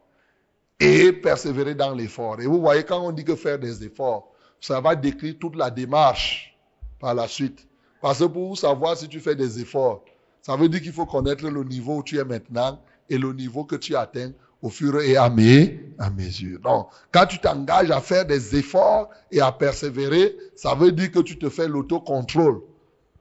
et 0.81 1.13
persévérer 1.13 1.75
dans 1.75 1.95
l'effort. 1.95 2.41
Et 2.41 2.47
vous 2.47 2.61
voyez, 2.61 2.83
quand 2.83 2.99
on 2.99 3.13
dit 3.13 3.25
que 3.25 3.37
faire 3.37 3.59
des 3.59 3.85
efforts, 3.85 4.33
ça 4.59 4.81
va 4.81 4.97
décrire 4.97 5.35
toute 5.39 5.55
la 5.55 5.71
démarche 5.71 6.59
par 6.99 7.15
la 7.15 7.29
suite. 7.29 7.69
Parce 8.01 8.21
que 8.21 8.25
pour 8.25 8.57
savoir 8.57 8.97
si 8.97 9.07
tu 9.07 9.21
fais 9.21 9.37
des 9.37 9.61
efforts, 9.61 10.03
ça 10.41 10.57
veut 10.57 10.69
dire 10.71 10.81
qu'il 10.81 10.95
faut 10.95 11.05
connaître 11.05 11.47
le 11.47 11.63
niveau 11.63 11.99
où 11.99 12.03
tu 12.03 12.19
es 12.19 12.25
maintenant 12.25 12.81
et 13.11 13.19
le 13.19 13.35
niveau 13.35 13.65
que 13.65 13.77
tu 13.77 13.95
atteins 13.95 14.33
au 14.63 14.71
fur 14.71 14.99
et 15.03 15.15
à, 15.19 15.29
mesure. 15.29 16.59
Donc, 16.61 16.89
quand 17.13 17.27
tu 17.27 17.39
t'engages 17.39 17.91
à 17.91 18.01
faire 18.01 18.25
des 18.25 18.57
efforts 18.57 19.11
et 19.31 19.43
à 19.43 19.53
persévérer, 19.53 20.35
ça 20.57 20.75
veut 20.75 20.91
dire 20.91 21.13
que 21.13 21.21
tu 21.21 21.39
te 21.39 21.51
fais 21.51 21.69
l'autocontrôle. 21.69 22.63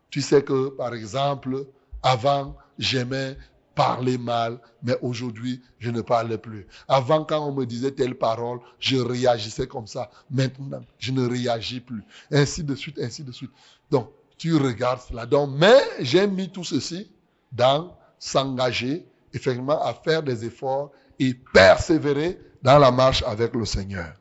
Tu 0.09 0.21
sais 0.21 0.41
que, 0.41 0.69
par 0.69 0.93
exemple, 0.93 1.65
avant, 2.01 2.55
j'aimais 2.79 3.35
parler 3.75 4.17
mal, 4.17 4.59
mais 4.83 4.97
aujourd'hui, 5.01 5.61
je 5.79 5.91
ne 5.91 6.01
parle 6.01 6.37
plus. 6.37 6.67
Avant, 6.87 7.23
quand 7.23 7.45
on 7.47 7.53
me 7.53 7.65
disait 7.65 7.91
telle 7.91 8.15
parole, 8.15 8.59
je 8.79 8.97
réagissais 8.97 9.67
comme 9.67 9.87
ça. 9.87 10.09
Maintenant, 10.29 10.81
je 10.99 11.11
ne 11.11 11.27
réagis 11.27 11.79
plus. 11.79 12.03
Ainsi 12.31 12.63
de 12.63 12.75
suite, 12.75 12.99
ainsi 12.99 13.23
de 13.23 13.31
suite. 13.31 13.51
Donc, 13.89 14.09
tu 14.37 14.55
regardes 14.55 15.01
cela. 15.01 15.25
Donc, 15.25 15.51
mais 15.57 15.79
j'ai 15.99 16.27
mis 16.27 16.49
tout 16.49 16.63
ceci 16.63 17.11
dans 17.51 17.97
s'engager, 18.19 19.05
effectivement, 19.33 19.81
à 19.83 19.93
faire 19.93 20.23
des 20.23 20.45
efforts 20.45 20.91
et 21.19 21.33
persévérer 21.53 22.39
dans 22.61 22.79
la 22.79 22.91
marche 22.91 23.23
avec 23.23 23.53
le 23.53 23.65
Seigneur. 23.65 24.13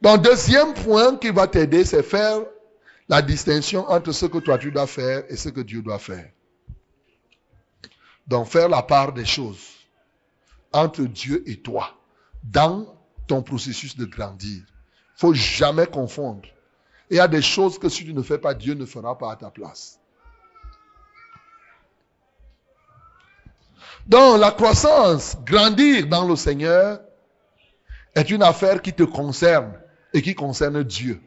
Donc, 0.00 0.22
deuxième 0.22 0.74
point 0.74 1.16
qui 1.16 1.30
va 1.30 1.46
t'aider, 1.46 1.84
c'est 1.84 2.02
faire 2.02 2.40
la 3.08 3.22
distinction 3.22 3.88
entre 3.88 4.12
ce 4.12 4.26
que 4.26 4.38
toi 4.38 4.58
tu 4.58 4.70
dois 4.70 4.86
faire 4.86 5.24
et 5.28 5.36
ce 5.36 5.48
que 5.48 5.60
Dieu 5.60 5.82
doit 5.82 5.98
faire. 5.98 6.30
Donc 8.26 8.48
faire 8.48 8.68
la 8.68 8.82
part 8.82 9.12
des 9.12 9.24
choses 9.24 9.68
entre 10.72 11.02
Dieu 11.02 11.42
et 11.46 11.56
toi 11.56 11.90
dans 12.42 12.86
ton 13.26 13.42
processus 13.42 13.96
de 13.96 14.04
grandir. 14.04 14.62
Faut 15.16 15.34
jamais 15.34 15.86
confondre. 15.86 16.48
Il 17.10 17.16
y 17.16 17.20
a 17.20 17.28
des 17.28 17.42
choses 17.42 17.78
que 17.78 17.88
si 17.88 18.04
tu 18.04 18.12
ne 18.12 18.22
fais 18.22 18.38
pas, 18.38 18.54
Dieu 18.54 18.74
ne 18.74 18.84
fera 18.84 19.16
pas 19.16 19.32
à 19.32 19.36
ta 19.36 19.50
place. 19.50 19.98
Donc 24.06 24.40
la 24.40 24.50
croissance, 24.52 25.36
grandir 25.44 26.06
dans 26.06 26.26
le 26.26 26.36
Seigneur, 26.36 27.00
est 28.14 28.30
une 28.30 28.42
affaire 28.42 28.80
qui 28.80 28.92
te 28.92 29.02
concerne 29.02 29.72
et 30.12 30.22
qui 30.22 30.34
concerne 30.34 30.82
Dieu. 30.82 31.20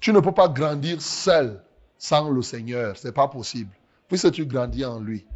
Tu 0.00 0.12
ne 0.12 0.20
peux 0.20 0.32
pas 0.32 0.48
grandir 0.48 1.00
seul 1.00 1.62
sans 1.98 2.30
le 2.30 2.42
Seigneur. 2.42 2.96
Ce 2.96 3.06
n'est 3.06 3.12
pas 3.12 3.28
possible. 3.28 3.70
Puisque 4.08 4.32
tu 4.32 4.44
grandis 4.44 4.84
en 4.84 5.00
lui. 5.00 5.26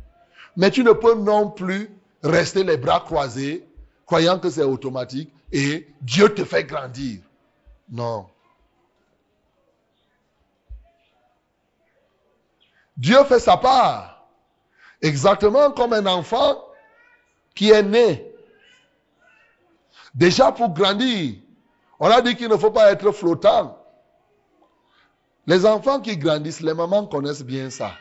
Mais 0.59 0.73
tu 0.73 0.83
ne 0.83 0.91
peux 0.91 1.15
non 1.15 1.51
plus 1.51 1.89
rester 2.23 2.65
les 2.65 2.77
bras 2.77 2.99
croisés, 2.99 3.65
croyant 4.05 4.41
que 4.41 4.51
c'est 4.51 4.65
automatique, 4.65 5.33
et 5.53 5.87
Dieu 6.03 6.35
te 6.35 6.45
fait 6.45 6.65
grandir. 6.65 7.21
Non. 7.89 8.27
Dieu 12.97 13.23
fait 13.25 13.39
sa 13.39 13.57
part. 13.57 14.27
Exactement 15.01 15.71
comme 15.71 15.93
un 15.93 16.07
enfant 16.07 16.61
qui 17.55 17.71
est 17.71 17.85
né. 17.85 18.29
Déjà 20.13 20.51
pour 20.51 20.71
grandir, 20.71 21.37
on 22.01 22.11
a 22.11 22.21
dit 22.21 22.35
qu'il 22.35 22.49
ne 22.49 22.57
faut 22.57 22.73
pas 22.73 22.91
être 22.91 23.13
flottant. 23.13 23.81
Les 25.47 25.65
enfants 25.65 26.01
qui 26.01 26.19
grandissent, 26.19 26.63
les 26.63 26.75
mamans 26.75 27.07
connaissent 27.07 27.45
bien 27.45 27.71
ça. 27.71 27.93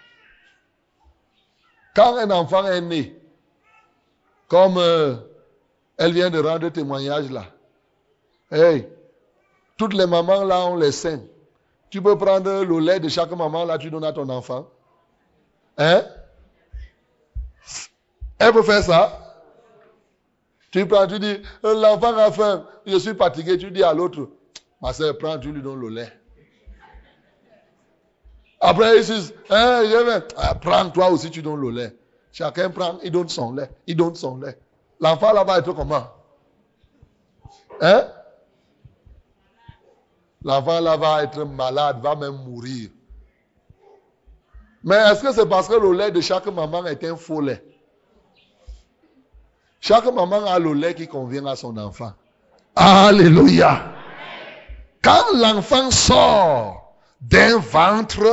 Quand 1.98 2.16
un 2.16 2.30
enfant 2.30 2.64
est 2.68 2.80
né, 2.80 3.20
comme 4.48 4.78
euh, 4.78 5.16
elle 5.98 6.14
vient 6.14 6.30
de 6.30 6.38
rendre 6.38 6.70
témoignage 6.70 7.32
là, 7.32 7.46
hey, 8.52 8.88
toutes 9.78 9.96
les 9.96 10.06
mamans 10.06 10.44
là 10.44 10.64
ont 10.68 10.76
les 10.76 10.92
seins. 10.92 11.22
Tu 11.90 12.00
peux 12.00 12.16
prendre 12.16 12.64
le 12.64 12.80
lait 12.80 13.00
de 13.00 13.10
chaque 13.10 13.32
maman 13.32 13.66
là, 13.66 13.80
tu 13.80 13.90
donnes 13.90 14.04
à 14.04 14.14
ton 14.14 14.30
enfant. 14.30 14.70
Hein? 15.80 16.04
Elle 18.38 18.54
peut 18.54 18.62
faire 18.62 18.84
ça. 18.84 19.36
Tu 20.70 20.86
prends, 20.86 21.08
tu 21.08 21.18
dis, 21.18 21.42
l'enfant 21.64 22.16
a 22.16 22.32
faim, 22.32 22.64
je 22.86 22.98
suis 22.98 23.16
fatigué, 23.16 23.58
tu 23.58 23.72
dis 23.72 23.82
à 23.82 23.96
l'autre, 23.96 24.30
ma 24.84 24.94
soeur, 24.94 25.18
prends, 25.18 25.40
tu 25.40 25.52
lui 25.52 25.64
donnes 25.64 25.82
le 25.82 25.90
lait. 25.90 26.14
Après, 28.60 28.98
ils 28.98 29.06
disent, 29.06 29.34
hein, 29.50 29.84
ah, 30.36 30.56
prends 30.56 30.90
toi 30.90 31.10
aussi, 31.10 31.30
tu 31.30 31.42
donnes 31.42 31.62
le 31.62 31.70
lait. 31.70 31.96
Chacun 32.32 32.70
prend, 32.70 32.98
il 33.04 33.12
donne 33.12 33.30
son 33.30 33.54
lait. 33.54 33.70
Il 33.86 33.96
donne 33.96 34.16
son 34.16 34.38
lait. 34.38 34.58
L'enfant 35.00 35.34
là 35.34 35.44
va 35.44 35.60
être 35.60 35.74
comment? 35.74 36.08
Hein? 37.82 38.08
L'enfant 40.44 40.80
là 40.80 40.98
va 40.98 41.24
être 41.24 41.44
malade, 41.46 42.00
va 42.02 42.16
même 42.16 42.38
mourir. 42.44 42.90
Mais 44.84 44.96
est-ce 44.96 45.22
que 45.22 45.32
c'est 45.32 45.48
parce 45.48 45.68
que 45.68 45.76
le 45.76 45.94
lait 45.94 46.12
de 46.12 46.22
chaque 46.22 46.48
maman 46.48 46.86
est 46.86 47.04
un 47.04 47.16
faux 47.16 47.42
lait? 47.42 47.64
Chaque 49.80 50.06
maman 50.06 50.46
a 50.46 50.58
le 50.58 50.74
lait 50.74 50.96
qui 50.96 51.08
convient 51.08 51.46
à 51.46 51.56
son 51.56 51.78
enfant. 51.78 52.14
Alléluia. 52.76 53.94
Quand 55.04 55.24
l'enfant 55.36 55.92
sort 55.92 56.87
d'un 57.22 57.58
ventre, 57.58 58.26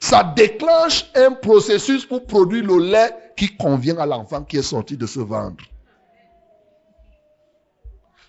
ça 0.00 0.32
déclenche 0.36 1.10
un 1.14 1.32
processus 1.32 2.04
pour 2.04 2.26
produire 2.26 2.64
le 2.64 2.78
lait 2.78 3.14
qui 3.36 3.56
convient 3.56 3.98
à 3.98 4.06
l'enfant 4.06 4.42
qui 4.42 4.58
est 4.58 4.62
sorti 4.62 4.96
de 4.96 5.06
ce 5.06 5.20
ventre. 5.20 5.64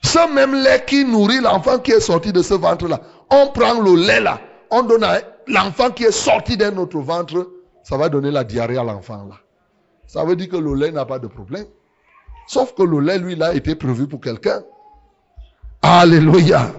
Ce 0.04 0.34
même 0.34 0.54
lait 0.54 0.84
qui 0.86 1.04
nourrit 1.04 1.42
l'enfant 1.42 1.80
qui 1.80 1.92
est 1.92 2.00
sorti 2.00 2.32
de 2.32 2.42
ce 2.42 2.54
ventre-là, 2.54 3.02
on 3.30 3.48
prend 3.48 3.82
le 3.82 3.96
lait 3.96 4.22
là, 4.22 4.40
on 4.72 4.84
donne 4.84 5.04
à 5.04 5.20
l'enfant 5.48 5.90
qui 5.90 6.04
est 6.04 6.12
sorti 6.12 6.58
d'un 6.58 6.78
autre 6.78 7.00
ventre, 7.00 7.52
ça 7.84 7.98
va 7.98 8.10
donner 8.10 8.32
la 8.32 8.44
diarrhée 8.44 8.78
à 8.78 8.84
l'enfant 8.84 9.26
là. 9.30 9.36
Ça 10.08 10.24
veut 10.24 10.36
dire 10.36 10.50
que 10.50 10.58
le 10.58 10.76
lait 10.76 10.92
n'a 10.92 11.06
pas 11.06 11.20
de 11.20 11.28
problème. 11.28 11.66
Sauf 12.48 12.74
que 12.76 12.84
le 12.84 13.00
lait, 13.00 13.18
lui, 13.18 13.36
là, 13.36 13.54
été 13.54 13.76
prévu 13.76 14.08
pour 14.08 14.22
quelqu'un. 14.22 14.64
Alléluia. 15.82 16.72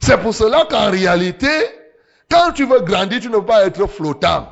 C'est 0.00 0.18
pour 0.18 0.34
cela 0.34 0.66
qu'en 0.66 0.90
réalité, 0.90 1.48
quand 2.30 2.52
tu 2.52 2.66
veux 2.66 2.80
grandir, 2.80 3.20
tu 3.20 3.28
ne 3.28 3.34
peux 3.34 3.46
pas 3.46 3.66
être 3.66 3.86
flottant. 3.86 4.48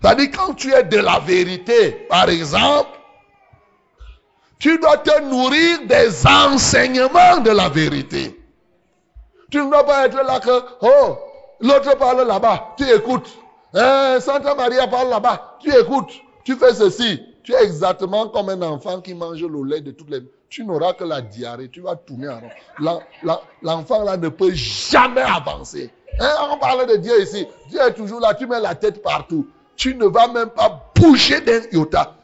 C'est-à-dire 0.00 0.30
quand 0.36 0.54
tu 0.54 0.72
es 0.72 0.82
de 0.84 0.98
la 0.98 1.18
vérité, 1.20 2.06
par 2.08 2.28
exemple, 2.28 2.90
tu 4.58 4.78
dois 4.78 4.98
te 4.98 5.20
nourrir 5.22 5.86
des 5.86 6.26
enseignements 6.26 7.38
de 7.38 7.50
la 7.50 7.68
vérité. 7.68 8.40
Tu 9.50 9.58
ne 9.58 9.70
dois 9.70 9.84
pas 9.84 10.06
être 10.06 10.22
là 10.22 10.40
que, 10.40 10.64
oh, 10.80 11.18
l'autre 11.60 11.96
parle 11.98 12.26
là-bas, 12.26 12.74
tu 12.76 12.84
écoutes. 12.90 13.30
Hein, 13.74 14.18
Santa 14.20 14.54
Maria 14.54 14.86
parle 14.86 15.10
là-bas, 15.10 15.58
tu 15.60 15.70
écoutes. 15.70 16.12
Tu 16.44 16.56
fais 16.56 16.74
ceci. 16.74 17.20
Tu 17.42 17.52
es 17.52 17.62
exactement 17.62 18.28
comme 18.28 18.48
un 18.48 18.62
enfant 18.62 19.00
qui 19.00 19.14
mange 19.14 19.42
le 19.42 19.64
lait 19.64 19.80
de 19.80 19.90
toutes 19.90 20.10
les... 20.10 20.22
Tu 20.54 20.64
n'auras 20.64 20.92
que 20.92 21.02
la 21.02 21.20
diarrhée, 21.20 21.68
tu 21.68 21.80
vas 21.80 21.96
tourner 21.96 22.28
en 22.28 22.38
rond. 22.38 23.00
L'enfant 23.60 24.04
là 24.04 24.16
ne 24.16 24.28
peut 24.28 24.54
jamais 24.54 25.20
avancer. 25.20 25.90
Hein, 26.20 26.32
on 26.48 26.58
parle 26.58 26.88
de 26.88 26.94
Dieu 26.94 27.20
ici. 27.20 27.44
Dieu 27.68 27.80
est 27.80 27.94
toujours 27.94 28.20
là, 28.20 28.34
tu 28.34 28.46
mets 28.46 28.60
la 28.60 28.76
tête 28.76 29.02
partout. 29.02 29.48
Tu 29.74 29.96
ne 29.96 30.04
vas 30.04 30.28
même 30.28 30.50
pas 30.50 30.92
bouger 30.94 31.40
d'un 31.40 31.60
iota. 31.72 32.14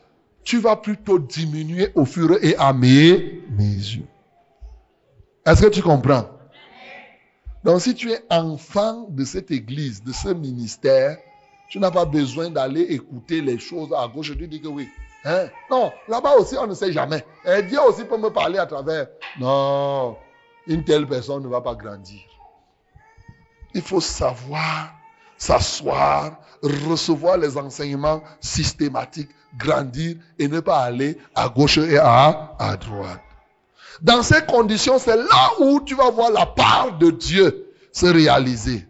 Tu 0.45 0.61
vas 0.61 0.77
plutôt 0.77 1.19
diminuer 1.19 1.91
au 1.97 2.05
fur 2.05 2.39
et 2.41 2.55
à 2.55 2.73
mesure. 2.73 4.05
Est-ce 5.45 5.63
que 5.63 5.71
tu 5.71 5.83
comprends? 5.83 6.27
Donc 7.65 7.81
si 7.81 7.97
tu 7.97 8.13
es 8.13 8.23
enfant 8.31 9.09
de 9.11 9.25
cette 9.25 9.51
église, 9.51 10.05
de 10.05 10.13
ce 10.13 10.29
ministère, 10.29 11.19
tu 11.69 11.81
n'as 11.81 11.91
pas 11.91 12.05
besoin 12.05 12.49
d'aller 12.49 12.83
écouter 12.83 13.41
les 13.41 13.59
choses 13.59 13.93
à 13.93 14.07
gauche. 14.07 14.39
Tu 14.39 14.47
dis 14.47 14.61
que 14.61 14.69
oui. 14.69 14.89
Hein? 15.25 15.49
Non, 15.71 15.93
là-bas 16.09 16.35
aussi, 16.37 16.57
on 16.59 16.67
ne 16.67 16.75
sait 16.75 16.93
jamais. 16.93 17.25
Et 17.45 17.63
Dieu 17.63 17.81
aussi 17.83 18.05
peut 18.05 18.17
me 18.17 18.31
parler 18.31 18.59
à 18.59 18.67
travers. 18.67 19.09
Non, 19.39 20.17
une 20.67 20.85
telle 20.85 21.07
personne 21.07 21.43
ne 21.43 21.49
va 21.49 21.61
pas 21.61 21.75
grandir. 21.75 22.21
Il 23.75 23.83
faut 23.83 24.01
savoir 24.01 24.95
s'asseoir, 25.37 26.39
recevoir 26.63 27.39
les 27.39 27.57
enseignements 27.57 28.23
systématiques, 28.41 29.31
grandir 29.57 30.17
et 30.39 30.49
ne 30.49 30.61
pas 30.61 30.81
aller 30.81 31.19
à 31.35 31.49
gauche 31.49 31.79
et 31.79 31.99
à, 31.99 32.55
à 32.59 32.77
droite. 32.77 33.21
Dans 34.03 34.23
ces 34.23 34.43
conditions, 34.43 34.99
c'est 34.99 35.17
là 35.17 35.51
où 35.61 35.81
tu 35.81 35.95
vas 35.95 36.11
voir 36.11 36.31
la 36.31 36.47
part 36.47 36.99
de 36.99 37.11
Dieu 37.11 37.73
se 37.93 38.07
réaliser. 38.07 38.87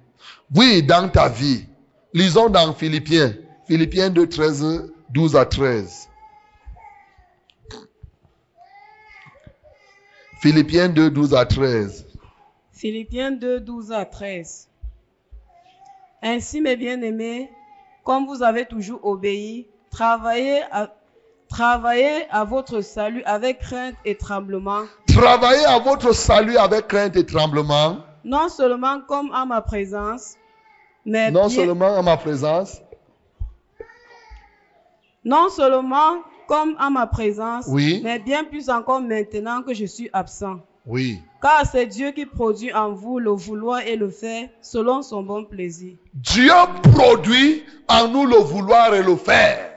Oui, 0.54 0.82
dans 0.82 1.08
ta 1.08 1.28
vie. 1.28 1.64
Lisons 2.12 2.48
dans 2.48 2.72
Philippiens. 2.74 3.34
Philippiens 3.66 4.10
de 4.10 4.24
13, 4.24 4.92
12 5.10 5.36
à 5.36 5.44
13. 5.44 6.09
Philippiens 10.40 10.88
2, 10.88 11.10
12 11.10 11.34
à 11.34 11.44
13. 11.44 12.06
Philippiens 12.72 13.30
2, 13.32 13.60
12 13.60 13.92
à 13.92 14.04
13. 14.04 14.68
Ainsi, 16.22 16.60
mes 16.60 16.76
bien-aimés, 16.76 17.50
comme 18.04 18.26
vous 18.26 18.42
avez 18.42 18.64
toujours 18.66 19.04
obéi, 19.04 19.66
travaillez 19.90 20.62
à, 20.70 20.88
travaillez 21.48 22.26
à 22.30 22.44
votre 22.44 22.80
salut 22.80 23.22
avec 23.24 23.58
crainte 23.58 23.94
et 24.04 24.16
tremblement. 24.16 24.82
Travaillez 25.06 25.64
à 25.66 25.78
votre 25.78 26.12
salut 26.14 26.56
avec 26.56 26.88
crainte 26.88 27.16
et 27.16 27.26
tremblement. 27.26 27.98
Non 28.24 28.48
seulement 28.48 29.00
comme 29.06 29.32
à 29.32 29.44
ma 29.44 29.60
présence, 29.60 30.36
mais 31.04 31.30
Non 31.30 31.46
bien- 31.48 31.56
seulement 31.56 31.96
à 31.96 32.02
ma 32.02 32.16
présence. 32.16 32.80
non 35.24 35.48
seulement 35.50 36.16
comme 36.50 36.74
à 36.80 36.90
ma 36.90 37.06
présence, 37.06 37.66
Oui. 37.68 38.00
mais 38.02 38.18
bien 38.18 38.42
plus 38.42 38.68
encore 38.70 39.00
maintenant 39.00 39.62
que 39.62 39.72
je 39.72 39.84
suis 39.84 40.10
absent. 40.12 40.56
Oui. 40.84 41.20
Car 41.40 41.64
c'est 41.64 41.86
Dieu 41.86 42.10
qui 42.10 42.26
produit 42.26 42.72
en 42.74 42.90
vous 42.90 43.20
le 43.20 43.30
vouloir 43.30 43.82
et 43.86 43.94
le 43.94 44.10
faire 44.10 44.48
selon 44.60 45.02
son 45.02 45.22
bon 45.22 45.44
plaisir. 45.44 45.94
Dieu 46.12 46.50
produit 46.96 47.64
en 47.86 48.08
nous 48.08 48.26
le 48.26 48.38
vouloir 48.38 48.92
et 48.94 49.02
le 49.04 49.14
faire. 49.14 49.70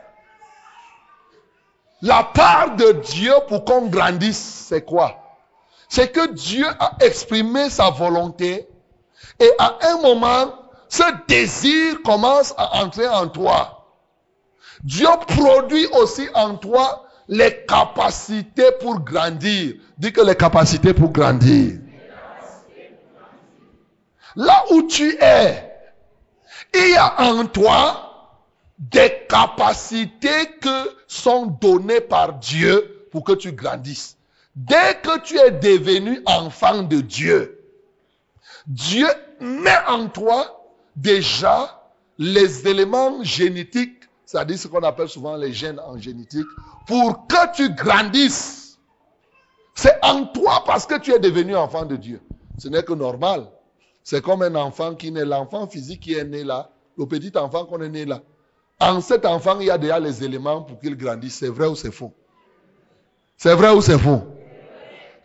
La 2.01 2.23
part 2.23 2.75
de 2.75 2.91
Dieu 3.03 3.33
pour 3.47 3.65
qu'on 3.65 3.85
grandisse, 3.85 4.65
c'est 4.67 4.83
quoi? 4.83 5.15
C'est 5.87 6.11
que 6.11 6.31
Dieu 6.33 6.65
a 6.79 6.93
exprimé 7.01 7.69
sa 7.69 7.91
volonté 7.91 8.67
et 9.39 9.49
à 9.59 9.77
un 9.83 10.01
moment, 10.01 10.55
ce 10.89 11.03
désir 11.27 12.01
commence 12.01 12.55
à 12.57 12.83
entrer 12.83 13.07
en 13.07 13.27
toi. 13.27 13.72
Dieu 14.83 15.07
produit 15.27 15.87
aussi 15.93 16.27
en 16.33 16.55
toi 16.55 17.07
les 17.27 17.65
capacités 17.65 18.71
pour 18.81 18.99
grandir. 18.99 19.75
Dis 19.97 20.11
que 20.11 20.21
les 20.21 20.35
capacités 20.35 20.93
pour 20.93 21.11
grandir. 21.11 21.79
Là 24.35 24.65
où 24.71 24.83
tu 24.83 25.15
es, 25.21 25.71
il 26.73 26.89
y 26.89 26.95
a 26.95 27.21
en 27.21 27.45
toi 27.45 28.03
des 28.77 29.25
capacités 29.29 30.57
que 30.59 30.89
sont 31.07 31.45
données 31.45 32.01
par 32.01 32.33
Dieu 32.39 33.07
pour 33.11 33.23
que 33.23 33.33
tu 33.33 33.51
grandisses. 33.51 34.17
Dès 34.55 34.99
que 35.01 35.19
tu 35.19 35.37
es 35.37 35.51
devenu 35.51 36.21
enfant 36.25 36.83
de 36.83 37.01
Dieu, 37.01 37.59
Dieu 38.67 39.07
met 39.39 39.77
en 39.87 40.07
toi 40.07 40.71
déjà 40.95 41.81
les 42.17 42.67
éléments 42.67 43.23
génétiques, 43.23 44.02
c'est-à-dire 44.33 44.57
ce 44.57 44.67
qu'on 44.67 44.81
appelle 44.81 45.09
souvent 45.09 45.35
les 45.35 45.53
gènes 45.53 45.79
en 45.79 45.95
génétique, 45.95 46.47
pour 46.87 47.27
que 47.27 47.55
tu 47.55 47.69
grandisses. 47.75 48.79
C'est 49.75 49.95
en 50.01 50.25
toi 50.25 50.63
parce 50.65 50.87
que 50.87 50.97
tu 50.97 51.13
es 51.13 51.19
devenu 51.19 51.55
enfant 51.55 51.85
de 51.85 51.95
Dieu. 51.95 52.19
Ce 52.57 52.67
n'est 52.67 52.81
que 52.81 52.93
normal. 52.93 53.45
C'est 54.03 54.23
comme 54.23 54.41
un 54.41 54.55
enfant 54.55 54.95
qui 54.95 55.11
naît, 55.11 55.23
l'enfant 55.23 55.67
physique 55.67 55.99
qui 56.01 56.15
est 56.15 56.23
né 56.23 56.43
là, 56.43 56.71
le 56.97 57.05
petit 57.05 57.31
enfant 57.37 57.65
qu'on 57.65 57.79
est 57.81 57.89
né 57.89 58.05
là. 58.05 58.21
En 58.79 59.01
cet 59.01 59.27
enfant, 59.27 59.59
il 59.59 59.67
y 59.67 59.69
a 59.69 59.77
déjà 59.77 59.99
les 59.99 60.23
éléments 60.23 60.63
pour 60.63 60.79
qu'il 60.79 60.97
grandisse. 60.97 61.35
C'est 61.35 61.49
vrai 61.49 61.67
ou 61.67 61.75
c'est 61.75 61.91
faux? 61.91 62.11
C'est 63.37 63.53
vrai 63.53 63.69
ou 63.69 63.81
c'est 63.81 63.99
faux? 63.99 64.23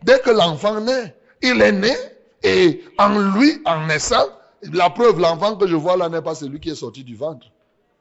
Dès 0.03 0.21
que 0.21 0.31
l'enfant 0.31 0.83
naît, 0.83 1.17
il 1.41 1.63
est 1.63 1.73
né 1.73 1.95
et 2.43 2.85
en 2.99 3.19
lui, 3.19 3.63
en 3.65 3.87
naissant, 3.87 4.27
la 4.71 4.91
preuve, 4.91 5.19
l'enfant 5.19 5.57
que 5.57 5.67
je 5.67 5.77
vois 5.77 5.97
là 5.97 6.11
n'est 6.11 6.21
pas 6.21 6.35
celui 6.35 6.61
qui 6.61 6.69
est 6.69 6.75
sorti 6.75 7.05
du 7.05 7.17
ventre. 7.17 7.47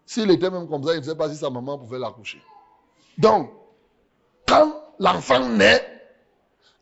S'il 0.08 0.32
était 0.32 0.50
même 0.50 0.68
comme 0.70 0.84
ça, 0.84 0.94
il 0.94 1.02
ne 1.02 1.04
sait 1.04 1.16
pas 1.16 1.30
si 1.30 1.36
sa 1.36 1.50
maman 1.50 1.78
pouvait 1.78 2.00
l'accoucher. 2.00 2.42
Donc, 3.18 3.52
quand 4.48 4.74
l'enfant 5.00 5.48
naît, 5.50 5.84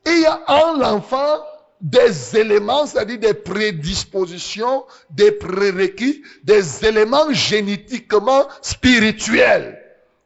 il 0.06 0.22
y 0.22 0.26
a 0.28 0.44
en 0.48 0.78
l'enfant 0.78 1.40
des 1.82 2.38
éléments, 2.38 2.86
c'est-à-dire 2.86 3.20
des 3.20 3.34
prédispositions, 3.34 4.86
des 5.10 5.32
prérequis, 5.32 6.24
des 6.44 6.86
éléments 6.86 7.34
génétiquement 7.34 8.46
spirituels 8.62 9.82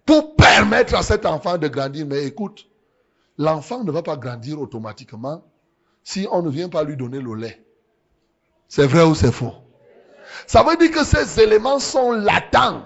pour 0.06 0.36
permettre 0.36 0.96
à 0.96 1.02
cet 1.02 1.26
enfant 1.26 1.58
de 1.58 1.70
grandir. 1.70 2.06
Mais 2.06 2.26
écoute, 2.26 2.68
l'enfant 3.38 3.82
ne 3.86 3.92
va 3.92 4.04
pas 4.04 4.18
grandir 4.18 4.60
automatiquement 4.60 5.42
si 6.04 6.28
on 6.32 6.42
ne 6.42 6.50
vient 6.50 6.70
pas 6.70 6.84
lui 6.84 6.98
donner 6.98 7.22
le 7.22 7.34
lait. 7.34 7.64
C'est 8.68 8.88
vrai 8.88 9.04
ou 9.04 9.16
c'est 9.16 9.32
faux? 9.32 9.54
Ça 10.48 10.64
veut 10.64 10.78
dire 10.78 10.92
que 10.92 11.04
ces 11.04 11.40
éléments 11.42 11.80
sont 11.80 12.12
latents, 12.12 12.84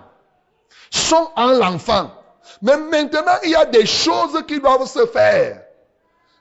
sont 0.89 1.30
en 1.36 1.52
l'enfant. 1.52 2.12
Mais 2.62 2.78
maintenant, 2.78 3.38
il 3.44 3.52
y 3.52 3.56
a 3.56 3.66
des 3.66 3.86
choses 3.86 4.44
qui 4.48 4.60
doivent 4.60 4.88
se 4.88 5.06
faire. 5.08 5.62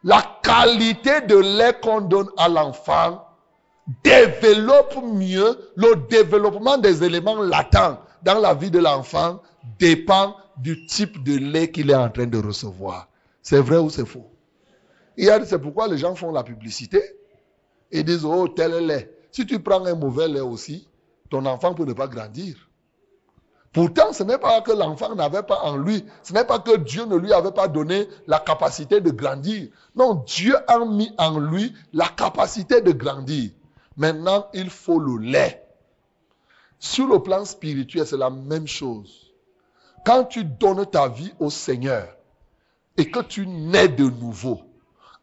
La 0.05 0.23
qualité 0.43 1.21
de 1.23 1.37
lait 1.37 1.75
qu'on 1.81 2.01
donne 2.01 2.29
à 2.37 2.49
l'enfant 2.49 3.25
développe 4.03 4.97
mieux 5.03 5.57
le 5.77 5.97
développement 6.09 6.79
des 6.79 7.05
éléments 7.05 7.41
latents 7.41 7.99
dans 8.23 8.39
la 8.39 8.55
vie 8.55 8.71
de 8.71 8.79
l'enfant 8.79 9.41
dépend 9.79 10.37
du 10.57 10.87
type 10.87 11.23
de 11.23 11.37
lait 11.37 11.71
qu'il 11.71 11.91
est 11.91 11.95
en 11.95 12.11
train 12.11 12.27
de 12.27 12.39
recevoir. 12.39 13.09
C'est 13.43 13.61
vrai 13.61 13.79
ou 13.79 13.91
c'est 13.91 14.07
faux? 14.07 14.31
C'est 15.17 15.61
pourquoi 15.61 15.89
les 15.89 15.99
gens 15.99 16.15
font 16.15 16.33
la 16.33 16.43
publicité 16.43 17.03
et 17.91 18.03
disent, 18.03 18.25
oh, 18.25 18.49
tel 18.49 18.87
lait. 18.87 19.13
Si 19.31 19.47
tu 19.47 19.61
prends 19.61 19.85
un 19.85 19.95
mauvais 19.95 20.29
lait 20.29 20.41
aussi, 20.41 20.89
ton 21.33 21.47
enfant 21.47 21.73
peut 21.73 21.87
ne 21.87 21.95
pas 21.95 22.09
grandir. 22.09 22.69
Pourtant, 23.73 24.13
ce 24.13 24.23
n'est 24.23 24.37
pas 24.37 24.61
que 24.61 24.71
l'enfant 24.71 25.15
n'avait 25.15 25.43
pas 25.43 25.63
en 25.63 25.79
lui, 25.79 26.05
ce 26.23 26.35
n'est 26.35 26.45
pas 26.45 26.59
que 26.59 26.77
Dieu 26.77 27.07
ne 27.07 27.17
lui 27.17 27.33
avait 27.33 27.53
pas 27.53 27.69
donné 27.69 28.07
la 28.27 28.39
capacité 28.39 29.01
de 29.01 29.11
grandir. 29.11 29.71
Non, 29.97 30.23
Dieu 30.27 30.55
a 30.69 30.85
mis 30.85 31.11
en 31.17 31.39
lui 31.39 31.75
la 31.95 32.07
capacité 32.07 32.83
de 32.83 32.93
grandir. 32.93 33.51
Maintenant, 33.97 34.47
il 34.53 34.69
faut 34.69 34.99
le 34.99 35.17
lait. 35.25 35.67
Sur 36.79 37.07
le 37.07 37.21
plan 37.21 37.47
spirituel, 37.47 38.07
c'est 38.07 38.19
la 38.19 38.29
même 38.29 38.67
chose. 38.67 39.33
Quand 40.05 40.25
tu 40.25 40.45
donnes 40.45 40.85
ta 40.85 41.09
vie 41.09 41.33
au 41.41 41.49
Seigneur 41.49 42.09
et 42.99 43.11
que 43.11 43.21
tu 43.21 43.47
nais 43.47 43.89
de 43.89 44.05
nouveau, 44.05 44.61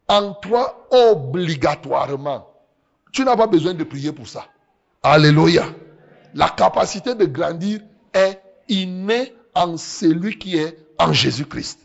en 0.08 0.34
toi, 0.34 0.88
obligatoirement, 0.90 2.52
tu 3.12 3.24
n'as 3.24 3.38
pas 3.38 3.46
besoin 3.46 3.76
de 3.76 3.84
prier 3.84 4.12
pour 4.12 4.28
ça. 4.28 4.48
Alléluia. 5.04 5.66
La 6.34 6.50
capacité 6.50 7.16
de 7.16 7.26
grandir 7.26 7.82
est 8.14 8.42
innée 8.68 9.34
en 9.56 9.78
celui 9.78 10.38
qui 10.38 10.58
est 10.58 10.78
en 10.98 11.12
Jésus-Christ. 11.12 11.80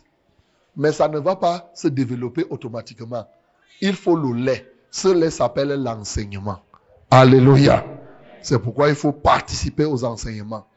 Mais 0.77 0.91
ça 0.91 1.07
ne 1.07 1.19
va 1.19 1.35
pas 1.35 1.71
se 1.73 1.87
développer 1.87 2.45
automatiquement. 2.49 3.25
Il 3.81 3.95
faut 3.95 4.15
le 4.15 4.33
lait. 4.33 4.71
Ce 4.91 5.07
lait 5.07 5.29
s'appelle 5.29 5.69
l'enseignement. 5.81 6.59
Alléluia. 7.11 7.85
C'est 8.41 8.59
pourquoi 8.59 8.89
il 8.89 8.95
faut 8.95 9.11
participer 9.11 9.85
aux 9.85 10.03
enseignements. 10.03 10.67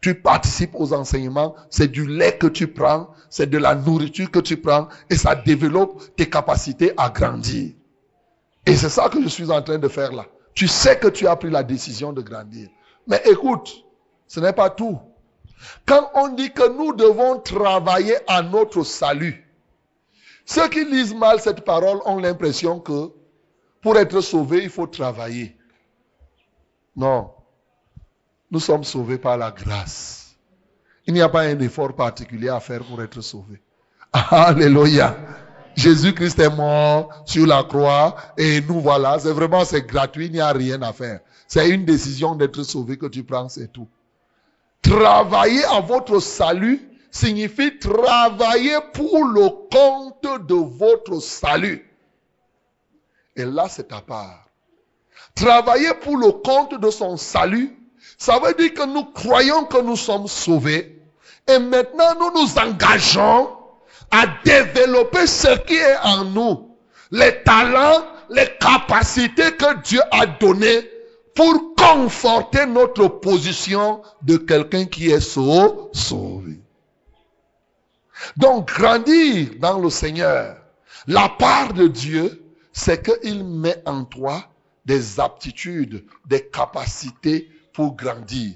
Tu 0.00 0.14
participes 0.14 0.74
aux 0.74 0.92
enseignements, 0.92 1.56
c'est 1.70 1.88
du 1.88 2.06
lait 2.06 2.36
que 2.36 2.46
tu 2.46 2.68
prends, 2.68 3.10
c'est 3.30 3.48
de 3.48 3.58
la 3.58 3.74
nourriture 3.74 4.30
que 4.30 4.38
tu 4.38 4.58
prends 4.58 4.88
et 5.10 5.16
ça 5.16 5.34
développe 5.34 6.14
tes 6.16 6.28
capacités 6.28 6.92
à 6.96 7.08
grandir. 7.10 7.72
Et 8.66 8.76
c'est 8.76 8.88
ça 8.88 9.08
que 9.08 9.22
je 9.22 9.28
suis 9.28 9.50
en 9.50 9.62
train 9.62 9.78
de 9.78 9.88
faire 9.88 10.12
là. 10.12 10.26
Tu 10.54 10.68
sais 10.68 10.98
que 10.98 11.08
tu 11.08 11.26
as 11.26 11.36
pris 11.36 11.50
la 11.50 11.62
décision 11.62 12.12
de 12.12 12.22
grandir. 12.22 12.68
Mais 13.06 13.22
écoute, 13.26 13.84
ce 14.26 14.40
n'est 14.40 14.52
pas 14.52 14.70
tout. 14.70 14.98
Quand 15.86 16.10
on 16.14 16.28
dit 16.28 16.52
que 16.52 16.68
nous 16.76 16.92
devons 16.92 17.38
travailler 17.40 18.16
à 18.26 18.42
notre 18.42 18.82
salut, 18.82 19.46
ceux 20.44 20.68
qui 20.68 20.84
lisent 20.84 21.14
mal 21.14 21.40
cette 21.40 21.64
parole 21.64 21.98
ont 22.04 22.18
l'impression 22.18 22.78
que 22.78 23.10
pour 23.80 23.96
être 23.98 24.20
sauvé, 24.20 24.62
il 24.64 24.70
faut 24.70 24.86
travailler. 24.86 25.56
Non. 26.94 27.30
Nous 28.50 28.60
sommes 28.60 28.84
sauvés 28.84 29.18
par 29.18 29.36
la 29.36 29.50
grâce. 29.50 30.36
Il 31.06 31.14
n'y 31.14 31.20
a 31.20 31.28
pas 31.28 31.42
un 31.42 31.58
effort 31.60 31.94
particulier 31.94 32.48
à 32.48 32.60
faire 32.60 32.84
pour 32.84 33.02
être 33.02 33.20
sauvé. 33.20 33.60
Alléluia. 34.12 35.16
Jésus-Christ 35.76 36.38
est 36.38 36.56
mort 36.56 37.22
sur 37.26 37.46
la 37.46 37.62
croix 37.64 38.16
et 38.38 38.60
nous 38.62 38.80
voilà. 38.80 39.18
C'est 39.18 39.32
vraiment, 39.32 39.64
c'est 39.64 39.82
gratuit, 39.82 40.26
il 40.26 40.32
n'y 40.32 40.40
a 40.40 40.52
rien 40.52 40.80
à 40.82 40.92
faire. 40.92 41.20
C'est 41.48 41.68
une 41.70 41.84
décision 41.84 42.34
d'être 42.34 42.62
sauvé 42.62 42.96
que 42.98 43.06
tu 43.06 43.22
prends, 43.24 43.48
c'est 43.48 43.72
tout. 43.72 43.88
Travailler 44.82 45.64
à 45.64 45.80
votre 45.80 46.20
salut 46.20 46.80
signifie 47.10 47.78
travailler 47.78 48.76
pour 48.92 49.24
le 49.24 49.48
compte 49.70 50.46
de 50.46 50.54
votre 50.54 51.20
salut. 51.20 51.90
Et 53.34 53.44
là, 53.44 53.66
c'est 53.68 53.92
à 53.92 54.00
part. 54.00 54.44
Travailler 55.34 55.92
pour 56.00 56.16
le 56.16 56.32
compte 56.32 56.80
de 56.80 56.90
son 56.90 57.16
salut, 57.16 57.76
ça 58.18 58.38
veut 58.38 58.54
dire 58.54 58.74
que 58.74 58.86
nous 58.86 59.04
croyons 59.04 59.64
que 59.64 59.80
nous 59.82 59.96
sommes 59.96 60.28
sauvés. 60.28 61.02
Et 61.48 61.58
maintenant, 61.58 62.14
nous 62.18 62.42
nous 62.42 62.58
engageons 62.58 63.50
à 64.10 64.26
développer 64.44 65.26
ce 65.26 65.58
qui 65.60 65.76
est 65.76 65.96
en 66.02 66.24
nous. 66.24 66.76
Les 67.10 67.42
talents, 67.44 68.04
les 68.30 68.48
capacités 68.58 69.52
que 69.52 69.82
Dieu 69.82 70.00
a 70.10 70.26
données 70.26 70.90
pour 71.36 71.74
conforter 71.76 72.66
notre 72.66 73.06
position 73.08 74.02
de 74.22 74.38
quelqu'un 74.38 74.86
qui 74.86 75.10
est 75.10 75.20
sauvé. 75.20 76.60
Donc, 78.38 78.68
grandir 78.68 79.50
dans 79.60 79.78
le 79.78 79.90
Seigneur, 79.90 80.56
la 81.06 81.28
part 81.28 81.74
de 81.74 81.86
Dieu, 81.86 82.42
c'est 82.72 83.04
qu'il 83.04 83.44
met 83.44 83.82
en 83.86 84.04
toi 84.04 84.44
des 84.86 85.20
aptitudes, 85.20 86.04
des 86.26 86.46
capacités 86.46 87.50
pour 87.74 87.94
grandir. 87.94 88.54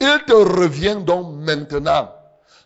Il 0.00 0.18
te 0.26 0.32
revient 0.32 0.98
donc 1.04 1.34
maintenant, 1.34 2.12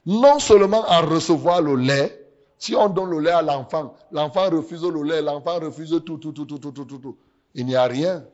non 0.04 0.38
seulement 0.38 0.84
à 0.86 1.00
recevoir 1.00 1.62
le 1.62 1.76
lait, 1.76 2.22
si 2.58 2.74
on 2.74 2.88
donne 2.88 3.10
le 3.10 3.20
lait 3.20 3.30
à 3.30 3.42
l'enfant, 3.42 3.94
l'enfant 4.12 4.50
refuse 4.50 4.82
le 4.82 5.02
lait, 5.02 5.22
l'enfant 5.22 5.58
refuse 5.60 6.00
tout, 6.04 6.18
tout, 6.18 6.32
tout, 6.32 6.44
tout, 6.44 6.58
tout, 6.58 6.72
tout, 6.72 6.84
tout, 6.84 6.98
tout. 6.98 7.18
Il 7.54 7.66
n'y 7.66 7.76
a 7.76 7.84
rien. 7.84 8.24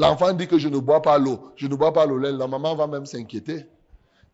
L'enfant 0.00 0.32
dit 0.32 0.48
que 0.48 0.56
je 0.56 0.68
ne 0.68 0.78
bois 0.78 1.02
pas 1.02 1.18
l'eau, 1.18 1.52
je 1.56 1.66
ne 1.66 1.74
bois 1.74 1.92
pas 1.92 2.06
le 2.06 2.16
lait, 2.16 2.32
la 2.32 2.46
maman 2.46 2.74
va 2.74 2.86
même 2.86 3.04
s'inquiéter. 3.04 3.66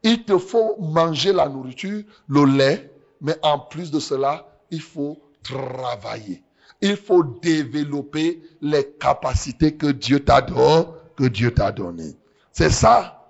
Il 0.04 0.22
te 0.22 0.38
faut 0.38 0.76
manger 0.78 1.32
la 1.32 1.48
nourriture, 1.48 2.04
le 2.28 2.44
lait, 2.44 2.94
mais 3.20 3.34
en 3.42 3.58
plus 3.58 3.90
de 3.90 3.98
cela, 3.98 4.46
il 4.70 4.80
faut 4.80 5.18
travailler. 5.42 6.44
Il 6.80 6.96
faut 6.96 7.24
développer 7.24 8.40
les 8.60 8.92
capacités 8.92 9.74
que 9.74 9.88
Dieu 9.88 10.24
t'a 10.24 10.40
donné, 10.40 10.86
que 11.16 11.24
Dieu 11.24 11.52
t'a 11.52 11.72
donné. 11.72 12.16
C'est 12.52 12.70
ça. 12.70 13.26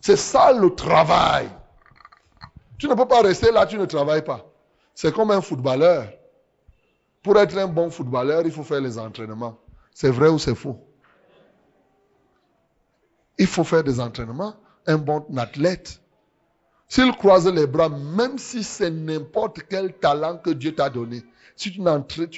C'est 0.00 0.16
ça 0.16 0.54
le 0.54 0.74
travail. 0.74 1.50
Tu 2.78 2.88
ne 2.88 2.94
peux 2.94 3.06
pas 3.06 3.20
rester 3.20 3.52
là, 3.52 3.66
tu 3.66 3.76
ne 3.76 3.84
travailles 3.84 4.24
pas. 4.24 4.50
C'est 4.94 5.12
comme 5.12 5.32
un 5.32 5.42
footballeur. 5.42 6.08
Pour 7.22 7.36
être 7.38 7.58
un 7.58 7.66
bon 7.66 7.90
footballeur, 7.90 8.40
il 8.46 8.52
faut 8.52 8.62
faire 8.62 8.80
les 8.80 8.98
entraînements. 8.98 9.58
C'est 9.92 10.10
vrai 10.10 10.28
ou 10.30 10.38
c'est 10.38 10.54
faux? 10.54 10.78
Il 13.38 13.46
faut 13.46 13.64
faire 13.64 13.84
des 13.84 14.00
entraînements. 14.00 14.54
Un 14.86 14.98
bon 14.98 15.24
athlète, 15.36 16.00
s'il 16.88 17.10
croise 17.12 17.48
les 17.48 17.66
bras, 17.66 17.88
même 17.88 18.38
si 18.38 18.62
c'est 18.62 18.90
n'importe 18.90 19.62
quel 19.68 19.94
talent 19.94 20.36
que 20.36 20.50
Dieu 20.50 20.74
t'a 20.74 20.90
donné, 20.90 21.22
si 21.56 21.72
tu 21.72 21.80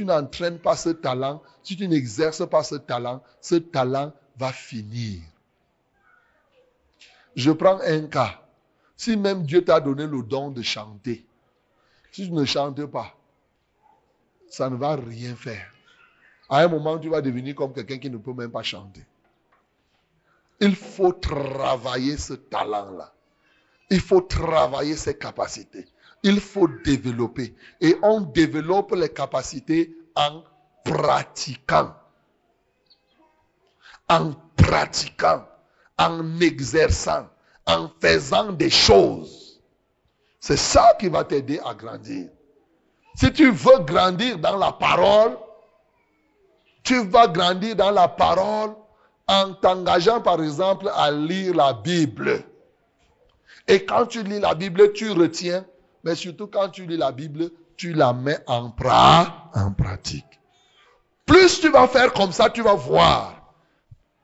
n'entraînes 0.04 0.58
pas 0.58 0.76
ce 0.76 0.90
talent, 0.90 1.42
si 1.62 1.76
tu 1.76 1.88
n'exerces 1.88 2.48
pas 2.48 2.62
ce 2.62 2.76
talent, 2.76 3.22
ce 3.40 3.56
talent 3.56 4.12
va 4.38 4.52
finir. 4.52 5.22
Je 7.34 7.50
prends 7.50 7.80
un 7.80 8.06
cas. 8.06 8.42
Si 8.96 9.16
même 9.16 9.42
Dieu 9.42 9.64
t'a 9.64 9.80
donné 9.80 10.06
le 10.06 10.22
don 10.22 10.50
de 10.50 10.62
chanter, 10.62 11.26
si 12.12 12.26
tu 12.26 12.32
ne 12.32 12.44
chantes 12.44 12.86
pas, 12.86 13.14
ça 14.48 14.70
ne 14.70 14.76
va 14.76 14.96
rien 14.96 15.34
faire. 15.34 15.70
À 16.48 16.60
un 16.60 16.68
moment, 16.68 16.98
tu 16.98 17.10
vas 17.10 17.20
devenir 17.20 17.54
comme 17.54 17.72
quelqu'un 17.72 17.98
qui 17.98 18.08
ne 18.08 18.16
peut 18.16 18.32
même 18.32 18.52
pas 18.52 18.62
chanter. 18.62 19.04
Il 20.60 20.74
faut 20.74 21.12
travailler 21.12 22.16
ce 22.16 22.34
talent-là. 22.34 23.12
Il 23.90 24.00
faut 24.00 24.22
travailler 24.22 24.96
ses 24.96 25.16
capacités. 25.16 25.86
Il 26.22 26.40
faut 26.40 26.68
développer. 26.84 27.54
Et 27.80 27.96
on 28.02 28.20
développe 28.20 28.94
les 28.94 29.10
capacités 29.10 29.94
en 30.14 30.42
pratiquant. 30.84 31.94
En 34.08 34.32
pratiquant. 34.56 35.46
En 35.98 36.40
exerçant. 36.40 37.28
En 37.66 37.90
faisant 38.00 38.52
des 38.52 38.70
choses. 38.70 39.60
C'est 40.40 40.56
ça 40.56 40.94
qui 40.98 41.08
va 41.08 41.24
t'aider 41.24 41.60
à 41.64 41.74
grandir. 41.74 42.28
Si 43.14 43.32
tu 43.32 43.50
veux 43.50 43.78
grandir 43.80 44.38
dans 44.38 44.56
la 44.56 44.72
parole, 44.72 45.38
tu 46.82 47.04
vas 47.04 47.26
grandir 47.26 47.74
dans 47.74 47.90
la 47.90 48.08
parole 48.08 48.74
en 49.28 49.54
t'engageant 49.54 50.20
par 50.20 50.42
exemple 50.42 50.90
à 50.94 51.10
lire 51.10 51.54
la 51.54 51.72
Bible. 51.72 52.44
Et 53.68 53.84
quand 53.84 54.06
tu 54.06 54.22
lis 54.22 54.38
la 54.38 54.54
Bible, 54.54 54.92
tu 54.92 55.10
retiens, 55.10 55.64
mais 56.04 56.14
surtout 56.14 56.46
quand 56.46 56.68
tu 56.68 56.86
lis 56.86 56.96
la 56.96 57.12
Bible, 57.12 57.50
tu 57.76 57.92
la 57.92 58.12
mets 58.12 58.38
en, 58.46 58.70
pratique. 58.70 60.40
Plus 61.26 61.60
tu 61.60 61.70
vas 61.70 61.88
faire 61.88 62.12
comme 62.12 62.32
ça, 62.32 62.48
tu 62.48 62.62
vas 62.62 62.74
voir. 62.74 63.34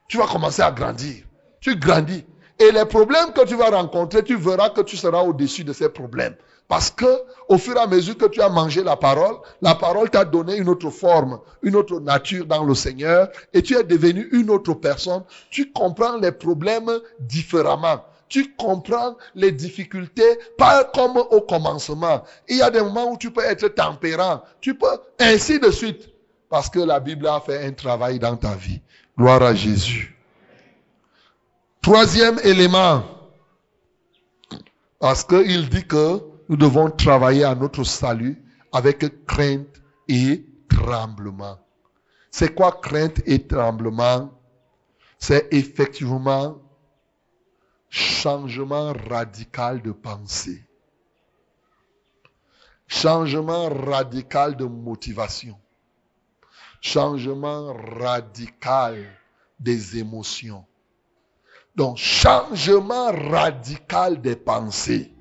Tu 0.08 0.18
vas 0.18 0.26
commencer 0.26 0.62
à 0.62 0.70
grandir. 0.70 1.24
Tu 1.60 1.76
grandis. 1.76 2.24
Et 2.58 2.70
les 2.70 2.84
problèmes 2.84 3.32
que 3.32 3.44
tu 3.44 3.56
vas 3.56 3.70
rencontrer, 3.70 4.22
tu 4.22 4.36
verras 4.36 4.70
que 4.70 4.82
tu 4.82 4.96
seras 4.96 5.22
au-dessus 5.22 5.64
de 5.64 5.72
ces 5.72 5.88
problèmes. 5.88 6.36
Parce 6.72 6.90
que, 6.90 7.04
au 7.48 7.58
fur 7.58 7.76
et 7.76 7.80
à 7.80 7.86
mesure 7.86 8.16
que 8.16 8.24
tu 8.24 8.40
as 8.40 8.48
mangé 8.48 8.82
la 8.82 8.96
parole, 8.96 9.36
la 9.60 9.74
parole 9.74 10.08
t'a 10.08 10.24
donné 10.24 10.56
une 10.56 10.70
autre 10.70 10.88
forme, 10.88 11.38
une 11.62 11.76
autre 11.76 12.00
nature 12.00 12.46
dans 12.46 12.64
le 12.64 12.74
Seigneur, 12.74 13.28
et 13.52 13.60
tu 13.60 13.76
es 13.76 13.84
devenu 13.84 14.26
une 14.32 14.48
autre 14.48 14.72
personne. 14.72 15.22
Tu 15.50 15.70
comprends 15.70 16.16
les 16.16 16.32
problèmes 16.32 16.90
différemment 17.20 18.02
tu 18.26 18.54
comprends 18.56 19.18
les 19.34 19.52
difficultés, 19.52 20.38
pas 20.56 20.84
comme 20.84 21.18
au 21.18 21.42
commencement. 21.42 22.24
Il 22.48 22.56
y 22.56 22.62
a 22.62 22.70
des 22.70 22.80
moments 22.80 23.12
où 23.12 23.18
tu 23.18 23.30
peux 23.30 23.44
être 23.44 23.68
tempérant, 23.68 24.40
tu 24.62 24.74
peux, 24.74 24.98
ainsi 25.20 25.60
de 25.60 25.70
suite. 25.70 26.08
Parce 26.48 26.70
que 26.70 26.78
la 26.78 26.98
Bible 26.98 27.26
a 27.26 27.40
fait 27.40 27.66
un 27.66 27.72
travail 27.72 28.18
dans 28.18 28.36
ta 28.36 28.54
vie. 28.54 28.80
Gloire 29.18 29.42
à 29.42 29.54
Jésus. 29.54 30.16
Troisième 31.82 32.40
élément. 32.42 33.04
Parce 34.98 35.24
qu'il 35.24 35.68
dit 35.68 35.86
que 35.86 36.31
nous 36.52 36.58
devons 36.58 36.90
travailler 36.90 37.44
à 37.44 37.54
notre 37.54 37.82
salut 37.82 38.44
avec 38.72 39.24
crainte 39.24 39.80
et 40.06 40.44
tremblement. 40.68 41.58
C'est 42.30 42.54
quoi 42.54 42.72
crainte 42.72 43.22
et 43.24 43.46
tremblement? 43.46 44.38
C'est 45.18 45.48
effectivement 45.50 46.60
changement 47.88 48.92
radical 49.08 49.80
de 49.80 49.92
pensée, 49.92 50.62
changement 52.86 53.70
radical 53.70 54.54
de 54.54 54.66
motivation, 54.66 55.58
changement 56.82 57.72
radical 57.98 59.06
des 59.58 59.96
émotions. 59.96 60.66
Donc, 61.74 61.96
changement 61.96 63.06
radical 63.06 64.20
des 64.20 64.36
pensées. 64.36 65.11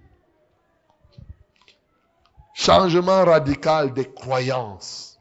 Changement 2.62 3.26
radical 3.26 3.92
des 3.92 4.14
croyances. 4.14 5.20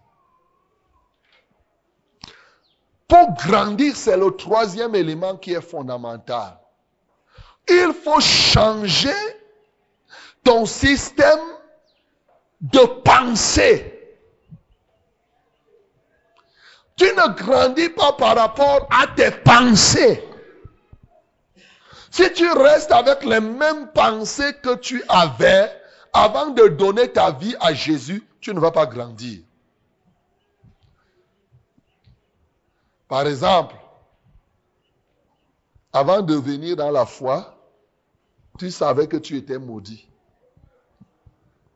Pour 3.09 3.33
grandir, 3.33 3.97
c'est 3.97 4.19
le 4.19 4.31
troisième 4.33 4.95
élément 4.95 5.39
qui 5.39 5.55
est 5.55 5.63
fondamental. 5.63 6.59
Il 7.67 7.95
faut 8.05 8.21
changer 8.21 9.17
ton 10.45 10.67
système 10.67 11.41
de 12.61 12.85
pensée. 13.05 14.19
Tu 16.95 17.05
ne 17.05 17.35
grandis 17.43 17.89
pas 17.89 18.13
par 18.13 18.37
rapport 18.37 18.87
à 18.91 19.07
tes 19.17 19.31
pensées. 19.31 20.23
Si 22.11 22.31
tu 22.35 22.53
restes 22.53 22.93
avec 22.93 23.25
les 23.25 23.41
mêmes 23.41 23.91
pensées 23.95 24.53
que 24.63 24.75
tu 24.75 25.03
avais 25.09 25.81
avant 26.13 26.51
de 26.51 26.69
donner 26.69 27.11
ta 27.11 27.31
vie 27.31 27.55
à 27.61 27.73
Jésus, 27.73 28.27
tu 28.41 28.55
ne 28.55 28.61
vas 28.61 28.71
pas 28.71 28.87
grandir. 28.87 29.41
Par 33.09 33.27
exemple, 33.27 33.75
avant 35.93 36.23
de 36.23 36.35
venir 36.35 36.77
dans 36.77 36.91
la 36.91 37.07
foi, 37.07 37.57
tu 38.59 38.71
savais 38.71 39.09
que 39.09 39.17
tu 39.17 39.37
étais 39.37 39.59
maudit. 39.59 40.09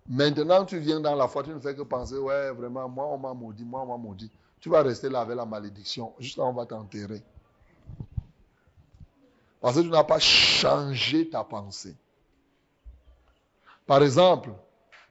Maintenant, 0.09 0.65
tu 0.65 0.79
viens 0.79 1.01
dans 1.01 1.15
la 1.15 1.27
foi, 1.27 1.43
tu 1.43 1.51
ne 1.51 1.59
fais 1.59 1.75
que 1.75 1.83
penser, 1.83 2.19
ouais, 2.19 2.51
vraiment, 2.53 2.89
moi, 2.89 3.07
on 3.07 3.19
m'a 3.19 3.33
maudit, 3.33 3.65
moi, 3.65 3.81
on 3.83 3.87
m'a 3.87 3.97
maudit. 3.97 4.31
Tu 4.61 4.69
vas 4.69 4.83
rester 4.83 5.09
là 5.09 5.23
avec 5.23 5.37
la 5.37 5.45
malédiction. 5.45 6.13
Juste 6.19 6.37
là, 6.37 6.45
on 6.45 6.53
va 6.53 6.67
t'enterrer. 6.67 7.23
Parce 9.61 9.77
que 9.77 9.81
tu 9.81 9.89
n'as 9.89 10.05
pas 10.05 10.19
changé 10.19 11.29
ta 11.29 11.43
pensée. 11.43 11.97
Par 13.87 14.03
exemple, 14.03 14.51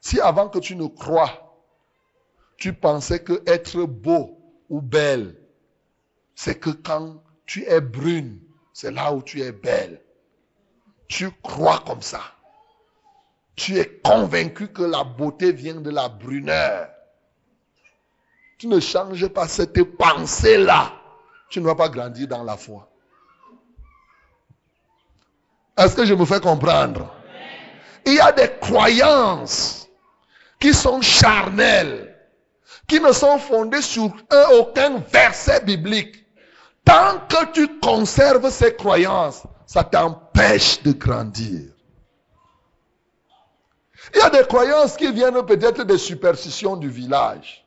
si 0.02 0.20
avant 0.20 0.50
que 0.50 0.60
tu 0.60 0.76
ne 0.76 0.88
crois, 0.88 1.56
tu 2.58 2.74
pensais 2.74 3.24
que 3.24 3.44
être 3.46 3.84
beau 3.84 4.40
ou 4.70 4.82
belle, 4.82 5.40
c'est 6.36 6.60
que 6.60 6.70
quand 6.70 7.22
tu 7.46 7.66
es 7.66 7.82
brune, 7.82 8.40
c'est 8.74 8.92
là 8.92 9.14
où 9.14 9.22
tu 9.22 9.42
es 9.42 9.52
belle. 9.52 10.02
Tu 11.08 11.30
crois 11.44 11.84
comme 11.86 12.02
ça. 12.02 12.22
Tu 13.56 13.78
es 13.78 14.02
convaincu 14.04 14.70
que 14.70 14.82
la 14.82 15.04
beauté 15.04 15.52
vient 15.52 15.80
de 15.80 15.92
la 15.92 16.10
bruneur 16.10 16.90
tu 18.64 18.70
ne 18.70 18.80
changes 18.80 19.28
pas 19.28 19.46
cette 19.50 19.84
pensée-là, 19.98 20.94
tu 21.50 21.60
ne 21.60 21.66
vas 21.66 21.76
pas 21.76 21.90
grandir 21.90 22.30
dans 22.30 22.44
la 22.44 22.56
foi. 22.56 22.88
Est-ce 25.78 25.94
que 25.98 26.06
je 26.06 26.14
me 26.14 26.24
fais 26.24 26.40
comprendre? 26.40 27.14
Il 28.06 28.16
y 28.16 28.20
a 28.20 28.32
des 28.32 28.52
croyances 28.60 29.88
qui 30.60 30.74
sont 30.74 31.02
charnelles, 31.02 32.16
qui 32.88 33.00
ne 33.00 33.12
sont 33.12 33.38
fondées 33.38 33.82
sur 33.82 34.12
aucun 34.54 35.00
verset 35.00 35.62
biblique. 35.62 36.26
Tant 36.86 37.20
que 37.30 37.52
tu 37.54 37.80
conserves 37.80 38.50
ces 38.50 38.76
croyances, 38.76 39.44
ça 39.66 39.84
t'empêche 39.84 40.82
de 40.84 40.92
grandir. 40.92 41.62
Il 44.14 44.18
y 44.18 44.22
a 44.22 44.30
des 44.30 44.46
croyances 44.46 44.98
qui 44.98 45.12
viennent 45.12 45.46
peut-être 45.46 45.84
des 45.84 45.98
superstitions 45.98 46.76
du 46.76 46.90
village. 46.90 47.66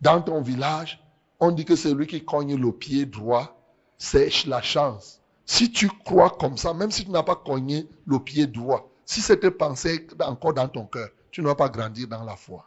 Dans 0.00 0.20
ton 0.20 0.42
village, 0.42 1.00
on 1.40 1.50
dit 1.50 1.64
que 1.64 1.76
celui 1.76 2.06
qui 2.06 2.24
cogne 2.24 2.56
le 2.56 2.72
pied 2.72 3.06
droit, 3.06 3.56
c'est 3.96 4.46
la 4.46 4.60
chance. 4.60 5.17
Si 5.48 5.72
tu 5.72 5.88
crois 6.04 6.28
comme 6.28 6.58
ça, 6.58 6.74
même 6.74 6.90
si 6.90 7.06
tu 7.06 7.10
n'as 7.10 7.22
pas 7.22 7.34
cogné 7.34 7.88
le 8.06 8.18
pied 8.18 8.46
droit, 8.46 8.90
si 9.06 9.22
cette 9.22 9.48
pensée 9.48 10.06
encore 10.20 10.52
dans 10.52 10.68
ton 10.68 10.84
cœur, 10.84 11.08
tu 11.30 11.40
ne 11.40 11.46
vas 11.46 11.54
pas 11.54 11.70
grandir 11.70 12.06
dans 12.06 12.22
la 12.22 12.36
foi. 12.36 12.66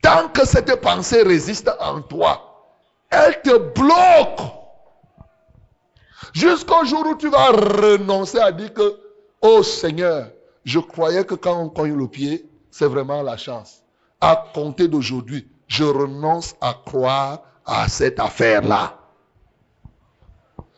Tant 0.00 0.28
que 0.28 0.46
cette 0.46 0.80
pensée 0.80 1.24
résiste 1.24 1.68
en 1.80 2.02
toi, 2.02 2.70
elle 3.10 3.42
te 3.42 3.58
bloque. 3.58 4.48
Jusqu'au 6.32 6.84
jour 6.84 7.04
où 7.04 7.16
tu 7.16 7.28
vas 7.28 7.50
renoncer 7.50 8.38
à 8.38 8.52
dire 8.52 8.72
que, 8.72 9.00
oh 9.42 9.64
Seigneur, 9.64 10.30
je 10.64 10.78
croyais 10.78 11.24
que 11.24 11.34
quand 11.34 11.60
on 11.60 11.68
cogne 11.68 11.96
le 11.96 12.06
pied, 12.06 12.48
c'est 12.70 12.86
vraiment 12.86 13.22
la 13.22 13.36
chance. 13.36 13.82
À 14.20 14.50
compter 14.54 14.86
d'aujourd'hui, 14.86 15.48
je 15.66 15.82
renonce 15.82 16.54
à 16.60 16.74
croire 16.86 17.42
à 17.66 17.88
cette 17.88 18.20
affaire-là. 18.20 19.00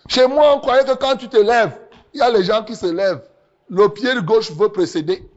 Chez 0.08 0.26
moi, 0.26 0.54
on 0.56 0.60
croyait 0.60 0.84
que 0.84 0.94
quand 0.94 1.16
tu 1.16 1.28
te 1.28 1.36
lèves, 1.36 1.78
il 2.14 2.20
y 2.20 2.22
a 2.22 2.30
les 2.30 2.44
gens 2.44 2.62
qui 2.62 2.74
se 2.74 2.86
lèvent. 2.86 3.22
Le 3.68 3.88
pied 3.88 4.10
gauche 4.22 4.50
veut 4.52 4.68
précéder. 4.68 5.28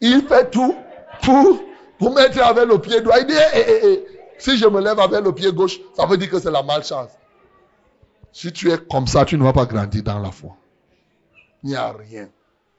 Il 0.00 0.26
fait 0.26 0.50
tout 0.50 0.74
pour, 1.22 1.60
pour 1.98 2.14
mettre 2.14 2.42
avec 2.42 2.66
le 2.66 2.78
pied 2.78 3.00
droit. 3.00 3.18
Il 3.20 3.26
dit, 3.26 3.34
eh, 3.54 3.58
eh, 3.60 3.86
eh, 3.86 4.04
si 4.38 4.58
je 4.58 4.66
me 4.66 4.80
lève 4.80 4.98
avec 4.98 5.22
le 5.22 5.32
pied 5.32 5.52
gauche, 5.52 5.78
ça 5.96 6.06
veut 6.06 6.16
dire 6.16 6.30
que 6.30 6.38
c'est 6.38 6.50
la 6.50 6.62
malchance. 6.62 7.10
Si 8.32 8.52
tu 8.52 8.70
es 8.70 8.78
comme 8.78 9.06
ça, 9.06 9.24
tu 9.24 9.38
ne 9.38 9.44
vas 9.44 9.52
pas 9.52 9.64
grandir 9.64 10.02
dans 10.02 10.18
la 10.18 10.32
foi. 10.32 10.56
Il 11.62 11.70
n'y 11.70 11.76
a 11.76 11.92
rien. 11.92 12.28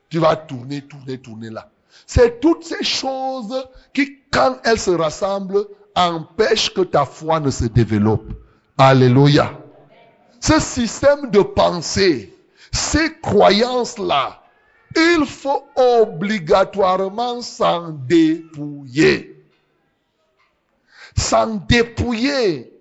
Tu 0.09 0.19
vas 0.19 0.35
tourner, 0.35 0.81
tourner, 0.81 1.17
tourner 1.17 1.49
là. 1.49 1.69
C'est 2.05 2.41
toutes 2.41 2.65
ces 2.65 2.83
choses 2.83 3.65
qui, 3.93 4.19
quand 4.29 4.57
elles 4.65 4.79
se 4.79 4.91
rassemblent, 4.91 5.65
empêche 5.95 6.73
que 6.73 6.81
ta 6.81 7.05
foi 7.05 7.39
ne 7.39 7.49
se 7.49 7.65
développe. 7.65 8.25
Alléluia. 8.77 9.57
Ce 10.47 10.59
système 10.59 11.31
de 11.31 11.41
pensée, 11.41 12.31
ces 12.71 13.19
croyances-là, 13.19 14.43
il 14.95 15.25
faut 15.25 15.67
obligatoirement 15.75 17.41
s'en 17.41 17.89
dépouiller. 17.89 19.43
S'en 21.17 21.55
dépouiller. 21.55 22.79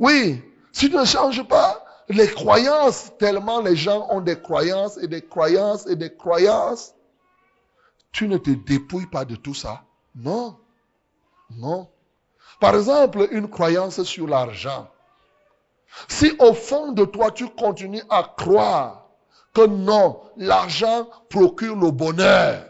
Oui, 0.00 0.42
si 0.72 0.90
tu 0.90 0.96
ne 0.96 1.04
changes 1.04 1.46
pas 1.46 1.84
les 2.08 2.26
croyances, 2.26 3.12
tellement 3.20 3.60
les 3.60 3.76
gens 3.76 4.08
ont 4.10 4.20
des 4.20 4.40
croyances 4.40 4.98
et 4.98 5.06
des 5.06 5.22
croyances 5.22 5.86
et 5.86 5.94
des 5.94 6.12
croyances, 6.12 6.92
tu 8.10 8.26
ne 8.26 8.36
te 8.36 8.50
dépouilles 8.50 9.06
pas 9.06 9.24
de 9.24 9.36
tout 9.36 9.54
ça. 9.54 9.84
Non. 10.16 10.58
Non. 11.50 11.88
Par 12.58 12.74
exemple, 12.74 13.28
une 13.30 13.48
croyance 13.48 14.02
sur 14.02 14.26
l'argent. 14.26 14.90
Si 16.08 16.32
au 16.38 16.54
fond 16.54 16.92
de 16.92 17.04
toi, 17.04 17.30
tu 17.30 17.48
continues 17.48 18.02
à 18.08 18.22
croire 18.36 19.08
que 19.52 19.66
non, 19.66 20.20
l'argent 20.36 21.08
procure 21.28 21.76
le 21.76 21.90
bonheur, 21.90 22.64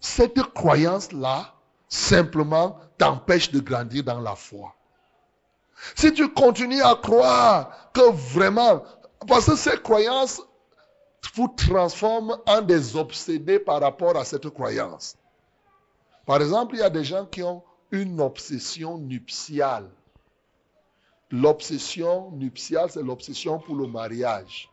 cette 0.00 0.42
croyance-là, 0.42 1.54
simplement, 1.88 2.78
t'empêche 2.98 3.50
de 3.50 3.60
grandir 3.60 4.02
dans 4.02 4.20
la 4.20 4.34
foi. 4.34 4.74
Si 5.94 6.12
tu 6.12 6.32
continues 6.32 6.82
à 6.82 6.94
croire 6.94 7.90
que 7.92 8.12
vraiment, 8.12 8.82
parce 9.26 9.46
que 9.46 9.56
ces 9.56 9.80
croyances 9.80 10.40
vous 11.34 11.48
transforment 11.48 12.36
en 12.46 12.60
des 12.60 12.96
obsédés 12.96 13.58
par 13.58 13.80
rapport 13.80 14.16
à 14.16 14.24
cette 14.24 14.48
croyance. 14.50 15.16
Par 16.26 16.40
exemple, 16.40 16.76
il 16.76 16.80
y 16.80 16.82
a 16.82 16.90
des 16.90 17.04
gens 17.04 17.26
qui 17.26 17.42
ont 17.42 17.62
une 17.90 18.20
obsession 18.20 18.98
nuptiale. 18.98 19.88
L'obsession 21.32 22.30
nuptiale, 22.32 22.90
c'est 22.90 23.02
l'obsession 23.02 23.58
pour 23.58 23.74
le 23.74 23.86
mariage. 23.86 24.70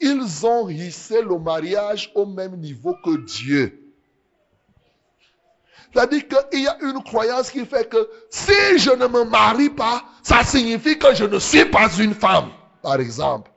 Ils 0.00 0.46
ont 0.46 0.68
hissé 0.68 1.22
le 1.22 1.38
mariage 1.38 2.12
au 2.14 2.26
même 2.26 2.56
niveau 2.56 2.94
que 3.02 3.16
Dieu. 3.24 3.78
C'est-à-dire 5.92 6.22
qu'il 6.28 6.62
y 6.62 6.68
a 6.68 6.76
une 6.82 7.02
croyance 7.02 7.50
qui 7.50 7.64
fait 7.64 7.88
que 7.88 8.08
si 8.28 8.78
je 8.78 8.90
ne 8.90 9.06
me 9.06 9.24
marie 9.24 9.70
pas, 9.70 10.04
ça 10.22 10.44
signifie 10.44 10.98
que 10.98 11.14
je 11.14 11.24
ne 11.24 11.38
suis 11.38 11.64
pas 11.64 11.88
une 11.98 12.14
femme, 12.14 12.50
par 12.82 13.00
exemple. 13.00 13.50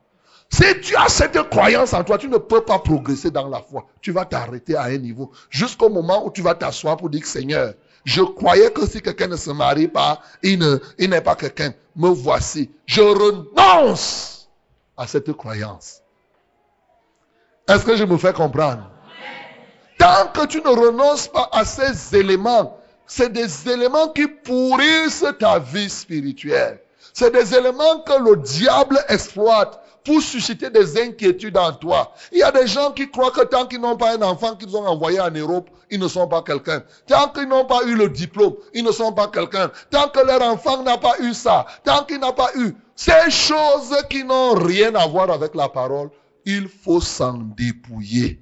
Si 0.50 0.64
tu 0.82 0.96
as 0.96 1.10
cette 1.10 1.42
croyance 1.50 1.94
en 1.94 2.04
toi, 2.04 2.18
tu 2.18 2.30
ne 2.30 2.38
peux 2.38 2.62
pas 2.62 2.80
progresser 2.80 3.32
dans 3.32 3.50
la 3.50 3.60
foi. 3.62 3.88
Tu 4.02 4.12
vas 4.12 4.24
t'arrêter 4.26 4.76
à 4.76 4.84
un 4.84 4.98
niveau 4.98 5.32
jusqu'au 5.50 5.90
moment 5.90 6.26
où 6.26 6.32
tu 6.32 6.42
vas 6.42 6.56
t'asseoir 6.56 6.96
pour 6.96 7.10
dire 7.10 7.26
Seigneur, 7.26 7.74
je 8.06 8.22
croyais 8.22 8.72
que 8.72 8.86
si 8.88 9.02
quelqu'un 9.02 9.28
ne 9.28 9.36
se 9.36 9.50
marie 9.50 9.88
pas, 9.88 10.22
il 10.44 10.60
n'est 11.00 11.22
pas 11.22 11.36
quelqu'un. 11.36 11.74
Me 11.96 12.10
voici. 12.10 12.70
Je 12.86 13.02
renonce 13.02 14.48
à 14.96 15.08
cette 15.08 15.34
croyance. 15.34 16.02
Est-ce 17.68 17.84
que 17.84 17.96
je 17.96 18.04
me 18.04 18.18
fais 18.18 18.32
comprendre? 18.32 18.92
Tant 19.98 20.28
que 20.34 20.46
tu 20.46 20.62
ne 20.62 20.70
renonces 20.70 21.28
pas 21.28 21.50
à 21.52 21.66
ces 21.66 22.16
éléments, 22.16 22.78
c'est 23.08 23.32
des 23.32 23.70
éléments 23.70 24.10
qui 24.10 24.28
pourrissent 24.28 25.26
ta 25.40 25.58
vie 25.58 25.90
spirituelle. 25.90 26.80
C'est 27.12 27.32
des 27.32 27.56
éléments 27.56 28.02
que 28.02 28.22
le 28.22 28.36
diable 28.36 29.04
exploite 29.10 29.82
pour 30.06 30.22
susciter 30.22 30.70
des 30.70 31.02
inquiétudes 31.02 31.58
en 31.58 31.74
toi. 31.74 32.14
Il 32.32 32.38
y 32.38 32.44
a 32.44 32.52
des 32.52 32.68
gens 32.68 32.92
qui 32.92 33.10
croient 33.10 33.32
que 33.32 33.44
tant 33.44 33.66
qu'ils 33.66 33.82
n'ont 33.82 33.98
pas 33.98 34.16
un 34.16 34.22
enfant 34.22 34.56
qu'ils 34.56 34.78
ont 34.78 34.86
envoyé 34.86 35.20
en 35.20 35.32
Europe, 35.32 35.70
ils 35.90 36.00
ne 36.00 36.08
sont 36.08 36.28
pas 36.28 36.44
quelqu'un. 36.44 36.84
Tant 37.08 37.30
qu'ils 37.30 37.48
n'ont 37.48 37.66
pas 37.66 37.84
eu 37.86 37.96
le 37.96 38.08
diplôme, 38.10 38.54
ils 38.74 38.84
ne 38.84 38.92
sont 38.92 39.12
pas 39.12 39.28
quelqu'un. 39.28 39.72
Tant 39.90 40.08
que 40.10 40.26
leur 40.26 40.42
enfant 40.44 40.84
n'a 40.84 41.00
pas 41.00 41.20
eu 41.20 41.34
ça, 41.34 41.66
tant 41.84 42.04
qu'il 42.06 42.20
n'a 42.20 42.32
pas 42.32 42.52
eu 42.56 42.76
ces 42.96 43.30
choses 43.30 43.96
qui 44.10 44.24
n'ont 44.24 44.54
rien 44.54 44.94
à 44.96 45.08
voir 45.08 45.30
avec 45.32 45.56
la 45.56 45.68
parole, 45.68 46.10
il 46.46 46.70
faut 46.70 47.02
s'en 47.02 47.34
dépouiller. 47.58 48.40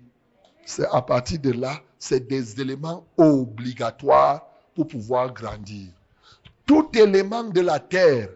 C'est 0.65 0.87
à 0.91 1.01
partir 1.01 1.39
de 1.39 1.51
là, 1.51 1.79
c'est 1.97 2.27
des 2.27 2.59
éléments 2.59 3.05
obligatoires 3.17 4.45
pour 4.75 4.87
pouvoir 4.87 5.33
grandir. 5.33 5.87
Tout 6.65 6.89
élément 6.93 7.43
de 7.43 7.61
la 7.61 7.79
terre 7.79 8.29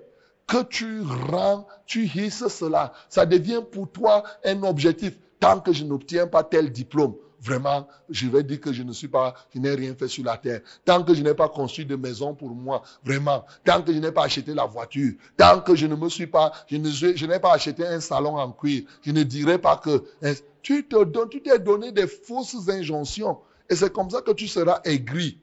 que 0.47 0.63
tu 0.63 1.01
rends, 1.01 1.67
tu 1.85 2.05
hisses 2.05 2.47
cela, 2.47 2.93
ça 3.09 3.25
devient 3.25 3.61
pour 3.69 3.91
toi 3.91 4.23
un 4.45 4.63
objectif. 4.63 5.13
Tant 5.39 5.59
que 5.59 5.71
je 5.71 5.83
n'obtiens 5.83 6.25
pas 6.25 6.43
tel 6.43 6.71
diplôme, 6.71 7.15
vraiment, 7.39 7.87
je 8.09 8.27
vais 8.27 8.43
dire 8.43 8.59
que 8.59 8.73
je 8.73 8.81
ne 8.81 8.91
suis 8.91 9.07
pas, 9.07 9.35
je 9.53 9.59
n'ai 9.59 9.75
rien 9.75 9.93
fait 9.93 10.07
sur 10.07 10.23
la 10.23 10.37
terre. 10.37 10.61
Tant 10.83 11.03
que 11.03 11.13
je 11.13 11.21
n'ai 11.21 11.35
pas 11.35 11.49
construit 11.49 11.85
de 11.85 11.95
maison 11.95 12.33
pour 12.33 12.49
moi, 12.49 12.81
vraiment, 13.03 13.45
tant 13.63 13.81
que 13.83 13.93
je 13.93 13.99
n'ai 13.99 14.11
pas 14.11 14.23
acheté 14.23 14.53
la 14.53 14.65
voiture, 14.65 15.13
tant 15.35 15.61
que 15.61 15.75
je 15.75 15.85
ne 15.85 15.95
me 15.95 16.09
suis 16.09 16.27
pas, 16.27 16.51
je, 16.67 17.25
n'ai 17.25 17.39
pas 17.39 17.53
acheté 17.53 17.85
un 17.85 17.99
salon 17.99 18.37
en 18.37 18.51
cuir, 18.51 18.83
je 19.01 19.11
ne 19.11 19.21
dirai 19.23 19.59
pas 19.59 19.77
que 19.77 20.03
hein, 20.23 20.33
tu 20.63 20.87
te 20.87 21.03
donnes, 21.03 21.29
tu 21.29 21.41
t'es 21.41 21.59
donné 21.59 21.91
des 21.91 22.07
fausses 22.07 22.67
injonctions. 22.69 23.37
Et 23.69 23.75
c'est 23.75 23.91
comme 23.91 24.09
ça 24.09 24.21
que 24.21 24.31
tu 24.31 24.47
seras 24.47 24.79
aigri. 24.85 25.39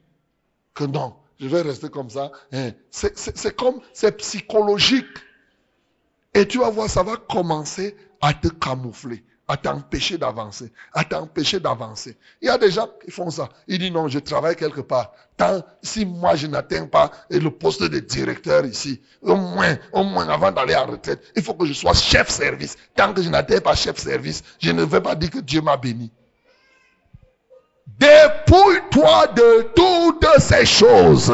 Que 0.74 0.84
non, 0.84 1.14
je 1.41 1.49
vais 1.49 1.62
rester 1.62 1.89
comme 1.89 2.11
ça. 2.11 2.30
Hein. 2.53 2.70
C'est 2.91 3.57
comme, 3.57 3.80
c'est 3.93 4.16
psychologique. 4.18 5.07
Et 6.35 6.47
tu 6.47 6.59
vas 6.59 6.70
voir, 6.70 6.89
ça 6.89 7.03
va 7.03 7.16
commencer 7.16 7.97
à 8.20 8.35
te 8.35 8.49
camoufler, 8.49 9.22
à 9.47 9.57
t'empêcher 9.57 10.18
d'avancer, 10.18 10.72
à 10.93 11.05
t'empêcher 11.05 11.61
d'avancer. 11.61 12.16
Il 12.43 12.47
y 12.47 12.51
a 12.51 12.59
des 12.59 12.70
gens 12.70 12.89
qui 13.05 13.11
font 13.11 13.30
ça. 13.30 13.49
Ils 13.68 13.78
disent 13.78 13.93
non, 13.93 14.09
je 14.09 14.18
travaille 14.18 14.57
quelque 14.57 14.80
part. 14.80 15.12
Tant, 15.37 15.62
si 15.82 16.05
moi 16.05 16.35
je 16.35 16.47
n'atteins 16.47 16.87
pas 16.87 17.11
le 17.30 17.51
poste 17.51 17.82
de 17.82 17.99
directeur 18.01 18.64
ici, 18.64 19.01
au 19.22 19.37
moins, 19.37 19.76
au 19.93 20.03
moins 20.03 20.28
avant 20.28 20.51
d'aller 20.51 20.74
en 20.74 20.87
retraite, 20.87 21.22
il 21.37 21.43
faut 21.43 21.55
que 21.55 21.66
je 21.66 21.72
sois 21.72 21.95
chef 21.95 22.30
service. 22.30 22.76
Tant 22.97 23.12
que 23.12 23.22
je 23.22 23.28
n'atteins 23.28 23.61
pas 23.61 23.74
chef 23.76 23.99
service, 23.99 24.43
je 24.59 24.72
ne 24.72 24.82
vais 24.82 25.01
pas 25.01 25.14
dire 25.14 25.30
que 25.30 25.41
Dieu 25.41 25.61
m'a 25.61 25.76
béni. 25.76 26.11
Dépouille-toi 27.87 29.26
de 29.28 29.62
toutes 29.74 30.41
ces 30.41 30.66
choses. 30.66 31.32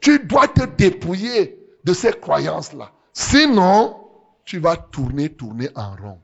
Tu 0.00 0.18
dois 0.20 0.48
te 0.48 0.64
dépouiller 0.64 1.58
de 1.84 1.92
ces 1.92 2.12
croyances-là. 2.12 2.92
Sinon, 3.12 3.96
tu 4.44 4.58
vas 4.58 4.76
tourner, 4.76 5.30
tourner 5.30 5.70
en 5.74 5.96
rond. 5.96 6.18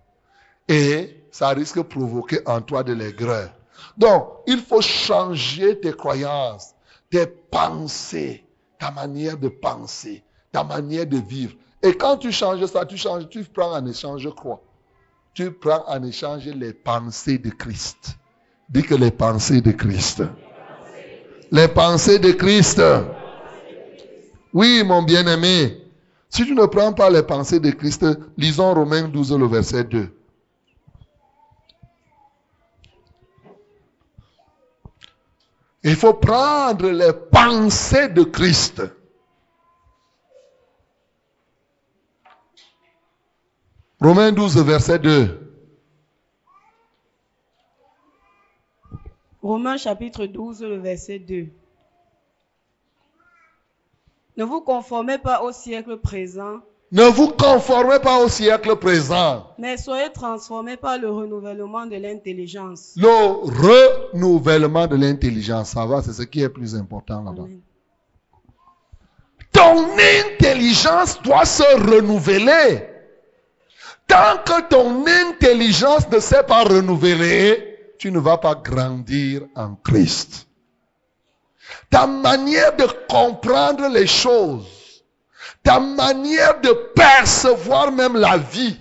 Et 0.69 1.25
ça 1.31 1.49
risque 1.49 1.79
de 1.79 1.83
provoquer 1.83 2.41
en 2.47 2.61
toi 2.61 2.83
de 2.83 2.93
l'aigreur. 2.93 3.51
Donc, 3.97 4.29
il 4.47 4.61
faut 4.61 4.81
changer 4.81 5.81
tes 5.81 5.93
croyances, 5.93 6.75
tes 7.11 7.27
pensées, 7.27 8.47
ta 8.79 8.91
manière 8.91 9.37
de 9.37 9.49
penser, 9.49 10.23
ta 10.53 10.63
manière 10.63 11.07
de 11.07 11.19
vivre. 11.19 11.55
Et 11.83 11.95
quand 11.95 12.19
tu 12.19 12.31
changes 12.31 12.65
ça, 12.67 12.87
tu 12.87 12.97
changes, 12.97 13.29
tu 13.29 13.43
prends 13.45 13.73
en 13.73 13.87
échange 13.87 14.29
quoi? 14.35 14.63
Tu 15.35 15.51
prends 15.51 15.85
en 15.89 16.03
échange 16.05 16.47
les 16.47 16.73
pensées 16.73 17.39
de 17.39 17.51
Christ. 17.51 18.17
Dis 18.73 18.83
que 18.83 18.95
les 18.95 19.11
pensées 19.11 19.61
de 19.61 19.71
Christ. 19.73 20.23
Les 21.51 21.69
pensées 21.69 22.19
de 22.19 22.33
Christ. 22.33 22.83
Oui, 24.55 24.83
mon 24.83 25.03
bien-aimé. 25.03 25.79
Si 26.31 26.47
tu 26.47 26.55
ne 26.55 26.65
prends 26.65 26.95
pas 26.95 27.11
les 27.11 27.23
pensées 27.23 27.61
de 27.61 27.71
Christ, 27.71 28.07
lisons 28.39 28.73
Romains 28.73 29.09
12, 29.09 29.37
le 29.37 29.47
verset 29.47 29.85
2. 29.85 30.09
Il 35.85 35.97
faut 35.97 36.15
prendre 36.15 36.89
les 36.89 37.13
pensées 37.13 38.09
de 38.09 38.23
Christ. 38.23 38.83
Romains 44.01 44.33
12, 44.33 44.65
verset 44.65 44.99
2. 44.99 45.42
Romains 49.43 49.77
chapitre 49.77 50.27
12, 50.27 50.63
le 50.63 50.77
verset 50.79 51.19
2. 51.19 51.49
Ne 54.37 54.45
vous 54.45 54.61
conformez 54.61 55.19
pas 55.19 55.43
au 55.43 55.53
siècle 55.53 55.99
présent. 55.99 56.61
Ne 56.93 57.05
vous 57.05 57.29
conformez 57.29 57.99
pas 57.99 58.23
au 58.23 58.29
siècle 58.29 58.77
présent. 58.77 59.47
Mais 59.59 59.77
soyez 59.77 60.11
transformés 60.13 60.77
par 60.77 60.99
le 60.99 61.11
renouvellement 61.11 61.87
de 61.87 61.97
l'intelligence. 61.97 62.93
Le 62.97 64.13
renouvellement 64.13 64.87
de 64.87 64.97
l'intelligence, 64.97 65.71
ça 65.71 65.87
va, 65.87 66.03
c'est 66.03 66.13
ce 66.13 66.23
qui 66.23 66.43
est 66.43 66.49
plus 66.49 66.75
important 66.75 67.23
là-bas. 67.23 67.49
Ton 69.53 69.87
intelligence 70.35 71.21
doit 71.23 71.45
se 71.47 71.63
renouveler. 71.91 72.87
Tant 74.07 74.37
que 74.45 74.69
ton 74.69 75.07
intelligence 75.07 76.09
ne 76.11 76.21
s'est 76.21 76.45
pas 76.45 76.65
renouvelée, 76.65 77.72
tu 78.03 78.11
ne 78.11 78.19
vas 78.19 78.37
pas 78.37 78.57
grandir 78.57 79.43
en 79.55 79.77
Christ. 79.77 80.49
Ta 81.89 82.09
manière 82.09 82.75
de 82.77 82.85
comprendre 83.09 83.87
les 83.91 84.09
choses, 84.09 85.05
ta 85.63 85.79
manière 85.79 86.61
de 86.61 86.73
percevoir 86.97 87.93
même 87.93 88.17
la 88.17 88.39
vie, 88.39 88.77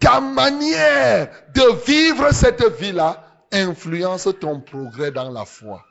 ta 0.00 0.20
manière 0.20 1.30
de 1.54 1.86
vivre 1.86 2.34
cette 2.34 2.68
vie-là 2.80 3.24
influence 3.52 4.28
ton 4.40 4.60
progrès 4.60 5.12
dans 5.12 5.30
la 5.30 5.44
foi. 5.44 5.84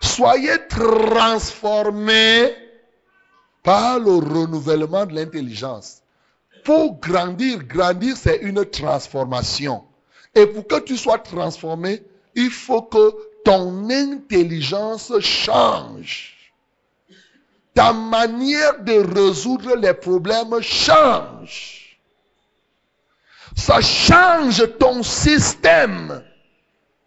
Soyez 0.00 0.66
transformés 0.66 2.56
par 3.62 4.00
le 4.00 4.16
renouvellement 4.16 5.06
de 5.06 5.14
l'intelligence. 5.14 6.02
Pour 6.64 6.98
grandir, 6.98 7.62
grandir, 7.62 8.16
c'est 8.16 8.38
une 8.38 8.64
transformation. 8.64 9.84
Et 10.34 10.46
pour 10.46 10.66
que 10.66 10.80
tu 10.80 10.96
sois 10.96 11.18
transformé, 11.18 12.02
il 12.34 12.50
faut 12.50 12.82
que 12.82 13.14
ton 13.44 13.88
intelligence 13.90 15.12
change. 15.20 16.52
Ta 17.74 17.92
manière 17.92 18.82
de 18.82 18.92
résoudre 19.14 19.76
les 19.76 19.94
problèmes 19.94 20.60
change. 20.60 21.98
Ça 23.56 23.80
change 23.80 24.64
ton 24.78 25.02
système. 25.02 26.22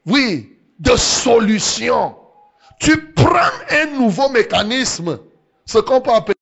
Oui, 0.05 0.57
de 0.80 0.95
solution. 0.95 2.15
Tu 2.80 3.13
prends 3.13 3.51
un 3.69 3.86
nouveau 3.97 4.30
mécanisme, 4.30 5.19
ce 5.65 5.80
qu'on 5.80 5.99
peut 5.99 6.11
appeler 6.11 6.36